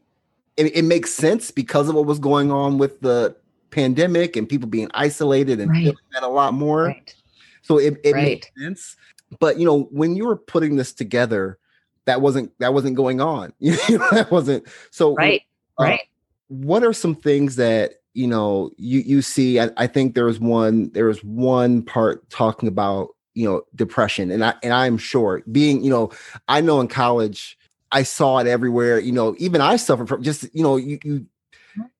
it, 0.56 0.76
it 0.76 0.82
makes 0.84 1.12
sense 1.12 1.50
because 1.50 1.88
of 1.88 1.94
what 1.94 2.06
was 2.06 2.18
going 2.18 2.52
on 2.52 2.78
with 2.78 3.00
the 3.00 3.34
pandemic 3.70 4.36
and 4.36 4.48
people 4.48 4.68
being 4.68 4.88
isolated 4.94 5.58
and 5.60 5.70
Right. 5.70 5.82
feeling 5.82 5.96
that 6.12 6.22
a 6.22 6.28
lot 6.28 6.54
more. 6.54 6.84
right. 6.84 7.14
So 7.62 7.78
it, 7.78 7.98
it 8.04 8.12
Right. 8.12 8.24
makes 8.24 8.48
sense. 8.56 8.96
But 9.40 9.58
you 9.58 9.64
know, 9.64 9.82
when 9.90 10.16
you 10.16 10.26
were 10.26 10.36
putting 10.36 10.76
this 10.76 10.92
together, 10.92 11.58
that 12.06 12.20
wasn't 12.20 12.52
that 12.60 12.74
wasn't 12.74 12.96
going 12.96 13.20
on. 13.20 13.52
You 13.60 13.72
know, 13.98 14.08
that 14.12 14.30
wasn't 14.30 14.66
so 14.90 15.14
Right. 15.16 15.42
uh, 15.78 15.84
Right. 15.84 16.00
what 16.48 16.84
are 16.84 16.92
some 16.92 17.14
things 17.14 17.56
that 17.56 17.94
you 18.14 18.26
know 18.26 18.70
you 18.76 19.00
you 19.00 19.22
see 19.22 19.58
I, 19.60 19.70
I 19.76 19.86
think 19.86 20.14
there 20.14 20.26
was 20.26 20.40
one 20.40 20.90
there 20.90 21.06
was 21.06 21.22
one 21.24 21.82
part 21.82 22.28
talking 22.30 22.68
about 22.68 23.08
you 23.34 23.44
know 23.48 23.62
depression 23.74 24.30
and 24.30 24.44
i 24.44 24.54
and 24.62 24.72
i'm 24.72 24.96
sure 24.96 25.42
being 25.50 25.82
you 25.82 25.90
know 25.90 26.10
i 26.46 26.60
know 26.60 26.80
in 26.80 26.86
college 26.86 27.58
i 27.90 28.04
saw 28.04 28.38
it 28.38 28.46
everywhere 28.46 29.00
you 29.00 29.10
know 29.10 29.34
even 29.38 29.60
i 29.60 29.74
suffered 29.76 30.08
from 30.08 30.22
just 30.22 30.44
you 30.54 30.62
know 30.62 30.76
you, 30.76 30.98
you 31.02 31.26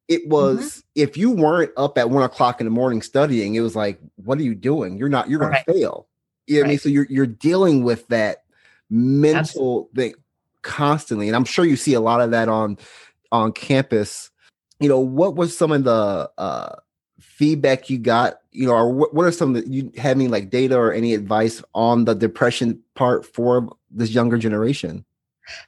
it 0.07 0.29
was 0.29 0.85
if 0.95 1.17
you 1.17 1.33
weren't 1.33 1.73
up 1.77 1.99
at 1.99 2.11
one 2.11 2.23
o'clock 2.23 2.61
in 2.61 2.67
the 2.67 2.71
morning 2.71 3.03
studying 3.03 3.57
it 3.57 3.61
was 3.61 3.75
like 3.75 3.99
what 4.17 4.39
are 4.39 4.43
you 4.43 4.55
doing 4.55 4.97
you're 4.97 5.09
not 5.09 5.29
you're 5.29 5.41
gonna 5.41 5.53
Right. 5.53 5.67
fail 5.67 6.07
know 6.49 6.61
what 6.61 6.67
I 6.67 6.69
mean 6.69 6.79
so 6.79 6.89
you're 6.89 7.07
you're 7.09 7.27
dealing 7.27 7.85
with 7.85 8.07
that 8.09 8.45
mental 8.91 9.89
thing 9.95 10.15
constantly, 10.63 11.29
and 11.29 11.37
I'm 11.37 11.45
sure 11.45 11.65
you 11.65 11.77
see 11.77 11.95
a 11.95 12.01
lot 12.01 12.21
of 12.21 12.33
that 12.33 12.49
on 12.49 12.79
on 13.31 13.53
campus. 13.53 14.31
You 14.81 14.89
know, 14.89 14.99
what 14.99 15.37
was 15.37 15.57
some 15.57 15.71
of 15.71 15.85
the 15.85 16.31
uh, 16.37 16.77
feedback 17.21 17.89
you 17.89 17.99
got? 17.99 18.41
You 18.51 18.67
know, 18.67 18.73
or 18.75 18.93
what, 18.93 19.15
what 19.15 19.27
are 19.27 19.33
some 19.33 19.53
that 19.53 19.69
you 19.69 19.93
have 19.97 20.17
any 20.17 20.29
like 20.29 20.51
data 20.51 20.77
or 20.77 20.93
any 20.93 21.15
advice 21.15 21.63
on 21.75 22.05
the 22.05 22.15
depression 22.15 22.81
part 22.95 23.25
for 23.25 23.69
this 23.91 24.11
younger 24.11 24.39
generation? 24.39 25.05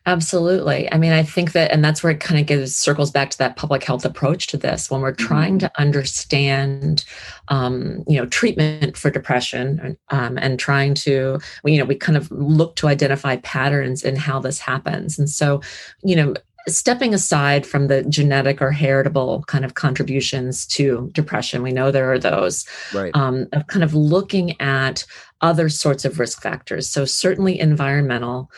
Absolutely. 0.07 0.91
I 0.93 0.99
mean, 0.99 1.13
I 1.13 1.23
think 1.23 1.53
that, 1.53 1.71
and 1.71 1.85
that's 1.85 2.03
where 2.03 2.13
it 2.13 2.21
kind 2.21 2.41
of 2.41 2.47
gives 2.47 2.75
circles 2.75 3.11
back 3.11 3.31
to 3.31 3.39
that 3.39 3.57
public 3.57 3.85
health 3.85 4.05
approach 4.05 4.47
to 4.49 4.57
this. 4.57 4.91
When 4.91 5.01
we're 5.01 5.13
trying 5.13 5.59
mm-hmm. 5.59 5.67
to 5.67 5.81
understand, 5.81 7.05
um, 7.49 8.03
you 8.09 8.19
know, 8.19 8.27
treatment 8.27 8.97
for 8.97 9.11
depression, 9.11 9.97
um, 10.11 10.39
and 10.39 10.59
trying 10.59 10.95
to, 10.95 11.39
you 11.65 11.79
know, 11.79 11.85
we 11.85 11.95
kind 11.95 12.17
of 12.17 12.31
look 12.31 12.77
to 12.77 12.89
identify 12.89 13.37
patterns 13.37 14.03
in 14.03 14.17
how 14.17 14.41
this 14.41 14.59
happens. 14.59 15.19
And 15.19 15.29
so, 15.29 15.61
you 16.03 16.17
know, 16.17 16.35
stepping 16.69 17.15
aside 17.15 17.65
from 17.65 17.87
the 17.87 18.03
genetic 18.05 18.61
or 18.61 18.73
heritable 18.73 19.45
kind 19.47 19.65
of 19.65 19.75
contributions 19.75 20.67
to 20.67 21.11
depression, 21.13 21.63
we 21.63 21.71
know 21.71 21.91
there 21.91 22.11
are 22.13 22.19
those. 22.19 22.67
Right. 22.93 23.15
Um, 23.15 23.47
of 23.53 23.67
kind 23.69 23.85
of 23.85 23.95
looking 23.95 24.61
at 24.61 25.05
other 25.43 25.69
sorts 25.69 26.05
of 26.05 26.19
risk 26.19 26.43
factors. 26.43 26.89
So 26.89 27.05
certainly 27.05 27.61
environmental, 27.61 28.51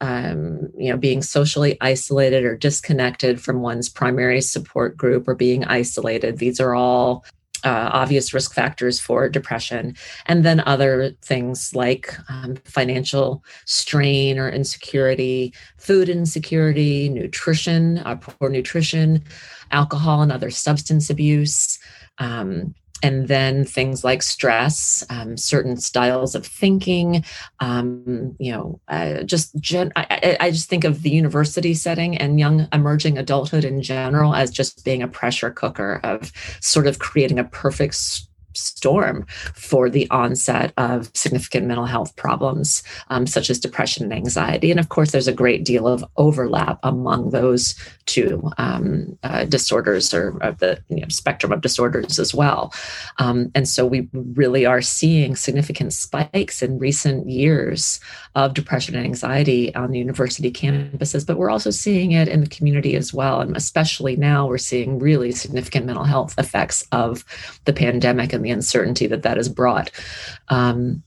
um, 0.00 0.68
you 0.76 0.90
know, 0.90 0.96
being 0.96 1.22
socially 1.22 1.76
isolated 1.80 2.44
or 2.44 2.56
disconnected 2.56 3.40
from 3.40 3.62
one's 3.62 3.88
primary 3.88 4.40
support 4.40 4.96
group 4.96 5.26
or 5.26 5.34
being 5.34 5.64
isolated. 5.64 6.38
These 6.38 6.60
are 6.60 6.74
all 6.74 7.24
uh, 7.64 7.90
obvious 7.92 8.32
risk 8.34 8.54
factors 8.54 9.00
for 9.00 9.28
depression. 9.28 9.96
And 10.26 10.44
then 10.44 10.60
other 10.66 11.12
things 11.22 11.74
like 11.74 12.14
um, 12.28 12.56
financial 12.64 13.42
strain 13.64 14.38
or 14.38 14.48
insecurity, 14.48 15.54
food 15.78 16.08
insecurity, 16.08 17.08
nutrition, 17.08 17.98
uh, 17.98 18.16
poor 18.16 18.50
nutrition, 18.50 19.24
alcohol 19.70 20.22
and 20.22 20.30
other 20.30 20.50
substance 20.50 21.10
abuse. 21.10 21.78
Um, 22.18 22.74
and 23.02 23.28
then 23.28 23.64
things 23.64 24.04
like 24.04 24.22
stress, 24.22 25.04
um, 25.10 25.36
certain 25.36 25.76
styles 25.76 26.34
of 26.34 26.46
thinking, 26.46 27.24
um, 27.60 28.34
you 28.38 28.52
know, 28.52 28.80
uh, 28.88 29.22
just 29.22 29.54
gen- 29.60 29.92
I, 29.96 30.36
I, 30.40 30.50
just 30.50 30.68
think 30.68 30.84
of 30.84 31.02
the 31.02 31.10
university 31.10 31.74
setting 31.74 32.16
and 32.16 32.40
young 32.40 32.68
emerging 32.72 33.18
adulthood 33.18 33.64
in 33.64 33.82
general 33.82 34.34
as 34.34 34.50
just 34.50 34.84
being 34.84 35.02
a 35.02 35.08
pressure 35.08 35.50
cooker 35.50 36.00
of 36.04 36.32
sort 36.60 36.86
of 36.86 36.98
creating 36.98 37.38
a 37.38 37.44
perfect 37.44 38.26
storm 38.56 39.26
for 39.54 39.88
the 39.90 40.08
onset 40.10 40.72
of 40.76 41.10
significant 41.14 41.66
mental 41.66 41.86
health 41.86 42.14
problems, 42.16 42.82
um, 43.08 43.26
such 43.26 43.50
as 43.50 43.58
depression 43.58 44.04
and 44.04 44.12
anxiety. 44.12 44.70
And 44.70 44.80
of 44.80 44.88
course, 44.88 45.10
there's 45.12 45.28
a 45.28 45.32
great 45.32 45.64
deal 45.64 45.86
of 45.86 46.04
overlap 46.16 46.78
among 46.82 47.30
those 47.30 47.74
two 48.06 48.50
um, 48.58 49.18
uh, 49.22 49.44
disorders 49.44 50.14
or 50.14 50.32
the 50.58 50.78
you 50.88 51.00
know, 51.00 51.08
spectrum 51.08 51.52
of 51.52 51.60
disorders 51.60 52.18
as 52.18 52.34
well. 52.34 52.72
Um, 53.18 53.50
and 53.54 53.68
so 53.68 53.84
we 53.86 54.08
really 54.12 54.64
are 54.64 54.82
seeing 54.82 55.36
significant 55.36 55.92
spikes 55.92 56.62
in 56.62 56.78
recent 56.78 57.28
years 57.28 58.00
of 58.34 58.54
depression 58.54 58.94
and 58.94 59.04
anxiety 59.04 59.74
on 59.74 59.90
the 59.90 59.98
university 59.98 60.50
campuses, 60.50 61.26
but 61.26 61.36
we're 61.36 61.50
also 61.50 61.70
seeing 61.70 62.12
it 62.12 62.28
in 62.28 62.40
the 62.40 62.48
community 62.48 62.96
as 62.96 63.12
well. 63.12 63.40
And 63.40 63.56
especially 63.56 64.16
now, 64.16 64.46
we're 64.46 64.58
seeing 64.58 64.98
really 64.98 65.32
significant 65.32 65.86
mental 65.86 66.04
health 66.04 66.34
effects 66.38 66.86
of 66.92 67.24
the 67.64 67.72
pandemic 67.72 68.32
and 68.32 68.42
the 68.46 68.52
uncertainty 68.52 69.06
that 69.08 69.22
that 69.22 69.36
has 69.36 69.48
brought. 69.48 69.90
Um, 70.48 71.02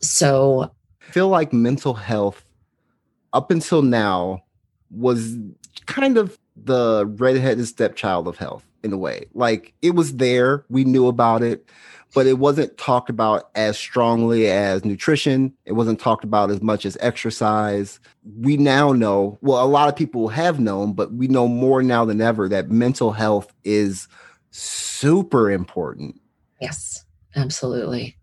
so, 0.00 0.70
I 1.00 1.10
feel 1.12 1.28
like 1.28 1.52
mental 1.52 1.94
health 1.94 2.44
up 3.32 3.50
until 3.50 3.82
now 3.82 4.42
was 4.90 5.36
kind 5.86 6.18
of 6.18 6.38
the 6.56 7.06
redheaded 7.06 7.66
stepchild 7.66 8.28
of 8.28 8.36
health 8.36 8.64
in 8.82 8.92
a 8.92 8.98
way. 8.98 9.26
Like 9.34 9.74
it 9.82 9.94
was 9.94 10.16
there, 10.16 10.64
we 10.68 10.84
knew 10.84 11.06
about 11.06 11.42
it, 11.42 11.68
but 12.14 12.26
it 12.26 12.38
wasn't 12.38 12.76
talked 12.78 13.10
about 13.10 13.50
as 13.54 13.78
strongly 13.78 14.48
as 14.48 14.84
nutrition. 14.84 15.52
It 15.64 15.72
wasn't 15.72 16.00
talked 16.00 16.24
about 16.24 16.50
as 16.50 16.62
much 16.62 16.86
as 16.86 16.96
exercise. 17.00 18.00
We 18.38 18.56
now 18.56 18.92
know, 18.92 19.38
well, 19.40 19.62
a 19.62 19.66
lot 19.66 19.88
of 19.88 19.96
people 19.96 20.28
have 20.28 20.60
known, 20.60 20.92
but 20.92 21.12
we 21.12 21.28
know 21.28 21.48
more 21.48 21.82
now 21.82 22.04
than 22.04 22.20
ever 22.20 22.48
that 22.48 22.70
mental 22.70 23.12
health 23.12 23.52
is 23.64 24.08
super 24.50 25.50
important. 25.50 26.20
Yes, 26.60 27.04
absolutely. 27.36 28.16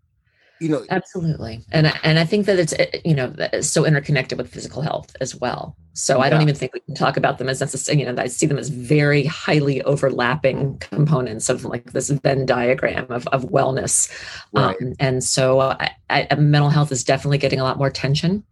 You 0.58 0.70
know, 0.70 0.86
absolutely, 0.88 1.60
and 1.70 1.92
and 2.02 2.18
I 2.18 2.24
think 2.24 2.46
that 2.46 2.58
it's 2.58 2.72
eh, 2.78 3.00
you 3.04 3.14
know 3.14 3.34
so 3.60 3.84
interconnected 3.84 4.38
with 4.38 4.48
physical 4.48 4.80
health 4.80 5.14
as 5.20 5.36
well. 5.36 5.76
So 5.92 6.16
yeah. 6.16 6.24
I 6.24 6.30
don't 6.30 6.40
even 6.40 6.54
think 6.54 6.72
we 6.72 6.80
can 6.80 6.94
talk 6.94 7.18
about 7.18 7.36
them 7.36 7.50
as 7.50 7.60
necessarily. 7.60 8.04
You 8.04 8.10
know, 8.10 8.22
I 8.22 8.26
see 8.26 8.46
them 8.46 8.56
as 8.56 8.70
very 8.70 9.24
highly 9.24 9.82
overlapping 9.82 10.78
components 10.78 11.50
of 11.50 11.66
like 11.66 11.92
this 11.92 12.08
Venn 12.08 12.46
diagram 12.46 13.06
of 13.10 13.26
of 13.28 13.44
wellness. 13.44 14.10
Right. 14.54 14.74
Um, 14.80 14.94
and 14.98 15.22
so 15.22 15.60
I, 15.60 15.90
I, 16.08 16.34
mental 16.36 16.70
health 16.70 16.90
is 16.90 17.04
definitely 17.04 17.38
getting 17.38 17.60
a 17.60 17.64
lot 17.64 17.76
more 17.76 17.88
attention 17.88 18.42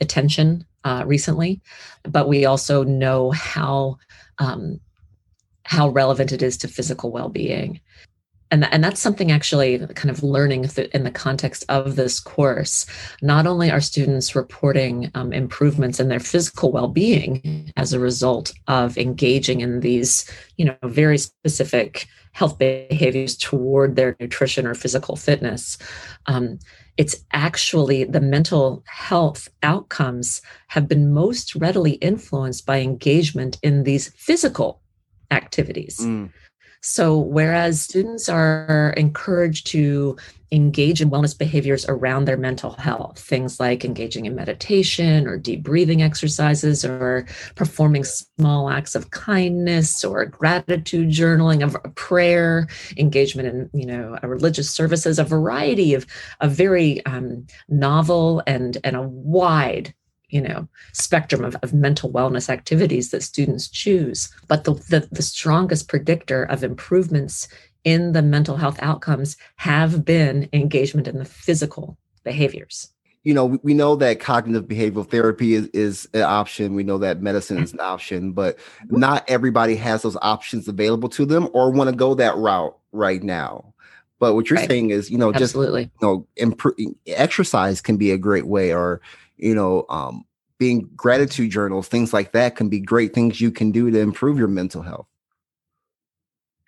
attention 0.00 0.66
uh, 0.82 1.04
recently, 1.06 1.60
but 2.02 2.28
we 2.28 2.44
also 2.44 2.82
know 2.82 3.30
how 3.30 3.98
um, 4.38 4.80
how 5.64 5.90
relevant 5.90 6.32
it 6.32 6.42
is 6.42 6.56
to 6.58 6.68
physical 6.68 7.12
well 7.12 7.28
being 7.28 7.80
and, 8.52 8.70
and 8.70 8.84
that's 8.84 9.00
something 9.00 9.32
actually 9.32 9.78
kind 9.94 10.10
of 10.10 10.22
learning 10.22 10.68
in 10.92 11.04
the 11.04 11.10
context 11.10 11.64
of 11.68 11.96
this 11.96 12.20
course 12.20 12.86
not 13.22 13.46
only 13.46 13.70
are 13.70 13.80
students 13.80 14.36
reporting 14.36 15.10
um, 15.14 15.32
improvements 15.32 15.98
in 15.98 16.08
their 16.08 16.20
physical 16.20 16.70
well-being 16.70 17.72
as 17.76 17.92
a 17.92 17.98
result 17.98 18.52
of 18.68 18.96
engaging 18.98 19.62
in 19.62 19.80
these 19.80 20.30
you 20.58 20.64
know 20.64 20.76
very 20.84 21.18
specific 21.18 22.06
health 22.32 22.58
behaviors 22.58 23.36
toward 23.36 23.96
their 23.96 24.16
nutrition 24.20 24.66
or 24.66 24.74
physical 24.74 25.16
fitness 25.16 25.78
um, 26.26 26.58
it's 26.98 27.24
actually 27.32 28.04
the 28.04 28.20
mental 28.20 28.84
health 28.86 29.48
outcomes 29.62 30.42
have 30.68 30.86
been 30.86 31.12
most 31.12 31.54
readily 31.56 31.92
influenced 31.92 32.66
by 32.66 32.80
engagement 32.80 33.58
in 33.62 33.84
these 33.84 34.08
physical 34.08 34.82
activities 35.30 36.00
mm. 36.00 36.30
So, 36.82 37.16
whereas 37.16 37.80
students 37.80 38.28
are 38.28 38.92
encouraged 38.96 39.68
to 39.68 40.16
engage 40.50 41.00
in 41.00 41.10
wellness 41.10 41.36
behaviors 41.36 41.86
around 41.88 42.26
their 42.26 42.36
mental 42.36 42.72
health, 42.72 43.18
things 43.18 43.58
like 43.58 43.84
engaging 43.84 44.26
in 44.26 44.34
meditation 44.34 45.26
or 45.26 45.38
deep 45.38 45.62
breathing 45.62 46.02
exercises 46.02 46.84
or 46.84 47.26
performing 47.54 48.04
small 48.04 48.68
acts 48.68 48.94
of 48.94 49.10
kindness 49.10 50.04
or 50.04 50.26
gratitude 50.26 51.08
journaling 51.08 51.64
of 51.64 51.94
prayer, 51.94 52.66
engagement 52.98 53.48
in, 53.48 53.80
you 53.80 53.86
know, 53.86 54.18
religious 54.22 54.68
services, 54.68 55.18
a 55.18 55.24
variety 55.24 55.94
of, 55.94 56.04
of 56.40 56.52
very 56.52 57.04
um, 57.06 57.46
novel 57.68 58.42
and, 58.46 58.76
and 58.84 58.96
a 58.96 59.02
wide 59.02 59.94
you 60.32 60.40
know 60.40 60.66
spectrum 60.92 61.44
of, 61.44 61.54
of 61.62 61.72
mental 61.72 62.10
wellness 62.10 62.48
activities 62.48 63.10
that 63.10 63.22
students 63.22 63.68
choose 63.68 64.32
but 64.48 64.64
the, 64.64 64.74
the, 64.88 65.08
the 65.12 65.22
strongest 65.22 65.88
predictor 65.88 66.42
of 66.44 66.64
improvements 66.64 67.46
in 67.84 68.12
the 68.12 68.22
mental 68.22 68.56
health 68.56 68.78
outcomes 68.80 69.36
have 69.56 70.04
been 70.04 70.48
engagement 70.52 71.06
in 71.06 71.18
the 71.18 71.24
physical 71.24 71.98
behaviors 72.24 72.92
you 73.22 73.34
know 73.34 73.58
we 73.62 73.74
know 73.74 73.94
that 73.94 74.20
cognitive 74.20 74.64
behavioral 74.64 75.08
therapy 75.08 75.54
is, 75.54 75.66
is 75.68 76.08
an 76.14 76.22
option 76.22 76.74
we 76.74 76.82
know 76.82 76.98
that 76.98 77.20
medicine 77.20 77.62
is 77.62 77.72
an 77.72 77.80
option 77.80 78.32
but 78.32 78.58
not 78.88 79.24
everybody 79.28 79.76
has 79.76 80.02
those 80.02 80.16
options 80.22 80.66
available 80.66 81.08
to 81.08 81.24
them 81.26 81.48
or 81.52 81.70
want 81.70 81.90
to 81.90 81.94
go 81.94 82.14
that 82.14 82.36
route 82.36 82.76
right 82.92 83.22
now 83.22 83.72
but 84.18 84.34
what 84.34 84.48
you're 84.48 84.56
right. 84.56 84.68
saying 84.68 84.90
is 84.90 85.10
you 85.10 85.18
know 85.18 85.32
Absolutely. 85.34 85.86
just 85.86 85.94
you 86.00 86.08
know 86.08 86.26
improve 86.36 86.76
exercise 87.06 87.80
can 87.80 87.96
be 87.96 88.12
a 88.12 88.18
great 88.18 88.46
way 88.46 88.72
or 88.72 89.00
you 89.36 89.54
know, 89.54 89.84
um, 89.88 90.24
being 90.58 90.88
gratitude 90.94 91.50
journals, 91.50 91.88
things 91.88 92.12
like 92.12 92.32
that 92.32 92.56
can 92.56 92.68
be 92.68 92.80
great 92.80 93.12
things 93.14 93.40
you 93.40 93.50
can 93.50 93.72
do 93.72 93.90
to 93.90 93.98
improve 93.98 94.38
your 94.38 94.48
mental 94.48 94.82
health. 94.82 95.08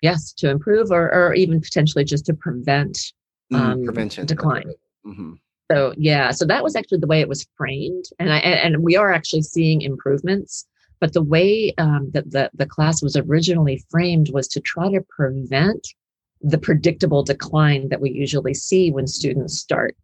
Yes, 0.01 0.33
to 0.33 0.49
improve 0.49 0.91
or, 0.91 1.11
or 1.13 1.33
even 1.33 1.61
potentially 1.61 2.03
just 2.03 2.25
to 2.25 2.33
prevent 2.33 3.13
mm, 3.51 3.57
um, 3.57 3.83
prevention 3.85 4.25
decline. 4.25 4.69
Mm-hmm. 5.05 5.33
So 5.71 5.93
yeah, 5.97 6.31
so 6.31 6.45
that 6.45 6.63
was 6.63 6.75
actually 6.75 6.99
the 6.99 7.07
way 7.07 7.21
it 7.21 7.29
was 7.29 7.47
framed, 7.57 8.05
and 8.19 8.31
I 8.31 8.37
and 8.37 8.83
we 8.83 8.95
are 8.95 9.11
actually 9.11 9.41
seeing 9.41 9.81
improvements. 9.81 10.67
But 10.99 11.13
the 11.13 11.23
way 11.23 11.73
um, 11.77 12.11
that 12.11 12.29
the 12.29 12.51
the 12.53 12.67
class 12.67 13.01
was 13.01 13.15
originally 13.15 13.83
framed 13.89 14.29
was 14.31 14.47
to 14.49 14.59
try 14.59 14.91
to 14.91 15.01
prevent 15.09 15.87
the 16.41 16.57
predictable 16.57 17.23
decline 17.23 17.89
that 17.89 18.01
we 18.01 18.11
usually 18.11 18.53
see 18.53 18.91
when 18.91 19.07
students 19.07 19.57
start 19.57 19.95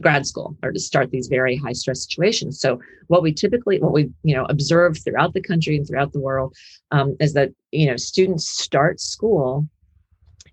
grad 0.00 0.26
school 0.26 0.56
or 0.62 0.72
to 0.72 0.80
start 0.80 1.10
these 1.10 1.28
very 1.28 1.56
high 1.56 1.72
stress 1.72 2.02
situations. 2.02 2.60
So 2.60 2.80
what 3.08 3.22
we 3.22 3.32
typically 3.32 3.80
what 3.80 3.92
we 3.92 4.10
you 4.22 4.34
know 4.34 4.46
observe 4.48 4.98
throughout 4.98 5.34
the 5.34 5.42
country 5.42 5.76
and 5.76 5.86
throughout 5.86 6.12
the 6.12 6.20
world 6.20 6.56
um, 6.90 7.16
is 7.20 7.34
that 7.34 7.50
you 7.70 7.86
know 7.86 7.96
students 7.96 8.48
start 8.48 9.00
school 9.00 9.68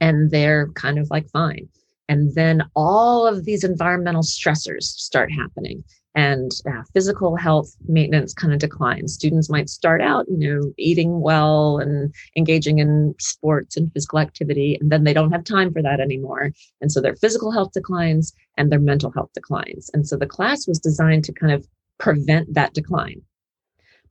and 0.01 0.31
they're 0.31 0.69
kind 0.69 0.97
of 0.97 1.09
like 1.09 1.29
fine. 1.29 1.67
And 2.07 2.33
then 2.33 2.63
all 2.75 3.27
of 3.27 3.45
these 3.45 3.63
environmental 3.63 4.23
stressors 4.23 4.83
start 4.83 5.31
happening 5.31 5.83
and 6.15 6.51
uh, 6.67 6.83
physical 6.93 7.35
health 7.35 7.75
maintenance 7.87 8.33
kind 8.33 8.53
of 8.53 8.59
declines. 8.59 9.13
Students 9.13 9.49
might 9.49 9.69
start 9.69 10.01
out, 10.01 10.25
you 10.29 10.37
know, 10.37 10.73
eating 10.77 11.21
well 11.21 11.77
and 11.77 12.13
engaging 12.35 12.79
in 12.79 13.13
sports 13.19 13.77
and 13.77 13.91
physical 13.93 14.19
activity, 14.19 14.77
and 14.81 14.91
then 14.91 15.03
they 15.03 15.13
don't 15.13 15.31
have 15.31 15.43
time 15.43 15.71
for 15.71 15.81
that 15.81 15.99
anymore. 15.99 16.51
And 16.81 16.91
so 16.91 16.99
their 16.99 17.15
physical 17.15 17.51
health 17.51 17.71
declines 17.73 18.33
and 18.57 18.71
their 18.71 18.79
mental 18.79 19.11
health 19.11 19.29
declines. 19.33 19.89
And 19.93 20.07
so 20.07 20.17
the 20.17 20.25
class 20.25 20.67
was 20.67 20.79
designed 20.79 21.25
to 21.25 21.33
kind 21.33 21.53
of 21.53 21.67
prevent 21.99 22.53
that 22.53 22.73
decline. 22.73 23.21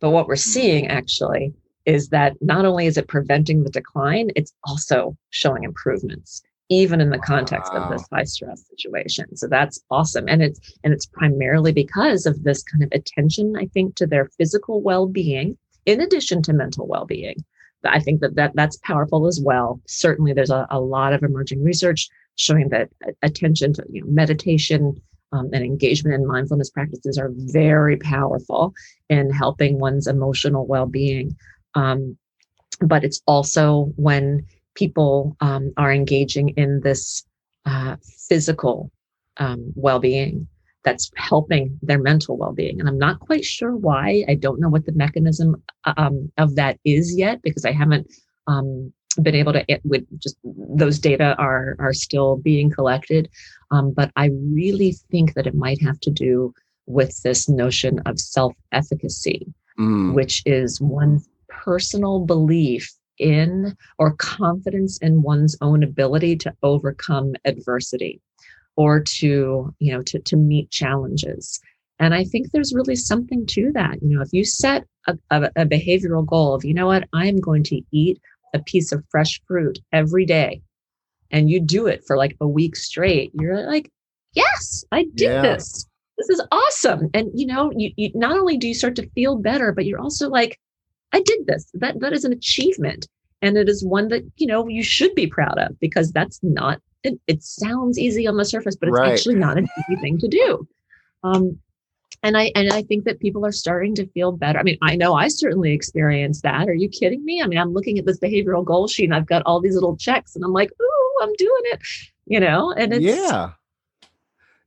But 0.00 0.10
what 0.10 0.28
we're 0.28 0.36
seeing 0.36 0.86
actually 0.86 1.52
is 1.84 2.10
that 2.10 2.34
not 2.40 2.64
only 2.64 2.86
is 2.86 2.96
it 2.96 3.08
preventing 3.08 3.64
the 3.64 3.70
decline, 3.70 4.30
it's 4.36 4.52
also 4.64 5.16
showing 5.30 5.64
improvements 5.64 6.42
even 6.68 7.00
in 7.00 7.10
the 7.10 7.18
context 7.18 7.72
wow. 7.72 7.84
of 7.84 7.90
this 7.90 8.06
high 8.12 8.24
stress 8.24 8.64
situation. 8.68 9.36
So 9.36 9.46
that's 9.48 9.80
awesome. 9.90 10.28
And 10.28 10.42
it's 10.42 10.60
and 10.84 10.92
it's 10.92 11.06
primarily 11.06 11.72
because 11.72 12.26
of 12.26 12.42
this 12.44 12.62
kind 12.62 12.82
of 12.82 12.90
attention, 12.92 13.54
I 13.56 13.66
think, 13.66 13.94
to 13.96 14.06
their 14.06 14.26
physical 14.38 14.82
well-being 14.82 15.56
in 15.86 16.00
addition 16.00 16.42
to 16.42 16.52
mental 16.52 16.86
well-being. 16.86 17.36
I 17.84 18.00
think 18.00 18.20
that, 18.20 18.34
that 18.34 18.52
that's 18.54 18.76
powerful 18.78 19.26
as 19.26 19.40
well. 19.42 19.80
Certainly 19.86 20.32
there's 20.32 20.50
a, 20.50 20.66
a 20.70 20.80
lot 20.80 21.12
of 21.12 21.22
emerging 21.22 21.62
research 21.62 22.08
showing 22.36 22.68
that 22.70 22.90
attention 23.22 23.72
to 23.74 23.84
you 23.88 24.02
know, 24.02 24.10
meditation 24.10 25.00
um, 25.32 25.50
and 25.52 25.64
engagement 25.64 26.14
in 26.14 26.26
mindfulness 26.26 26.70
practices 26.70 27.18
are 27.18 27.30
very 27.34 27.96
powerful 27.96 28.74
in 29.08 29.30
helping 29.30 29.78
one's 29.78 30.06
emotional 30.06 30.66
well-being. 30.66 31.36
Um, 31.74 32.16
but 32.80 33.04
it's 33.04 33.22
also 33.26 33.92
when 33.96 34.46
people 34.78 35.36
um, 35.40 35.72
are 35.76 35.92
engaging 35.92 36.50
in 36.50 36.80
this 36.80 37.24
uh, 37.66 37.96
physical 38.28 38.92
um, 39.38 39.72
well-being 39.74 40.46
that's 40.84 41.10
helping 41.16 41.78
their 41.82 41.98
mental 41.98 42.36
well-being. 42.38 42.78
And 42.78 42.88
i'm 42.88 42.98
not 42.98 43.20
quite 43.20 43.44
sure 43.44 43.74
why. 43.76 44.24
I 44.28 44.34
don't 44.34 44.60
know 44.60 44.68
what 44.68 44.86
the 44.86 44.92
mechanism 44.92 45.62
um, 45.96 46.30
of 46.38 46.54
that 46.54 46.78
is 46.84 47.16
yet 47.16 47.42
because 47.42 47.64
i 47.64 47.72
haven't 47.72 48.06
um, 48.46 48.92
been 49.20 49.34
able 49.34 49.52
to 49.52 49.64
it 49.68 49.80
with 49.84 50.04
just 50.20 50.36
those 50.82 50.98
data 51.00 51.34
are 51.38 51.76
are 51.80 51.92
still 51.92 52.36
being 52.36 52.70
collected. 52.70 53.28
Um, 53.70 53.92
but 53.92 54.10
i 54.16 54.26
really 54.60 54.92
think 55.10 55.34
that 55.34 55.46
it 55.46 55.54
might 55.54 55.82
have 55.82 56.00
to 56.00 56.10
do 56.10 56.54
with 56.86 57.12
this 57.22 57.48
notion 57.48 57.98
of 58.06 58.18
self-efficacy 58.18 59.40
mm. 59.78 60.14
which 60.14 60.42
is 60.46 60.80
one's 60.80 61.28
personal 61.48 62.20
belief 62.24 62.97
in 63.18 63.76
or 63.98 64.14
confidence 64.14 64.98
in 64.98 65.22
one's 65.22 65.56
own 65.60 65.82
ability 65.82 66.36
to 66.36 66.54
overcome 66.62 67.34
adversity 67.44 68.20
or 68.76 69.00
to 69.00 69.74
you 69.78 69.92
know 69.92 70.02
to, 70.02 70.18
to 70.20 70.36
meet 70.36 70.70
challenges. 70.70 71.60
And 72.00 72.14
i 72.14 72.24
think 72.24 72.50
there's 72.50 72.74
really 72.74 72.96
something 72.96 73.46
to 73.46 73.72
that. 73.72 74.02
You 74.02 74.16
know 74.16 74.22
if 74.22 74.32
you 74.32 74.44
set 74.44 74.84
a, 75.06 75.16
a, 75.30 75.50
a 75.56 75.66
behavioral 75.66 76.26
goal 76.26 76.54
of 76.54 76.64
you 76.64 76.74
know 76.74 76.86
what? 76.86 77.08
I'm 77.12 77.36
going 77.36 77.64
to 77.64 77.82
eat 77.92 78.20
a 78.54 78.58
piece 78.58 78.92
of 78.92 79.04
fresh 79.10 79.40
fruit 79.46 79.78
every 79.92 80.24
day 80.24 80.62
and 81.30 81.50
you 81.50 81.60
do 81.60 81.86
it 81.86 82.02
for 82.06 82.16
like 82.16 82.34
a 82.40 82.48
week 82.48 82.74
straight 82.74 83.30
you're 83.34 83.66
like 83.66 83.90
yes 84.32 84.84
i 84.90 85.02
did 85.14 85.32
yeah. 85.32 85.42
this. 85.42 85.86
This 86.18 86.30
is 86.30 86.42
awesome. 86.50 87.10
And 87.14 87.30
you 87.32 87.46
know 87.46 87.70
you, 87.76 87.92
you 87.96 88.10
not 88.14 88.36
only 88.36 88.56
do 88.56 88.66
you 88.66 88.74
start 88.74 88.96
to 88.96 89.08
feel 89.10 89.36
better 89.36 89.72
but 89.72 89.86
you're 89.86 90.00
also 90.00 90.28
like 90.28 90.58
I 91.12 91.20
did 91.20 91.46
this. 91.46 91.70
That 91.74 92.00
that 92.00 92.12
is 92.12 92.24
an 92.24 92.32
achievement. 92.32 93.08
And 93.40 93.56
it 93.56 93.68
is 93.68 93.84
one 93.84 94.08
that, 94.08 94.24
you 94.36 94.48
know, 94.48 94.66
you 94.66 94.82
should 94.82 95.14
be 95.14 95.28
proud 95.28 95.58
of 95.58 95.78
because 95.78 96.10
that's 96.10 96.40
not 96.42 96.80
it, 97.04 97.18
it 97.26 97.42
sounds 97.42 97.98
easy 97.98 98.26
on 98.26 98.36
the 98.36 98.44
surface, 98.44 98.76
but 98.76 98.88
it's 98.88 98.98
right. 98.98 99.12
actually 99.12 99.36
not 99.36 99.58
an 99.58 99.68
easy 99.78 100.00
thing 100.00 100.18
to 100.18 100.28
do. 100.28 100.66
Um, 101.22 101.58
and 102.22 102.36
I 102.36 102.50
and 102.56 102.72
I 102.72 102.82
think 102.82 103.04
that 103.04 103.20
people 103.20 103.46
are 103.46 103.52
starting 103.52 103.94
to 103.96 104.06
feel 104.08 104.32
better. 104.32 104.58
I 104.58 104.64
mean, 104.64 104.78
I 104.82 104.96
know 104.96 105.14
I 105.14 105.28
certainly 105.28 105.72
experienced 105.72 106.42
that. 106.42 106.68
Are 106.68 106.74
you 106.74 106.88
kidding 106.88 107.24
me? 107.24 107.40
I 107.42 107.46
mean, 107.46 107.58
I'm 107.58 107.72
looking 107.72 107.98
at 107.98 108.06
this 108.06 108.18
behavioral 108.18 108.64
goal 108.64 108.88
sheet 108.88 109.04
and 109.04 109.14
I've 109.14 109.26
got 109.26 109.42
all 109.46 109.60
these 109.60 109.74
little 109.74 109.96
checks 109.96 110.34
and 110.34 110.44
I'm 110.44 110.52
like, 110.52 110.70
ooh, 110.80 111.18
I'm 111.22 111.32
doing 111.34 111.62
it, 111.64 111.80
you 112.26 112.40
know, 112.40 112.72
and 112.72 112.92
it's 112.92 113.04
yeah. 113.04 113.50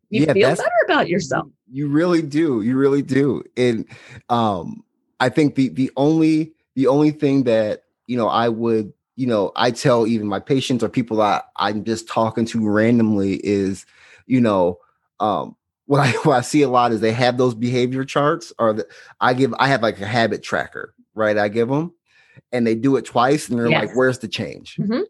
You 0.09 0.25
yeah, 0.25 0.33
feel 0.33 0.49
better 0.49 0.69
about 0.85 1.07
yourself. 1.07 1.47
You 1.71 1.87
really 1.87 2.21
do. 2.21 2.61
You 2.61 2.77
really 2.77 3.01
do. 3.01 3.43
And 3.55 3.85
um 4.29 4.83
I 5.21 5.29
think 5.29 5.53
the 5.53 5.69
the 5.69 5.91
only 5.95 6.53
the 6.75 6.87
only 6.87 7.11
thing 7.11 7.43
that 7.43 7.83
you 8.07 8.17
know 8.17 8.27
I 8.27 8.49
would 8.49 8.91
you 9.15 9.27
know 9.27 9.51
I 9.55 9.69
tell 9.69 10.07
even 10.07 10.27
my 10.27 10.39
patients 10.39 10.83
or 10.83 10.89
people 10.89 11.17
that 11.17 11.45
I'm 11.57 11.83
just 11.83 12.09
talking 12.09 12.45
to 12.47 12.67
randomly 12.67 13.35
is 13.35 13.85
you 14.25 14.41
know 14.41 14.79
um 15.19 15.55
what 15.85 15.99
I 16.01 16.11
what 16.23 16.37
I 16.37 16.41
see 16.41 16.63
a 16.63 16.69
lot 16.69 16.91
is 16.91 17.01
they 17.01 17.13
have 17.13 17.37
those 17.37 17.53
behavior 17.53 18.03
charts 18.03 18.51
or 18.57 18.73
the, 18.73 18.87
I 19.21 19.35
give 19.35 19.53
I 19.59 19.67
have 19.67 19.83
like 19.83 20.01
a 20.01 20.07
habit 20.07 20.41
tracker 20.41 20.95
right 21.13 21.37
I 21.37 21.49
give 21.49 21.69
them 21.69 21.93
and 22.51 22.65
they 22.65 22.73
do 22.73 22.95
it 22.95 23.05
twice 23.05 23.47
and 23.47 23.59
they're 23.59 23.69
yes. 23.69 23.85
like 23.85 23.95
where's 23.95 24.19
the 24.19 24.27
change 24.27 24.75
mm-hmm. 24.77 25.01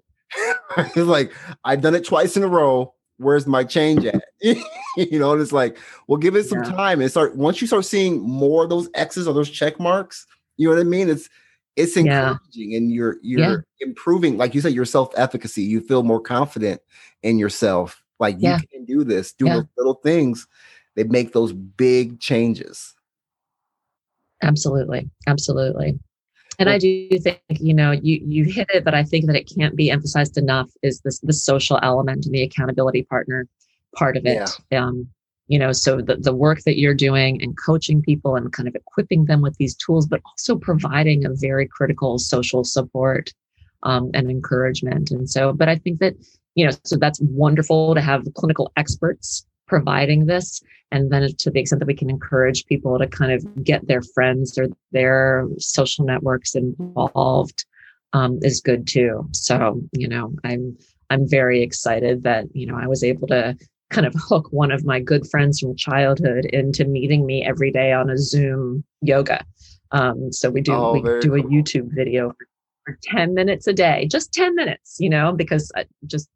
it's 0.78 0.98
like 0.98 1.32
I've 1.64 1.82
done 1.82 1.96
it 1.96 2.06
twice 2.06 2.36
in 2.36 2.44
a 2.44 2.48
row 2.48 2.94
where's 3.18 3.48
my 3.48 3.64
change 3.64 4.04
at? 4.06 4.24
you 4.98 5.20
know, 5.20 5.34
and 5.34 5.42
it's 5.42 5.52
like, 5.52 5.78
well, 6.08 6.18
give 6.18 6.36
it 6.36 6.46
some 6.46 6.64
yeah. 6.64 6.72
time 6.72 7.02
and 7.02 7.10
start 7.10 7.36
once 7.36 7.62
you 7.62 7.68
start 7.68 7.86
seeing 7.86 8.22
more 8.22 8.64
of 8.64 8.70
those 8.70 8.90
X's 8.94 9.28
or 9.28 9.34
those 9.34 9.50
check 9.50 9.80
marks, 9.80 10.26
you 10.58 10.68
know 10.68 10.76
what 10.76 10.82
I 10.82 10.86
mean? 10.86 11.10
It's 11.10 11.30
it's 11.76 11.96
encouraging 11.96 12.72
yeah. 12.72 12.78
and 12.78 12.92
you're 12.92 13.18
you're 13.22 13.40
yeah. 13.40 13.58
improving, 13.80 14.38
like 14.38 14.54
you 14.54 14.62
said, 14.62 14.74
your 14.74 14.86
self-efficacy. 14.86 15.64
You 15.64 15.82
feel 15.82 16.04
more 16.04 16.20
confident 16.20 16.82
in 17.24 17.40
yourself. 17.40 18.04
Like 18.20 18.36
you 18.40 18.56
can 18.72 18.86
do 18.86 19.04
this, 19.04 19.34
do 19.34 19.46
those 19.46 19.66
little 19.78 19.96
things 19.96 20.48
they 20.96 21.04
make 21.04 21.34
those 21.34 21.54
big 21.54 22.20
changes. 22.20 22.94
Absolutely. 24.44 25.10
Absolutely. 25.28 26.00
And 26.60 26.70
I 26.70 26.78
do 26.78 27.10
think, 27.20 27.40
you 27.50 27.74
know, 27.74 27.92
you 27.92 28.22
you 28.24 28.44
hit 28.46 28.68
it, 28.74 28.84
but 28.84 28.94
I 28.94 29.04
think 29.04 29.26
that 29.26 29.36
it 29.36 29.52
can't 29.56 29.76
be 29.76 29.90
emphasized 29.90 30.38
enough 30.38 30.70
is 30.84 31.02
this 31.02 31.20
the 31.20 31.34
social 31.34 31.80
element 31.82 32.26
and 32.26 32.36
the 32.36 32.44
accountability 32.44 33.04
partner 33.04 33.48
part 33.96 34.18
of 34.18 34.26
it. 34.26 34.50
Yeah. 34.72 34.84
Um, 34.86 35.08
you 35.48 35.60
know, 35.60 35.74
so 35.74 35.98
the, 35.98 36.16
the 36.16 36.34
work 36.34 36.62
that 36.62 36.78
you're 36.78 36.94
doing 36.94 37.42
and 37.42 37.58
coaching 37.58 38.02
people 38.02 38.36
and 38.38 38.54
kind 38.54 38.70
of 38.70 38.76
equipping 38.76 39.26
them 39.26 39.42
with 39.42 39.58
these 39.58 39.76
tools, 39.76 40.08
but 40.08 40.22
also 40.26 40.56
providing 40.56 41.26
a 41.26 41.34
very 41.34 41.68
critical 41.68 42.18
social 42.20 42.64
support 42.64 43.34
um, 43.84 44.12
and 44.14 44.30
encouragement. 44.30 45.12
And 45.12 45.30
so, 45.30 45.52
but 45.52 45.68
I 45.68 45.76
think 45.76 46.00
that, 46.00 46.16
you 46.56 46.66
know, 46.66 46.72
so 46.86 46.96
that's 46.96 47.20
wonderful 47.22 47.96
to 47.96 48.02
have 48.02 48.26
clinical 48.36 48.72
experts 48.78 49.46
providing 49.68 50.28
this. 50.28 50.62
And 50.92 51.12
then 51.12 51.28
to 51.40 51.50
the 51.50 51.60
extent 51.60 51.80
that 51.80 51.86
we 51.86 51.96
can 51.96 52.10
encourage 52.10 52.66
people 52.66 52.98
to 53.00 53.08
kind 53.08 53.32
of 53.32 53.64
get 53.64 53.88
their 53.88 54.02
friends 54.02 54.58
or 54.58 54.68
their 54.92 55.48
social 55.58 56.06
networks 56.06 56.56
involved 56.56 57.66
um, 58.14 58.40
is 58.42 58.62
good 58.62 58.88
too. 58.88 59.28
So, 59.32 59.82
you 59.94 60.08
know, 60.08 60.34
I'm 60.44 60.78
I'm 61.10 61.30
very 61.30 61.62
excited 61.62 62.24
that, 62.24 62.46
you 62.54 62.66
know, 62.66 62.78
I 62.78 62.88
was 62.88 63.04
able 63.04 63.28
to 63.28 63.58
kind 63.92 64.08
of 64.08 64.16
hook 64.18 64.48
one 64.52 64.72
of 64.72 64.86
my 64.86 65.00
good 65.00 65.28
friends 65.30 65.60
from 65.60 65.76
childhood 65.76 66.46
into 66.46 66.86
meeting 66.86 67.26
me 67.26 67.46
every 67.46 67.72
day 67.72 67.92
on 67.92 68.10
a 68.10 68.18
Zoom 68.18 68.84
yoga. 69.02 69.46
Um, 69.92 70.32
so 70.32 70.50
we 70.50 70.62
do 70.62 70.74
oh, 70.74 70.94
we 70.94 71.02
do 71.02 71.36
a 71.36 71.44
YouTube 71.44 71.94
video 71.94 72.34
for 72.86 72.98
10 73.04 73.34
minutes 73.34 73.68
a 73.68 73.74
day, 73.74 74.08
just 74.10 74.34
10 74.34 74.56
minutes, 74.56 74.98
you 75.00 75.10
know, 75.10 75.34
because 75.34 75.72
I 75.76 75.86
just 76.08 76.30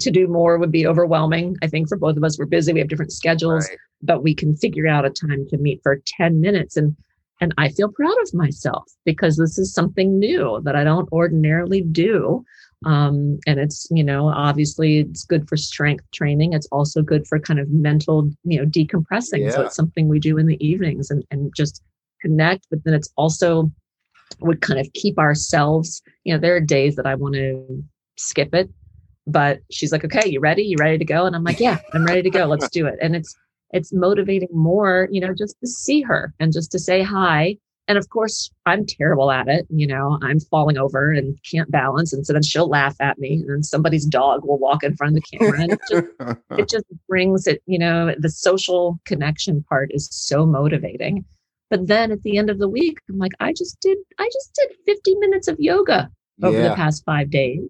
to 0.00 0.10
do 0.10 0.26
more 0.26 0.58
would 0.58 0.72
be 0.72 0.86
overwhelming. 0.86 1.56
I 1.62 1.68
think 1.68 1.88
for 1.88 1.96
both 1.96 2.16
of 2.16 2.24
us, 2.24 2.38
we're 2.38 2.46
busy, 2.46 2.72
we 2.72 2.80
have 2.80 2.88
different 2.88 3.12
schedules, 3.12 3.68
right. 3.68 3.78
but 4.02 4.22
we 4.22 4.34
can 4.34 4.56
figure 4.56 4.88
out 4.88 5.04
a 5.04 5.10
time 5.10 5.46
to 5.50 5.58
meet 5.58 5.80
for 5.82 6.02
10 6.18 6.40
minutes. 6.40 6.76
And 6.76 6.96
and 7.40 7.54
I 7.56 7.68
feel 7.68 7.88
proud 7.88 8.20
of 8.22 8.34
myself 8.34 8.90
because 9.04 9.36
this 9.36 9.58
is 9.58 9.72
something 9.72 10.18
new 10.18 10.60
that 10.64 10.74
I 10.74 10.82
don't 10.82 11.10
ordinarily 11.12 11.82
do. 11.82 12.44
Um, 12.84 13.38
and 13.46 13.58
it's, 13.58 13.88
you 13.90 14.04
know, 14.04 14.28
obviously 14.28 14.98
it's 15.00 15.24
good 15.24 15.48
for 15.48 15.56
strength 15.56 16.04
training. 16.12 16.52
It's 16.52 16.68
also 16.70 17.02
good 17.02 17.26
for 17.26 17.38
kind 17.38 17.58
of 17.58 17.68
mental, 17.70 18.30
you 18.44 18.60
know, 18.60 18.66
decompressing. 18.66 19.40
Yeah. 19.40 19.50
So 19.50 19.62
it's 19.62 19.74
something 19.74 20.08
we 20.08 20.20
do 20.20 20.38
in 20.38 20.46
the 20.46 20.64
evenings 20.64 21.10
and, 21.10 21.24
and 21.30 21.52
just 21.56 21.82
connect. 22.20 22.66
But 22.70 22.84
then 22.84 22.94
it's 22.94 23.12
also 23.16 23.70
would 24.40 24.60
kind 24.60 24.78
of 24.78 24.92
keep 24.92 25.18
ourselves, 25.18 26.02
you 26.24 26.32
know, 26.32 26.38
there 26.38 26.54
are 26.54 26.60
days 26.60 26.96
that 26.96 27.06
I 27.06 27.14
want 27.14 27.34
to 27.34 27.82
skip 28.16 28.54
it 28.54 28.70
but 29.28 29.60
she's 29.70 29.92
like 29.92 30.04
okay 30.04 30.28
you 30.28 30.40
ready 30.40 30.62
you 30.62 30.76
ready 30.80 30.98
to 30.98 31.04
go 31.04 31.26
and 31.26 31.36
i'm 31.36 31.44
like 31.44 31.60
yeah 31.60 31.78
i'm 31.92 32.04
ready 32.04 32.22
to 32.22 32.30
go 32.30 32.46
let's 32.46 32.68
do 32.70 32.86
it 32.86 32.98
and 33.00 33.14
it's 33.14 33.36
it's 33.72 33.92
motivating 33.92 34.48
more 34.52 35.06
you 35.12 35.20
know 35.20 35.34
just 35.34 35.54
to 35.60 35.66
see 35.66 36.00
her 36.00 36.34
and 36.40 36.52
just 36.52 36.72
to 36.72 36.78
say 36.78 37.02
hi 37.02 37.56
and 37.88 37.98
of 37.98 38.08
course 38.10 38.50
i'm 38.66 38.86
terrible 38.86 39.30
at 39.30 39.48
it 39.48 39.66
you 39.70 39.86
know 39.86 40.18
i'm 40.22 40.38
falling 40.38 40.78
over 40.78 41.10
and 41.12 41.36
can't 41.50 41.70
balance 41.70 42.12
and 42.12 42.24
so 42.24 42.32
then 42.32 42.42
she'll 42.42 42.68
laugh 42.68 42.94
at 43.00 43.18
me 43.18 43.42
and 43.48 43.66
somebody's 43.66 44.04
dog 44.04 44.44
will 44.44 44.58
walk 44.58 44.84
in 44.84 44.94
front 44.94 45.16
of 45.16 45.22
the 45.22 45.38
camera 45.38 45.60
and 45.60 45.72
it 45.72 45.80
just, 45.90 46.06
it 46.50 46.68
just 46.68 46.84
brings 47.08 47.46
it 47.46 47.62
you 47.66 47.78
know 47.78 48.14
the 48.18 48.30
social 48.30 49.00
connection 49.04 49.64
part 49.68 49.90
is 49.92 50.08
so 50.12 50.46
motivating 50.46 51.24
but 51.70 51.86
then 51.86 52.12
at 52.12 52.22
the 52.22 52.36
end 52.38 52.50
of 52.50 52.58
the 52.58 52.68
week 52.68 52.98
i'm 53.08 53.18
like 53.18 53.32
i 53.40 53.52
just 53.52 53.80
did 53.80 53.98
i 54.18 54.28
just 54.32 54.54
did 54.54 54.76
50 54.86 55.14
minutes 55.16 55.48
of 55.48 55.56
yoga 55.58 56.10
over 56.42 56.56
yeah. 56.56 56.68
the 56.68 56.74
past 56.74 57.04
five 57.04 57.30
days 57.30 57.60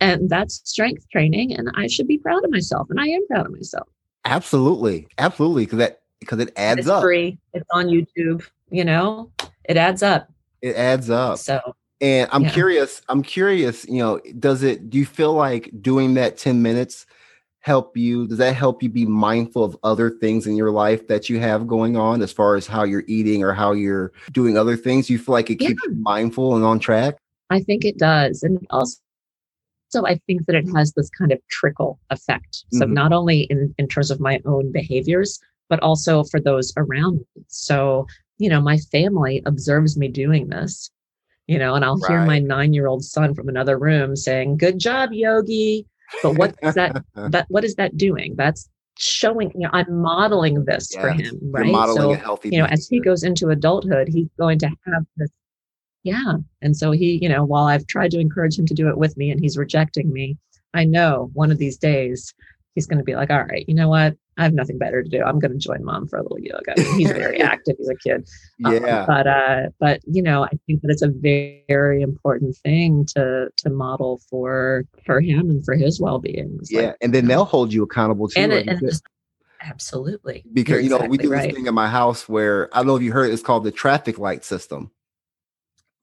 and 0.00 0.28
that's 0.28 0.60
strength 0.64 1.08
training 1.10 1.54
and 1.54 1.70
i 1.74 1.86
should 1.86 2.08
be 2.08 2.18
proud 2.18 2.44
of 2.44 2.50
myself 2.50 2.88
and 2.90 3.00
i 3.00 3.06
am 3.06 3.26
proud 3.28 3.46
of 3.46 3.52
myself 3.52 3.88
absolutely 4.24 5.06
absolutely 5.18 5.64
because 5.64 5.78
that 5.78 6.02
because 6.22 6.38
it 6.38 6.52
adds 6.56 6.80
it's 6.80 6.88
up. 6.88 7.02
free. 7.02 7.38
It's 7.52 7.66
on 7.72 7.86
YouTube. 7.86 8.46
You 8.72 8.84
know, 8.86 9.30
it 9.68 9.76
adds 9.76 10.02
up. 10.02 10.28
It 10.62 10.74
adds 10.76 11.10
up. 11.10 11.38
So 11.38 11.60
And 12.00 12.28
I'm 12.32 12.42
Yeah. 12.42 12.50
curious, 12.50 13.02
I'm 13.08 13.22
curious, 13.22 13.84
you 13.86 13.98
know, 13.98 14.18
does 14.40 14.64
it 14.64 14.90
do 14.90 14.98
you 14.98 15.06
feel 15.06 15.34
like 15.34 15.70
doing 15.80 16.14
that 16.14 16.36
10 16.36 16.60
minutes 16.62 17.06
help 17.60 17.96
you? 17.96 18.26
Does 18.26 18.38
that 18.38 18.54
help 18.56 18.82
you 18.82 18.88
be 18.88 19.06
mindful 19.06 19.62
of 19.62 19.76
other 19.84 20.10
things 20.10 20.46
in 20.48 20.56
your 20.56 20.72
life 20.72 21.06
that 21.06 21.28
you 21.28 21.38
have 21.38 21.68
going 21.68 21.96
on 21.96 22.20
as 22.22 22.32
far 22.32 22.56
as 22.56 22.66
how 22.66 22.82
you're 22.82 23.04
eating 23.06 23.44
or 23.44 23.52
how 23.52 23.70
you're 23.72 24.10
doing 24.32 24.56
other 24.58 24.76
things? 24.76 25.08
You 25.10 25.18
feel 25.18 25.34
like 25.34 25.50
it 25.50 25.60
Yeah. 25.60 25.68
keeps 25.68 25.84
you 25.84 25.94
mindful 25.94 26.56
and 26.56 26.64
on 26.64 26.80
track? 26.80 27.18
I 27.50 27.60
think 27.60 27.84
it 27.84 27.98
does. 27.98 28.42
And 28.42 28.66
also, 28.70 28.98
so 29.90 30.06
I 30.06 30.18
think 30.26 30.46
that 30.46 30.56
it 30.56 30.66
has 30.74 30.92
this 30.94 31.10
kind 31.10 31.30
of 31.30 31.38
trickle 31.50 32.00
effect. 32.10 32.64
So 32.72 32.86
Mhm. 32.86 32.94
not 32.94 33.12
only 33.12 33.42
in, 33.42 33.74
in 33.78 33.86
terms 33.86 34.10
of 34.10 34.18
my 34.18 34.40
own 34.44 34.72
behaviors, 34.72 35.38
but 35.68 35.78
also 35.80 36.24
for 36.24 36.40
those 36.40 36.72
around 36.76 37.18
me. 37.36 37.44
So, 37.46 38.06
you 38.42 38.48
know, 38.48 38.60
my 38.60 38.76
family 38.78 39.40
observes 39.46 39.96
me 39.96 40.08
doing 40.08 40.48
this, 40.48 40.90
you 41.46 41.58
know, 41.58 41.74
and 41.76 41.84
I'll 41.84 42.00
hear 42.08 42.24
my 42.26 42.40
nine 42.40 42.72
year 42.72 42.88
old 42.88 43.04
son 43.04 43.34
from 43.34 43.48
another 43.48 43.78
room 43.78 44.16
saying, 44.16 44.56
Good 44.56 44.80
job, 44.80 45.12
Yogi. 45.12 45.86
But 46.22 46.34
what 46.34 46.54
is 46.60 46.74
that 46.74 47.04
that 47.14 47.46
what 47.48 47.64
is 47.64 47.76
that 47.76 47.96
doing? 47.96 48.34
That's 48.36 48.68
showing, 48.98 49.52
you 49.54 49.60
know, 49.60 49.70
I'm 49.72 50.02
modeling 50.02 50.64
this 50.64 50.92
for 50.94 51.08
Yes. 51.10 51.20
him, 51.20 51.38
You're 51.40 51.52
right? 51.52 51.72
modeling 51.72 52.02
So 52.02 52.12
a 52.12 52.16
healthy 52.16 52.48
you 52.50 52.58
know, 52.58 52.66
as 52.66 52.88
he 52.88 52.98
goes 52.98 53.22
into 53.22 53.50
adulthood, 53.50 54.08
he's 54.08 54.28
going 54.38 54.58
to 54.58 54.66
have 54.86 55.06
this. 55.16 55.30
Yeah. 56.02 56.34
And 56.62 56.76
so 56.76 56.90
he, 56.90 57.20
you 57.22 57.28
know, 57.28 57.44
while 57.44 57.66
I've 57.66 57.86
tried 57.86 58.10
to 58.10 58.18
encourage 58.18 58.58
him 58.58 58.66
to 58.66 58.74
do 58.74 58.88
it 58.88 58.98
with 58.98 59.16
me 59.16 59.30
and 59.30 59.40
he's 59.40 59.56
rejecting 59.56 60.12
me, 60.12 60.36
I 60.74 60.84
know 60.84 61.30
one 61.32 61.52
of 61.52 61.58
these 61.58 61.78
days 61.78 62.34
he's 62.74 62.86
going 62.86 62.98
to 62.98 63.04
be 63.04 63.14
like, 63.14 63.30
all 63.30 63.44
right, 63.44 63.64
you 63.68 63.74
know 63.74 63.88
what? 63.88 64.16
I 64.38 64.44
have 64.44 64.54
nothing 64.54 64.78
better 64.78 65.02
to 65.02 65.08
do. 65.08 65.22
I'm 65.22 65.38
going 65.38 65.52
to 65.52 65.58
join 65.58 65.84
mom 65.84 66.08
for 66.08 66.18
a 66.18 66.22
little 66.22 66.38
yoga. 66.40 66.72
I 66.78 66.82
mean, 66.82 66.98
he's 66.98 67.12
very 67.12 67.40
active. 67.42 67.76
He's 67.78 67.90
a 67.90 67.96
kid. 67.96 68.28
Um, 68.64 68.72
yeah. 68.72 69.04
but, 69.06 69.26
uh, 69.26 69.68
but, 69.78 70.00
you 70.06 70.22
know, 70.22 70.44
I 70.44 70.50
think 70.66 70.80
that 70.82 70.90
it's 70.90 71.02
a 71.02 71.08
very, 71.08 71.64
very 71.68 72.00
important 72.00 72.56
thing 72.56 73.04
to, 73.14 73.50
to 73.58 73.70
model 73.70 74.20
for, 74.30 74.84
for 75.04 75.20
him 75.20 75.50
and 75.50 75.64
for 75.64 75.74
his 75.74 76.00
well-being. 76.00 76.58
Yeah. 76.70 76.80
like, 76.80 76.96
and 77.02 77.12
then 77.12 77.26
they'll 77.26 77.44
hold 77.44 77.72
you 77.72 77.82
accountable 77.82 78.28
too. 78.28 78.40
and, 78.40 78.52
and 78.52 78.80
just, 78.80 79.02
absolutely. 79.60 80.44
because 80.52 80.72
You're 80.72 80.80
you 80.80 80.88
know 80.88 80.98
we 80.98 81.16
exactly 81.16 81.18
do 81.26 81.32
right. 81.32 81.48
this 81.48 81.54
thing 81.56 81.66
in 81.66 81.74
my 81.74 81.88
house 81.88 82.28
where 82.28 82.74
I 82.74 82.78
don't 82.78 82.86
know 82.86 82.96
if 82.96 83.02
you 83.02 83.12
heard 83.12 83.30
it's 83.30 83.42
called 83.42 83.64
the 83.64 83.70
traffic 83.70 84.18
light 84.18 84.44
system 84.44 84.90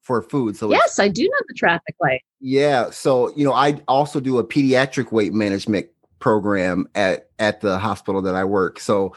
for 0.02 0.22
food. 0.22 0.56
So 0.56 0.72
Yes, 0.72 1.00
I 1.00 1.08
do 1.08 1.24
know 1.24 1.38
the 1.48 1.56
traffic 1.56 1.96
light. 2.00 2.22
yeah, 2.40 2.90
so 2.92 3.34
you 3.36 3.44
know 3.44 3.54
I 3.54 3.82
also 3.88 4.20
do 4.20 4.38
a 4.38 4.44
pediatric 4.44 5.12
weight 5.12 5.34
management 5.34 5.88
program 6.20 6.88
at 6.96 7.30
at 7.40 7.62
the 7.62 7.80
hospital 7.80 8.22
that 8.24 8.36
I 8.36 8.44
work. 8.46 8.80
So 8.80 9.16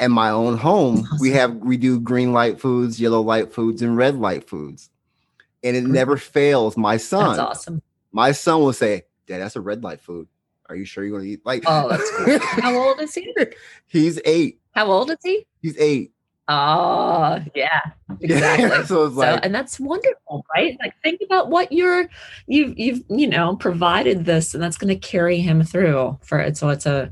in 0.00 0.12
my 0.12 0.30
own 0.30 0.56
home, 0.56 1.06
we 1.20 1.30
have 1.32 1.56
we 1.56 1.76
do 1.76 2.00
green 2.00 2.32
light 2.32 2.60
foods, 2.60 3.00
yellow 3.00 3.20
light 3.20 3.52
foods, 3.52 3.82
and 3.82 3.96
red 3.96 4.16
light 4.16 4.48
foods, 4.48 4.90
and 5.62 5.76
it 5.76 5.84
mm-hmm. 5.84 5.92
never 5.92 6.16
fails. 6.16 6.76
My 6.76 6.96
son, 6.96 7.36
That's 7.36 7.38
awesome. 7.38 7.82
my 8.12 8.32
son 8.32 8.60
will 8.60 8.72
say, 8.72 9.04
"Dad, 9.26 9.40
that's 9.40 9.56
a 9.56 9.60
red 9.60 9.82
light 9.82 10.00
food. 10.00 10.28
Are 10.68 10.76
you 10.76 10.84
sure 10.84 11.04
you're 11.04 11.18
going 11.18 11.24
to 11.24 11.30
eat?" 11.30 11.44
Like, 11.44 11.64
Oh, 11.66 11.88
that's 11.88 12.10
cool. 12.16 12.38
How 12.62 12.76
old 12.76 13.00
is 13.00 13.14
he? 13.14 13.32
he's 13.86 14.20
eight. 14.24 14.60
How 14.72 14.86
old 14.86 15.10
is 15.10 15.18
he? 15.24 15.46
He's 15.62 15.76
eight. 15.78 16.12
Oh, 16.48 17.44
yeah, 17.54 17.80
exactly. 18.20 18.84
so 18.86 19.04
it's 19.04 19.14
so, 19.16 19.38
and 19.42 19.54
that's 19.54 19.78
wonderful, 19.78 20.46
right? 20.56 20.78
Like, 20.80 20.94
think 21.02 21.20
about 21.24 21.50
what 21.50 21.70
you're, 21.70 22.08
you've, 22.46 22.78
you've, 22.78 23.02
you 23.10 23.26
know, 23.26 23.56
provided 23.56 24.24
this, 24.24 24.54
and 24.54 24.62
that's 24.62 24.78
going 24.78 24.88
to 24.88 25.08
carry 25.08 25.40
him 25.40 25.62
through 25.62 26.18
for 26.22 26.38
it. 26.40 26.56
So 26.56 26.70
it's 26.70 26.86
a, 26.86 27.10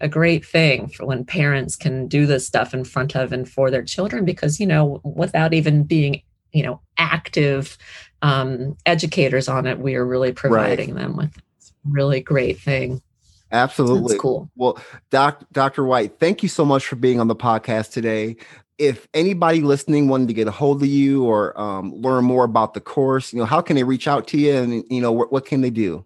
a 0.00 0.08
great 0.08 0.46
thing 0.46 0.86
for 0.88 1.04
when 1.04 1.24
parents 1.24 1.74
can 1.74 2.06
do 2.06 2.26
this 2.26 2.46
stuff 2.46 2.74
in 2.74 2.84
front 2.84 3.16
of 3.16 3.32
and 3.32 3.48
for 3.48 3.72
their 3.72 3.82
children, 3.82 4.24
because 4.24 4.60
you 4.60 4.66
know, 4.66 5.00
without 5.02 5.52
even 5.52 5.82
being, 5.82 6.22
you 6.52 6.62
know, 6.62 6.80
active 6.96 7.76
um, 8.22 8.76
educators 8.86 9.48
on 9.48 9.66
it, 9.66 9.80
we 9.80 9.96
are 9.96 10.06
really 10.06 10.32
providing 10.32 10.94
them 10.94 11.16
with 11.16 11.34
this 11.34 11.72
really 11.84 12.20
great 12.20 12.60
thing. 12.60 13.02
absolutely. 13.50 14.12
That's 14.12 14.20
cool. 14.20 14.48
Well, 14.54 14.78
Doc, 15.10 15.42
Dr. 15.50 15.84
White, 15.84 16.20
thank 16.20 16.44
you 16.44 16.48
so 16.48 16.64
much 16.64 16.86
for 16.86 16.94
being 16.94 17.18
on 17.18 17.26
the 17.26 17.36
podcast 17.36 17.90
today. 17.90 18.36
If 18.78 19.08
anybody 19.14 19.62
listening 19.62 20.08
wanted 20.08 20.28
to 20.28 20.34
get 20.34 20.48
a 20.48 20.50
hold 20.50 20.82
of 20.82 20.88
you 20.88 21.24
or 21.24 21.58
um, 21.58 21.94
learn 21.94 22.24
more 22.24 22.44
about 22.44 22.74
the 22.74 22.80
course, 22.80 23.32
you 23.32 23.38
know, 23.38 23.46
how 23.46 23.60
can 23.60 23.76
they 23.76 23.84
reach 23.84 24.06
out 24.06 24.26
to 24.28 24.38
you 24.38 24.54
and, 24.54 24.84
you 24.90 25.00
know, 25.00 25.12
what, 25.12 25.32
what 25.32 25.46
can 25.46 25.62
they 25.62 25.70
do? 25.70 26.04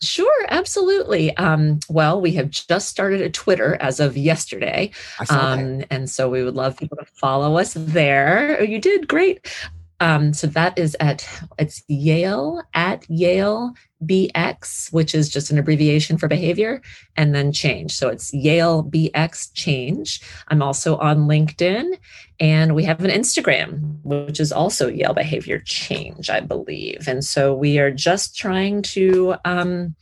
Sure, 0.00 0.46
absolutely. 0.48 1.36
Um, 1.36 1.80
well, 1.88 2.20
we 2.20 2.32
have 2.34 2.50
just 2.50 2.88
started 2.88 3.20
a 3.20 3.28
Twitter 3.28 3.76
as 3.80 3.98
of 3.98 4.16
yesterday. 4.16 4.92
I 5.18 5.24
saw 5.24 5.56
that. 5.56 5.62
Um, 5.62 5.84
and 5.90 6.08
so 6.08 6.30
we 6.30 6.44
would 6.44 6.54
love 6.54 6.76
people 6.76 6.96
to 6.98 7.04
follow 7.04 7.58
us 7.58 7.74
there. 7.74 8.58
Oh, 8.60 8.62
you 8.62 8.80
did 8.80 9.08
great. 9.08 9.52
Um, 10.00 10.32
so 10.32 10.46
that 10.48 10.78
is 10.78 10.96
at 11.00 11.28
it's 11.58 11.82
Yale 11.88 12.62
at 12.74 13.04
Yale 13.08 13.74
BX, 14.04 14.92
which 14.92 15.12
is 15.12 15.28
just 15.28 15.50
an 15.50 15.58
abbreviation 15.58 16.18
for 16.18 16.28
behavior, 16.28 16.80
and 17.16 17.34
then 17.34 17.50
change. 17.52 17.92
So 17.92 18.08
it's 18.08 18.32
Yale 18.32 18.84
BX 18.84 19.52
change. 19.54 20.20
I'm 20.48 20.62
also 20.62 20.96
on 20.98 21.26
LinkedIn, 21.26 21.98
and 22.38 22.76
we 22.76 22.84
have 22.84 23.04
an 23.04 23.10
Instagram, 23.10 23.98
which 24.04 24.38
is 24.38 24.52
also 24.52 24.88
Yale 24.88 25.14
Behavior 25.14 25.58
Change, 25.58 26.30
I 26.30 26.40
believe. 26.40 27.08
And 27.08 27.24
so 27.24 27.54
we 27.54 27.78
are 27.80 27.90
just 27.90 28.36
trying 28.36 28.82
to 28.82 29.34
um, 29.44 29.96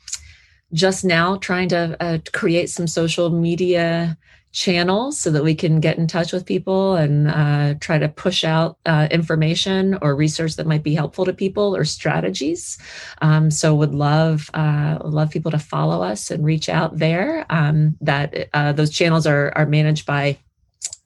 just 0.74 1.04
now 1.04 1.36
trying 1.36 1.68
to 1.70 1.96
uh, 2.02 2.18
create 2.32 2.68
some 2.68 2.86
social 2.86 3.30
media 3.30 4.18
channels 4.56 5.20
so 5.20 5.30
that 5.30 5.44
we 5.44 5.54
can 5.54 5.80
get 5.80 5.98
in 5.98 6.06
touch 6.06 6.32
with 6.32 6.46
people 6.46 6.96
and 6.96 7.28
uh, 7.28 7.74
try 7.78 7.98
to 7.98 8.08
push 8.08 8.42
out 8.42 8.78
uh, 8.86 9.06
information 9.10 9.98
or 10.00 10.16
research 10.16 10.56
that 10.56 10.66
might 10.66 10.82
be 10.82 10.94
helpful 10.94 11.26
to 11.26 11.32
people 11.34 11.76
or 11.76 11.84
strategies. 11.84 12.78
Um, 13.20 13.50
so 13.50 13.74
would 13.74 13.94
love 13.94 14.50
uh, 14.54 14.98
love 15.04 15.30
people 15.30 15.50
to 15.50 15.58
follow 15.58 16.02
us 16.02 16.30
and 16.30 16.42
reach 16.42 16.70
out 16.70 16.96
there. 16.96 17.44
Um, 17.50 17.98
that 18.00 18.48
uh, 18.54 18.72
those 18.72 18.90
channels 18.90 19.26
are 19.26 19.52
are 19.54 19.66
managed 19.66 20.06
by 20.06 20.38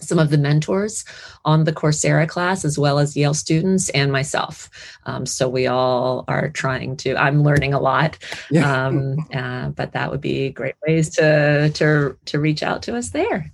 some 0.03 0.19
of 0.19 0.31
the 0.31 0.39
mentors 0.39 1.05
on 1.45 1.65
the 1.65 1.73
Coursera 1.73 2.29
class, 2.29 2.65
as 2.65 2.79
well 2.79 2.99
as 2.99 3.17
Yale 3.17 3.35
students 3.35 3.89
and 3.91 4.11
myself. 4.13 4.69
Um, 5.07 5.27
so 5.27 5.49
we 5.49 5.67
all 5.67 6.25
are 6.29 6.51
trying 6.51 6.97
to. 6.99 7.17
I'm 7.17 7.43
learning 7.43 7.75
a 7.75 7.81
lot, 7.81 8.19
Yeah. 8.51 8.87
um, 8.87 9.17
uh, 9.35 9.69
but 9.71 9.93
that 9.93 10.11
would 10.11 10.21
be 10.21 10.51
great 10.51 10.75
ways 10.87 11.11
to 11.17 11.71
to 11.75 12.17
to 12.27 12.39
reach 12.41 12.63
out 12.63 12.83
to 12.83 12.97
us 12.97 13.11
there. 13.11 13.51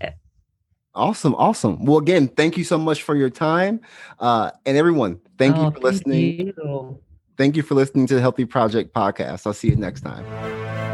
awesome. 0.94 1.34
Awesome. 1.34 1.84
Well, 1.84 1.98
again, 1.98 2.28
thank 2.28 2.56
you 2.56 2.64
so 2.64 2.78
much 2.78 3.02
for 3.02 3.14
your 3.14 3.30
time. 3.30 3.80
Uh, 4.18 4.50
and 4.64 4.76
everyone, 4.76 5.20
thank 5.38 5.56
Oh, 5.56 5.64
you 5.66 5.70
for 5.72 5.80
listening. 5.80 6.46
you. 6.48 6.98
Thank 7.36 7.54
you 7.56 7.62
for 7.62 7.74
listening 7.74 8.06
to 8.06 8.14
the 8.14 8.20
Healthy 8.22 8.46
Project 8.46 8.94
podcast. 8.94 9.46
I'll 9.46 9.52
see 9.52 9.68
you 9.68 9.76
next 9.76 10.00
time. 10.00 10.85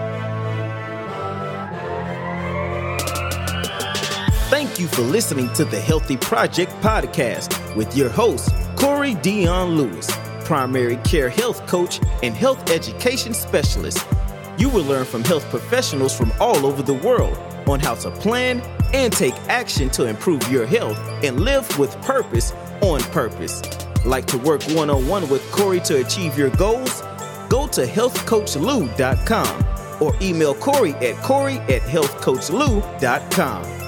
You 4.83 4.89
for 4.89 5.03
listening 5.03 5.49
to 5.53 5.65
the 5.65 5.81
Healthy 5.81 6.17
Project 6.17 6.73
podcast 6.83 7.77
with 7.77 7.97
your 7.97 8.09
host, 8.09 8.53
Corey 8.77 9.15
Dion 9.15 9.77
Lewis, 9.77 10.11
primary 10.45 10.97
care 11.05 11.29
health 11.29 11.65
coach 11.69 12.01
and 12.25 12.35
health 12.35 12.69
education 12.69 13.33
specialist. 13.33 14.05
You 14.59 14.69
will 14.69 14.83
learn 14.83 15.05
from 15.05 15.23
health 15.23 15.45
professionals 15.51 16.17
from 16.17 16.33
all 16.41 16.67
over 16.67 16.83
the 16.83 16.95
world 16.95 17.39
on 17.69 17.79
how 17.79 17.95
to 17.95 18.11
plan 18.11 18.61
and 18.93 19.13
take 19.13 19.35
action 19.49 19.89
to 19.91 20.07
improve 20.07 20.51
your 20.51 20.67
health 20.67 20.99
and 21.23 21.39
live 21.41 21.79
with 21.79 21.95
purpose 22.03 22.53
on 22.81 23.01
purpose. 23.13 23.63
Like 24.05 24.27
to 24.27 24.39
work 24.39 24.65
one 24.71 24.91
on 24.91 25.07
one 25.07 25.29
with 25.29 25.49
Corey 25.53 25.79
to 25.81 26.05
achieve 26.05 26.37
your 26.37 26.51
goals? 26.51 27.03
Go 27.49 27.69
to 27.69 27.87
healthcoachlou.com 27.87 30.03
or 30.03 30.13
email 30.21 30.57
Corey 30.57 30.95
at 30.95 31.15
Corey 31.23 31.59
at 31.59 31.83
healthcoachlou.com. 31.83 33.82